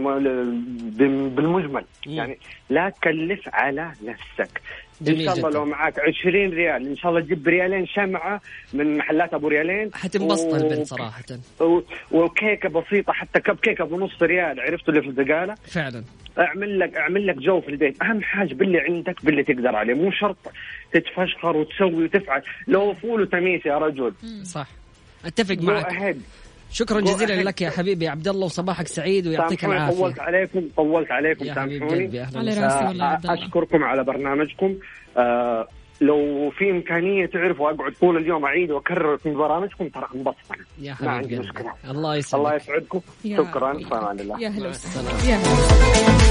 بالمجمل. 1.28 1.84
يعني 2.06 2.38
لا 2.70 2.88
تكلف 2.88 3.48
على 3.52 3.92
نفسك. 4.04 4.62
إن 5.08 5.24
شاء 5.24 5.36
الله 5.36 5.50
لو 5.50 5.64
معك 5.64 5.94
20 5.98 6.50
ريال 6.50 6.86
إن 6.86 6.96
شاء 6.96 7.10
الله 7.10 7.20
تجيب 7.20 7.48
ريالين 7.48 7.86
شمعة 7.86 8.40
من 8.72 8.98
محلات 8.98 9.34
أبو 9.34 9.48
ريالين. 9.48 9.90
حتنبسط 9.94 10.52
و... 10.52 10.56
البنت 10.56 10.86
صراحة. 10.86 11.22
و... 11.60 11.80
وكيكة 12.10 12.68
بسيطة 12.68 13.12
حتى 13.12 13.40
كب 13.40 13.56
كيكة 13.56 13.84
بنص 13.84 14.22
ريال 14.22 14.60
عرفتوا 14.60 14.94
اللي 14.94 15.02
في 15.02 15.08
الزقاله 15.08 15.54
فعلا. 15.54 16.04
أعمل 16.38 16.78
لك 16.78 16.96
أعمل 16.96 17.26
لك 17.26 17.36
جو 17.36 17.60
في 17.60 17.68
البيت. 17.68 18.02
أهم 18.02 18.22
حاجة 18.22 18.54
باللي 18.54 18.80
عندك 18.80 19.24
باللي 19.24 19.42
تقدر 19.42 19.76
عليه. 19.76 19.94
مو 19.94 20.10
شرط 20.10 20.36
تتفشخر 20.92 21.56
وتسوي 21.56 22.04
وتفعل. 22.04 22.42
لو 22.68 22.94
فول 22.94 23.20
وتميس 23.20 23.66
يا 23.66 23.78
رجل. 23.78 24.12
صح. 24.42 24.68
أتفق 25.24 25.56
معك. 25.62 26.16
شكرا 26.72 27.00
جزيلا 27.00 27.42
لك 27.42 27.62
يا 27.62 27.70
حبيبي. 27.70 28.08
عبد 28.08 28.28
الله 28.28 28.44
وصباحك 28.44 28.86
سعيد 28.86 29.26
ويعطيك 29.26 29.64
العافية. 29.64 29.96
طولت 30.00 30.20
عليكم 30.20 30.68
طولت 30.76 31.10
عليكم 31.10 31.44
يا 31.44 31.54
حبيبي 31.54 32.20
على 32.20 32.50
راسي 32.50 32.84
والله 32.84 33.18
أشكركم 33.24 33.84
على 33.84 34.04
برنامجكم. 34.04 34.76
آه 35.16 35.68
لو 36.00 36.50
في 36.58 36.70
إمكانية 36.70 37.26
تعرفوا 37.26 37.70
أقعد 37.70 37.92
طول 38.00 38.16
اليوم 38.16 38.44
أعيد 38.44 38.70
وأكرر 38.70 39.16
في 39.18 39.30
برامجكم 39.30 39.88
ترى 39.88 40.06
انبسط 40.14 40.36
يا 40.78 40.94
حبيبي 40.94 41.10
ما 41.10 41.16
عندي 41.16 41.38
مشكلة. 41.38 41.72
الله 41.90 42.16
يسعدك 42.16 42.34
الله 42.44 42.54
يسعدكم. 42.56 43.00
شكرا. 43.24 43.78
في 43.78 43.94
أمان 43.94 44.20
الله. 44.20 44.40
يا 44.40 44.48
هلا 44.48 44.68
وسهلا. 44.68 45.10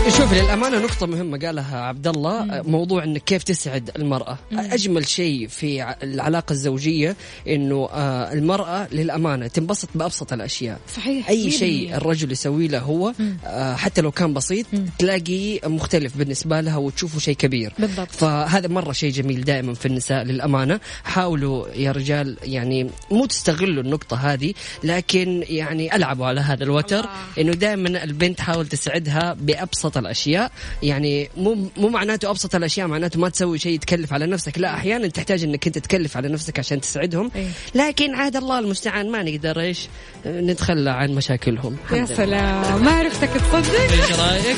شوف 0.09 0.34
للأمانة 0.34 0.80
نقطة 0.80 1.05
مهمة 1.07 1.39
قالها 1.39 1.82
عبد 1.82 2.07
الله 2.07 2.63
موضوع 2.67 3.03
إنك 3.03 3.22
كيف 3.24 3.43
تسعد 3.43 3.89
المرأة. 3.95 4.38
مم. 4.51 4.59
أجمل 4.59 5.07
شيء 5.07 5.47
في 5.47 5.95
العلاقة 6.03 6.53
الزوجية 6.53 7.15
إنه 7.47 7.89
آه، 7.91 8.34
المرأة 8.34 8.88
للأمانة 8.91 9.47
تنبسط 9.47 9.89
بأبسط 9.95 10.34
الأشياء. 10.34 10.80
صحيح 10.88 11.30
أي 11.30 11.51
شيء 11.51 11.95
الرجل 11.95 12.32
يسوي 12.32 12.67
له 12.67 12.80
هو 12.80 13.13
آه، 13.45 13.76
حتى 13.76 14.01
لو 14.01 14.11
كان 14.11 14.34
بسيط 14.34 14.65
تلاقيه 14.99 15.59
مختلف 15.65 16.17
بالنسبة 16.17 16.61
لها 16.61 16.78
وتشوفه 16.78 17.20
شيء 17.20 17.36
كبير. 17.36 17.74
بالضبط. 17.80 18.11
فهذا 18.11 18.67
مرة 18.67 18.91
شيء 18.91 19.11
جميل 19.11 19.41
دائما. 19.41 19.59
دائما 19.60 19.74
في 19.74 19.86
النساء 19.86 20.24
للأمانة. 20.24 20.80
حاولوا 21.03 21.68
يا 21.76 21.91
رجال 21.91 22.38
يعني 22.43 22.89
مو 23.12 23.26
تستغلوا 23.26 23.84
النقطة 23.84 24.18
هذه 24.18 24.53
لكن 24.84 25.43
يعني 25.47 25.95
ألعبوا 25.95 26.26
على 26.26 26.41
هذا 26.41 26.64
الوتر. 26.64 27.05
إنه 27.38 27.51
دائما 27.51 28.03
البنت 28.03 28.38
تحاول 28.38 28.68
تسعدها 28.68 29.36
بأبسط 29.39 29.97
الأشياء. 29.97 30.51
يعني 30.84 31.30
مو 31.38 31.70
مو 31.78 31.89
معناته 31.89 32.30
أبسط 32.30 32.55
الأشياء 32.55 32.88
معناته 32.88 33.20
ما 33.20 33.30
تسوي 33.30 33.60
شيء 33.60 33.80
تكلف 33.80 34.14
على 34.14 34.26
نفسك. 34.26 34.57
لا 34.57 34.74
أحيانا 34.74 35.07
تحتاج 35.07 35.43
إنك 35.43 35.68
أنت 35.68 35.78
تكلف 35.78 36.18
على 36.18 36.28
نفسك 36.28 36.60
عشان 36.60 36.82
تسعدهم. 36.82 37.32
إيه. 37.36 37.47
لكن 37.76 38.16
عاد 38.16 38.36
الله 38.36 38.60
المستعان 38.60 39.12
ما 39.12 39.24
نقدر 39.24 39.60
إيش 39.60 39.88
نتخلى 40.26 40.89
عن 40.89 41.12
مشاكلهم. 41.12 41.78
يا 41.91 42.05
سلام. 42.05 42.84
ما 42.84 42.91
عرفتك 42.91 43.30
تصدق 43.30 43.91
إيش 43.91 44.12
رأيك؟ 44.12 44.57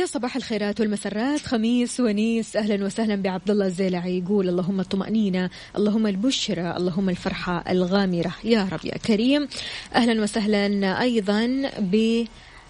يا 0.00 0.06
صباح 0.06 0.36
الخيرات 0.36 0.80
والمسرات. 0.80 1.40
خميس 1.40 2.00
ونيس. 2.00 2.56
أهلا 2.56 2.84
وسهلا 2.84 3.16
بعبد 3.16 3.50
الله 3.50 3.66
الزيلعي. 3.66 4.18
يقول 4.18 4.48
اللهم 4.48 4.80
الطمأنينة 4.80 5.50
اللهم 5.76 6.06
البشرى 6.06 6.76
اللهم 6.76 7.08
الفرحة 7.08 7.64
الغامرة. 7.68 8.34
يا 8.44 8.68
رب 8.72 8.84
يا 8.84 8.98
كريم. 8.98 9.48
أهلا 9.94 10.22
وسهلا 10.22 11.00
أيضا 11.00 11.70
ب 11.78 12.24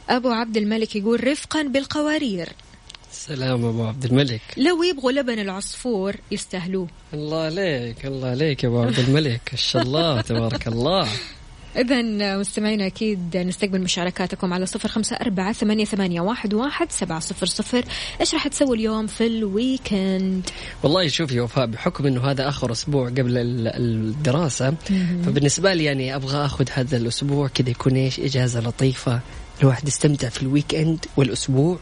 أبو 0.09 0.29
عبد 0.29 0.57
الملك. 0.57 0.97
يقول 0.97 1.29
رفقا 1.29 1.63
بالقوارير. 1.63 2.49
سلام 3.13 3.65
أبو 3.65 3.85
عبد 3.85 4.05
الملك. 4.05 4.41
لو 4.57 4.83
يبغوا 4.83 5.13
لبن 5.13 5.39
العصفور 5.39 6.17
يستاهلوه. 6.31 6.89
الله 7.15 7.43
عليك 7.43 8.07
الله 8.07 8.29
عليك 8.29 8.65
يا 8.65 8.69
أبو 8.69 8.83
عبد 8.83 8.99
الملك. 8.99 9.41
ما 9.53 9.59
شاء 9.59 9.83
الله 9.83 10.21
تبارك 10.21 10.69
الله. 10.69 11.09
إذا 11.77 12.03
مستمعينا 12.37 12.87
أكيد 12.87 13.37
نستقبل 13.37 13.81
مشاركاتكم 13.81 14.53
على 14.53 14.67
صفر 14.67 14.89
خمسة 14.89 15.17
أربعة 15.17 15.53
ثمانية, 15.53 15.85
ثمانية 15.85 16.21
واحد, 16.21 16.55
واحد 16.55 16.93
سبعة 16.93 17.21
صفر 17.21 17.47
صفر. 17.47 17.85
إيش 18.21 18.35
راح 18.35 18.49
تسوي 18.49 18.77
اليوم 18.77 19.07
في 19.07 19.27
الويكند؟ 19.27 20.51
والله 20.83 21.09
شوف 21.09 21.33
يا 21.33 21.43
وفاء 21.43 21.67
بحكم 21.67 22.07
أنه 22.07 22.31
هذا 22.31 22.49
آخر 22.49 22.73
أسبوع 22.73 23.09
قبل 23.09 23.33
الدراسة 23.37 24.75
فبالنسبة 25.27 25.75
لي 25.75 25.85
يعني 25.85 26.17
أبغى 26.17 26.45
أخذ 26.45 26.65
هذا 26.73 26.97
الأسبوع 26.97 27.49
كذا 27.49 27.71
يكون 27.71 27.97
إيش؟ 27.97 28.21
إجازة 28.21 28.61
لطيفة 28.61 29.21
الواحد 29.61 29.89
يستمتع 29.89 30.29
في 30.29 30.43
ال 30.43 30.75
weekend 30.75 31.07
والأسبوع 31.17 31.79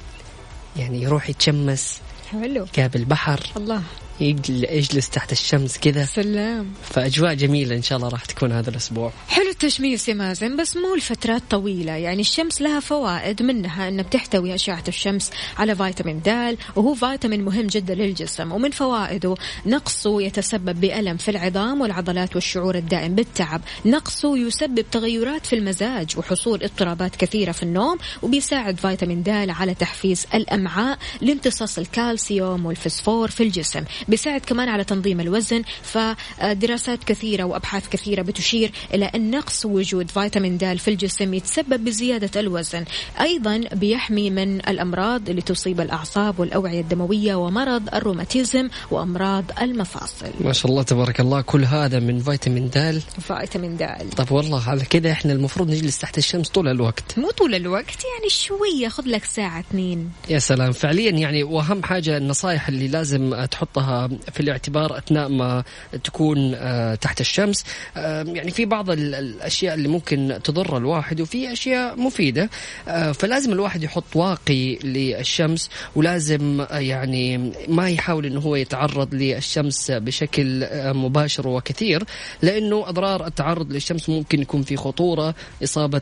يعني 0.77 1.03
يروح 1.03 1.31
يتشمس 1.31 2.01
حلو. 2.33 2.67
قابل 2.77 3.05
بحر. 3.05 3.41
الله. 3.57 3.83
يجلس 4.21 5.11
تحت 5.11 5.33
الشمس 5.33 5.79
كذا. 5.79 6.05
سلام. 6.05 6.73
فأجواء 6.91 7.35
جميلة 7.35 7.77
إن 7.77 7.83
شاء 7.83 7.99
الله 7.99 8.09
راح 8.09 8.25
تكون 8.25 8.53
هذا 8.53 8.71
الأسبوع. 8.71 9.13
حلو 9.29 9.51
التشميس 9.51 10.09
يا 10.09 10.15
مازن 10.15 10.57
بس 10.57 10.77
مو 10.77 10.95
لفترات 10.95 11.43
طويلة. 11.51 11.93
يعني 11.93 12.21
الشمس 12.21 12.63
لها 12.63 12.81
فوائد 12.81 13.43
منها 13.43 13.89
انها 13.89 14.05
بتحتوي 14.05 14.55
أشعة 14.55 14.85
الشمس 14.89 15.31
على 15.59 15.77
فيتامين 15.77 16.21
د 16.27 16.57
وهو 16.77 16.95
فيتامين 16.95 17.45
مهم 17.45 17.67
جدا 17.67 17.95
للجسم 17.95 18.53
ومن 18.53 18.71
فوائده 18.71 19.35
نقصه 19.67 20.23
يتسبب 20.23 20.81
بألم 20.81 21.17
في 21.17 21.31
العظام 21.31 21.81
والعضلات 21.81 22.35
والشعور 22.35 22.75
الدائم 22.75 23.15
بالتعب. 23.15 23.61
نقصه 23.87 24.39
يسبب 24.39 24.85
تغيرات 24.91 25.47
في 25.47 25.57
المزاج 25.57 26.19
وحصول 26.19 26.63
اضطرابات 26.63 27.17
كثيرة 27.17 27.53
في 27.53 27.63
النوم 27.63 27.99
وبيساعد 28.23 28.81
فيتامين 28.81 29.23
د 29.23 29.29
على 29.29 29.75
تحفيز 29.75 30.27
الأمعاء 30.35 30.99
لامتصاص 31.21 31.79
الكالسيوم 31.79 32.67
والفسفور 32.67 33.31
في 33.31 33.43
الجسم. 33.43 33.85
بيساعد 34.09 34.41
كمان 34.41 34.69
على 34.69 34.85
تنظيم 34.85 35.21
الوزن 35.21 35.63
فدراسات 35.83 37.05
كثيرة 37.05 37.45
وأبحاث 37.45 37.89
كثيرة 37.89 38.23
بتشير 38.23 38.73
إلى 38.95 39.05
أن 39.05 39.31
نقص 39.31 39.67
وجود 39.67 40.11
فيتامين 40.11 40.59
د 40.59 40.79
في 40.79 40.89
الجسم 40.89 41.35
يتسبب 41.35 41.85
بزيادة 41.85 42.41
الوزن. 42.41 42.85
أيضا 43.21 43.65
بيحمي 43.73 44.31
من 44.31 44.55
الأمراض 44.69 45.29
اللي 45.29 45.43
تصيب 45.43 45.81
الأعصاب 45.81 46.41
والأوعية 46.41 46.81
الدموية 46.81 47.35
ومرض 47.35 47.95
الروماتيزم 47.95 48.69
وأمراض 48.91 49.45
المفاصل. 49.63 50.31
ما 50.41 50.53
شاء 50.53 50.71
الله 50.71 50.83
تبارك 50.83 51.21
الله 51.21 51.41
كل 51.41 51.65
هذا 51.65 52.01
من 52.01 52.21
فيتامين 52.21 52.71
د. 52.71 53.03
فيتامين 53.21 53.77
د. 53.77 53.87
طب 54.17 54.33
والله 54.33 54.69
على 54.69 54.85
كذا 54.85 55.13
إحنا 55.13 55.33
المفروض 55.33 55.71
نجلس 55.71 55.99
تحت 55.99 56.19
الشمس 56.19 56.49
طول 56.49 56.69
الوقت. 56.69 57.19
مو 57.19 57.31
طول 57.31 57.55
الوقت 57.55 58.05
يعني 58.05 58.29
شوية 58.29 58.89
خذ 58.89 59.05
لك 59.07 59.25
ساعة 59.25 59.61
اثنين. 59.61 60.11
يا 60.29 60.39
سلام. 60.39 60.73
فعليا 60.73 61.11
يعني 61.11 61.43
وأهم 61.43 61.83
حاجة 61.83 62.17
النصائح 62.17 62.69
اللي 62.69 62.89
لازم 62.89 63.45
تحطها 63.45 63.98
في 64.07 64.41
الاعتبار 64.41 64.99
أثناء 64.99 65.29
ما 65.29 65.65
تكون 66.05 66.55
آه، 66.55 66.95
تحت 66.95 67.21
الشمس. 67.21 67.65
آه، 67.97 68.23
يعني 68.23 68.51
في 68.51 68.65
بعض 68.65 68.91
الأشياء 68.91 69.75
اللي 69.75 69.89
ممكن 69.89 70.39
تضر 70.45 70.77
الواحد 70.77 71.21
وفي 71.21 71.53
أشياء 71.53 72.01
مفيدة. 72.01 72.51
آه، 72.89 73.13
فلازم 73.13 73.53
الواحد 73.53 73.83
يحط 73.83 74.17
واقي 74.17 74.77
للشمس 74.77 75.71
ولازم 75.97 76.67
يعني 76.71 77.53
ما 77.69 77.91
يحاول 77.91 78.27
إنه 78.27 78.41
هو 78.41 78.57
يتعرض 78.57 79.15
للشمس 79.15 79.91
بشكل 79.91 80.67
مباشر 80.95 81.49
وكثير 81.49 82.05
لأنه 82.43 82.89
أضرار 82.89 83.27
التعرض 83.27 83.73
للشمس 83.73 84.09
ممكن 84.09 84.43
يكون 84.43 84.63
في 84.63 84.77
خطورة 84.77 85.35
إصابة 85.65 86.01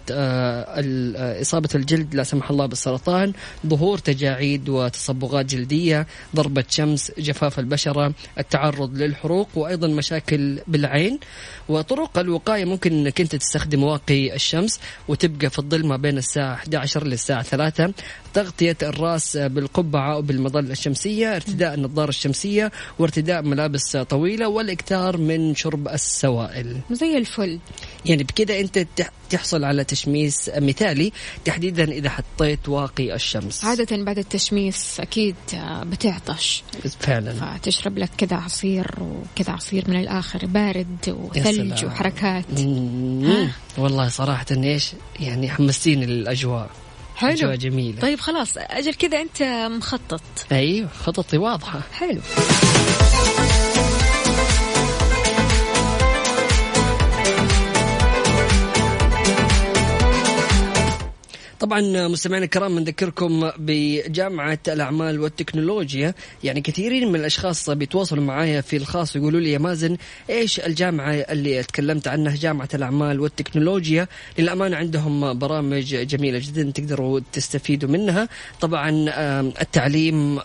إصابة 1.41 1.69
الجلد 1.75 2.15
لا 2.15 2.23
سمح 2.23 2.51
الله 2.51 2.67
بالسرطان 2.67 3.33
ظهور 3.67 3.99
تجاعيد 3.99 4.69
وتصبغات 4.69 5.47
جلدية 5.47 6.07
ضربة 6.37 6.65
شمس 6.69 7.13
جفاف 7.19 7.59
البشر. 7.59 7.86
البشرة 7.87 8.12
التعرض 8.39 8.97
للحروق 8.97 9.49
وأيضا 9.55 9.89
مشاكل 9.89 10.59
بالعين 10.66 11.18
وطرق 11.68 12.18
الوقاية 12.18 12.64
ممكن 12.64 12.93
أنك 12.93 13.20
أنت 13.20 13.37
تستخدم 13.37 13.82
واقي 13.82 14.34
الشمس 14.34 14.80
وتبقى 15.09 15.51
في 15.51 15.59
الظل 15.59 15.87
ما 15.87 15.97
بين 15.97 16.18
الساعة 16.18 16.55
11 16.55 17.05
للساعة 17.07 17.43
3 17.43 17.93
تغطية 18.34 18.76
الرأس 18.82 19.37
بالقبعة 19.37 20.14
أو 20.14 20.22
بالمظلة 20.22 20.72
الشمسية 20.72 21.37
ارتداء 21.37 21.74
النظارة 21.74 22.09
الشمسية 22.09 22.72
وارتداء 22.99 23.43
ملابس 23.43 23.97
طويلة 23.97 24.49
والإكثار 24.49 25.16
من 25.16 25.55
شرب 25.55 25.89
السوائل. 25.89 26.76
زي 26.91 27.18
الفل. 27.18 27.59
يعني 28.05 28.22
بكذا 28.22 28.61
أنت 28.61 28.87
تحصل 29.31 29.64
على 29.64 29.85
تشميس 29.85 30.51
مثالي 30.57 31.12
تحديدا 31.45 31.85
إذا 31.85 32.11
حطيت 32.11 32.68
واقي 32.68 33.14
الشمس. 33.14 33.64
عادة 33.64 34.05
بعد 34.05 34.18
التشميس 34.18 35.01
أكيد 35.01 35.37
بتعطش. 35.83 36.62
فعلا. 37.01 37.59
فتشرب 37.59 37.99
لك 37.99 38.11
كذا 38.18 38.37
عصير 38.37 38.91
وكذا 39.01 39.53
عصير 39.53 39.85
من 39.89 40.01
الآخر 40.01 40.47
بارد 40.47 40.97
وثلج 41.09 41.85
وحركات. 41.85 42.45
والله 43.79 44.09
صراحة 44.09 44.47
إيش 44.51 44.93
يعني 45.20 45.51
حمستيني 45.51 46.07
للأجواء. 46.07 46.70
حلو. 47.16 47.31
أجواء 47.31 47.57
جميلة. 47.57 48.01
طيب 48.01 48.20
خلاص 48.20 48.53
أجل 48.57 48.95
كذا 48.95 49.20
أنت 49.20 49.43
مخطط. 49.77 50.22
أيوه 50.53 50.89
خططي 50.89 51.39
واضحة. 51.39 51.81
حلو. 51.93 52.20
طبعا 61.61 62.09
مستمعينا 62.09 62.45
الكرام 62.45 62.79
نذكركم 62.79 63.51
بجامعة 63.59 64.59
الأعمال 64.69 65.21
والتكنولوجيا. 65.21 66.15
يعني 66.45 66.61
كثيرين 66.61 67.09
من 67.09 67.21
الأشخاص 67.21 67.71
بيتواصلوا 67.71 68.25
معايا 68.25 68.61
في 68.61 68.77
الخاص 68.77 69.17
ويقولوا 69.17 69.41
لي 69.41 69.53
يا 69.53 69.59
مازن 69.59 69.97
إيش 70.31 70.61
الجامعة 70.61 71.13
اللي 71.13 71.63
تكلمت 71.63 72.09
عنها 72.09 72.37
جامعة 72.37 72.69
الأعمال 72.75 73.21
والتكنولوجيا؟ 73.21 74.09
للأمانة 74.39 74.77
عندهم 74.77 75.39
برامج 75.39 75.95
جميلة 75.95 76.39
جدا 76.39 76.71
تقدروا 76.71 77.21
تستفيدوا 77.33 77.89
منها. 77.89 78.29
طبعا 78.61 78.91
التعليم 79.61 80.39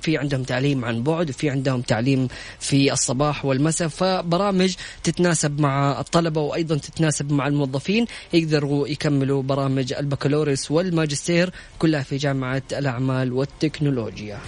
في 0.00 0.16
عندهم 0.16 0.42
تعليم 0.42 0.84
عن 0.84 1.02
بعد 1.02 1.30
وفي 1.30 1.50
عندهم 1.50 1.80
تعليم 1.80 2.28
في 2.58 2.92
الصباح 2.92 3.44
والمساء. 3.44 3.88
فبرامج 3.88 4.74
تتناسب 5.04 5.60
مع 5.60 6.00
الطلبة 6.00 6.40
وأيضا 6.40 6.76
تتناسب 6.76 7.32
مع 7.32 7.46
الموظفين 7.46 8.06
يقدروا 8.32 8.88
يكملوا 8.88 9.42
برامج 9.42 9.92
البكالوريوس. 9.92 10.40
والماجستير 10.70 11.52
كلها 11.78 12.02
في 12.02 12.16
جامعة 12.16 12.62
الأعمال 12.72 13.32
والتكنولوجيا. 13.32 14.38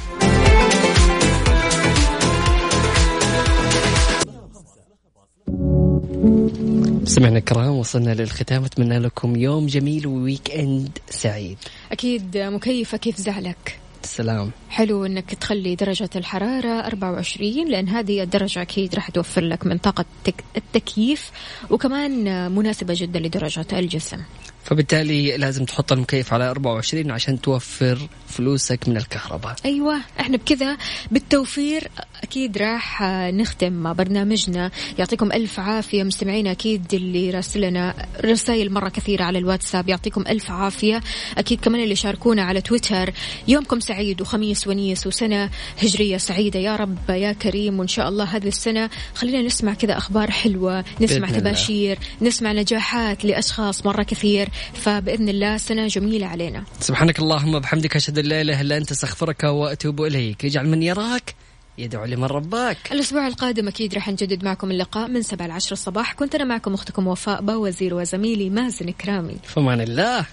سمعنا 7.04 7.38
الكرام 7.38 7.76
وصلنا 7.76 8.14
للختام. 8.14 8.64
أتمنى 8.64 8.98
لكم 8.98 9.36
يوم 9.36 9.66
جميل 9.66 10.06
و 10.06 10.50
weekend 10.50 10.98
سعيد. 11.10 11.58
أكيد 11.92 12.38
مكيفة 12.38 12.98
كيف 12.98 13.16
زعلك 13.16 13.78
السلام 14.04 14.50
حلو 14.70 15.06
إنك 15.06 15.34
تخلي 15.34 15.74
درجة 15.74 16.10
الحرارة 16.16 16.86
24 16.86 17.70
لأن 17.70 17.88
هذه 17.88 18.22
الدرجة 18.22 18.62
أكيد 18.62 18.94
راح 18.94 19.10
توفر 19.10 19.40
لك 19.40 19.66
من 19.66 19.78
طاقة 19.78 20.04
التكييف 20.56 21.30
وكمان 21.70 22.50
مناسبة 22.52 22.94
جدا 22.96 23.20
لدرجة 23.20 23.66
الجسم. 23.72 24.18
فبالتالي 24.64 25.36
لازم 25.36 25.64
تحط 25.64 25.92
المكيف 25.92 26.32
على 26.32 26.50
24 26.50 27.10
عشان 27.10 27.40
توفر 27.40 27.98
فلوسك 28.28 28.88
من 28.88 28.96
الكهرباء. 28.96 29.56
أيوه 29.64 30.00
إحنا 30.20 30.36
بكذا. 30.36 30.76
بالتوفير 31.10 31.88
أكيد 32.22 32.58
راح 32.58 33.02
نختم 33.32 33.92
برنامجنا. 33.92 34.70
يعطيكم 34.98 35.32
ألف 35.32 35.60
عافية 35.60 36.02
مستمعينا. 36.02 36.50
أكيد 36.50 36.94
اللي 36.94 37.30
راسلنا 37.30 38.06
رسائل 38.24 38.72
مرة 38.72 38.88
كثيرة 38.88 39.24
على 39.24 39.38
الواتساب 39.38 39.88
يعطيكم 39.88 40.24
ألف 40.28 40.50
عافية. 40.50 41.00
أكيد 41.38 41.60
كمان 41.60 41.82
اللي 41.82 41.96
شاركونا 41.96 42.42
على 42.42 42.60
تويتر. 42.60 43.12
يومكم 43.48 43.80
سعيد 43.80 44.20
وخميس 44.20 44.66
ونيس 44.66 45.06
وسنة 45.06 45.50
هجرية 45.82 46.16
سعيدة. 46.16 46.60
يا 46.60 46.76
رب 46.76 47.10
يا 47.10 47.32
كريم 47.32 47.78
وإن 47.78 47.88
شاء 47.88 48.08
الله 48.08 48.24
هذه 48.24 48.48
السنة 48.48 48.90
خلينا 49.14 49.42
نسمع 49.42 49.74
كذا 49.74 49.96
أخبار 49.98 50.30
حلوة. 50.30 50.84
نسمع 51.00 51.30
تباشير 51.30 51.98
نسمع 52.22 52.52
نجاحات 52.52 53.24
لأشخاص 53.24 53.86
مرة 53.86 54.02
كثير. 54.02 54.48
فبإذن 54.74 55.28
الله 55.28 55.56
سنة 55.56 55.86
جميلة 55.86 56.26
علينا. 56.26 56.64
سبحانك 56.80 57.18
اللهم 57.18 57.58
بحمدك 57.58 57.96
أشهد 57.96 58.18
أن 58.18 58.24
لا 58.24 58.40
إله 58.40 58.60
إلا 58.60 58.76
أنت 58.76 58.90
أستغفرك 58.90 59.44
وأتوب 59.44 60.02
إليك. 60.02 60.44
يجعل 60.44 60.68
من 60.68 60.82
يراك 60.82 61.34
يدعو 61.78 62.04
لمن 62.04 62.24
رباك. 62.24 62.92
الأسبوع 62.92 63.26
القادم 63.26 63.68
أكيد 63.68 63.94
راح 63.94 64.08
نجدد 64.08 64.44
معكم 64.44 64.70
اللقاء 64.70 65.08
من 65.08 65.22
سبعة 65.22 65.46
العشر 65.46 65.72
الصباح. 65.72 66.12
كنت 66.12 66.34
أنا 66.34 66.44
معكم 66.44 66.74
أختكم 66.74 67.06
وفاء 67.06 67.42
باوزير 67.42 67.94
وزميلي 67.94 68.50
مازن 68.50 68.90
كرامي 68.90 69.36
فمان 69.44 69.80
الله. 69.80 70.26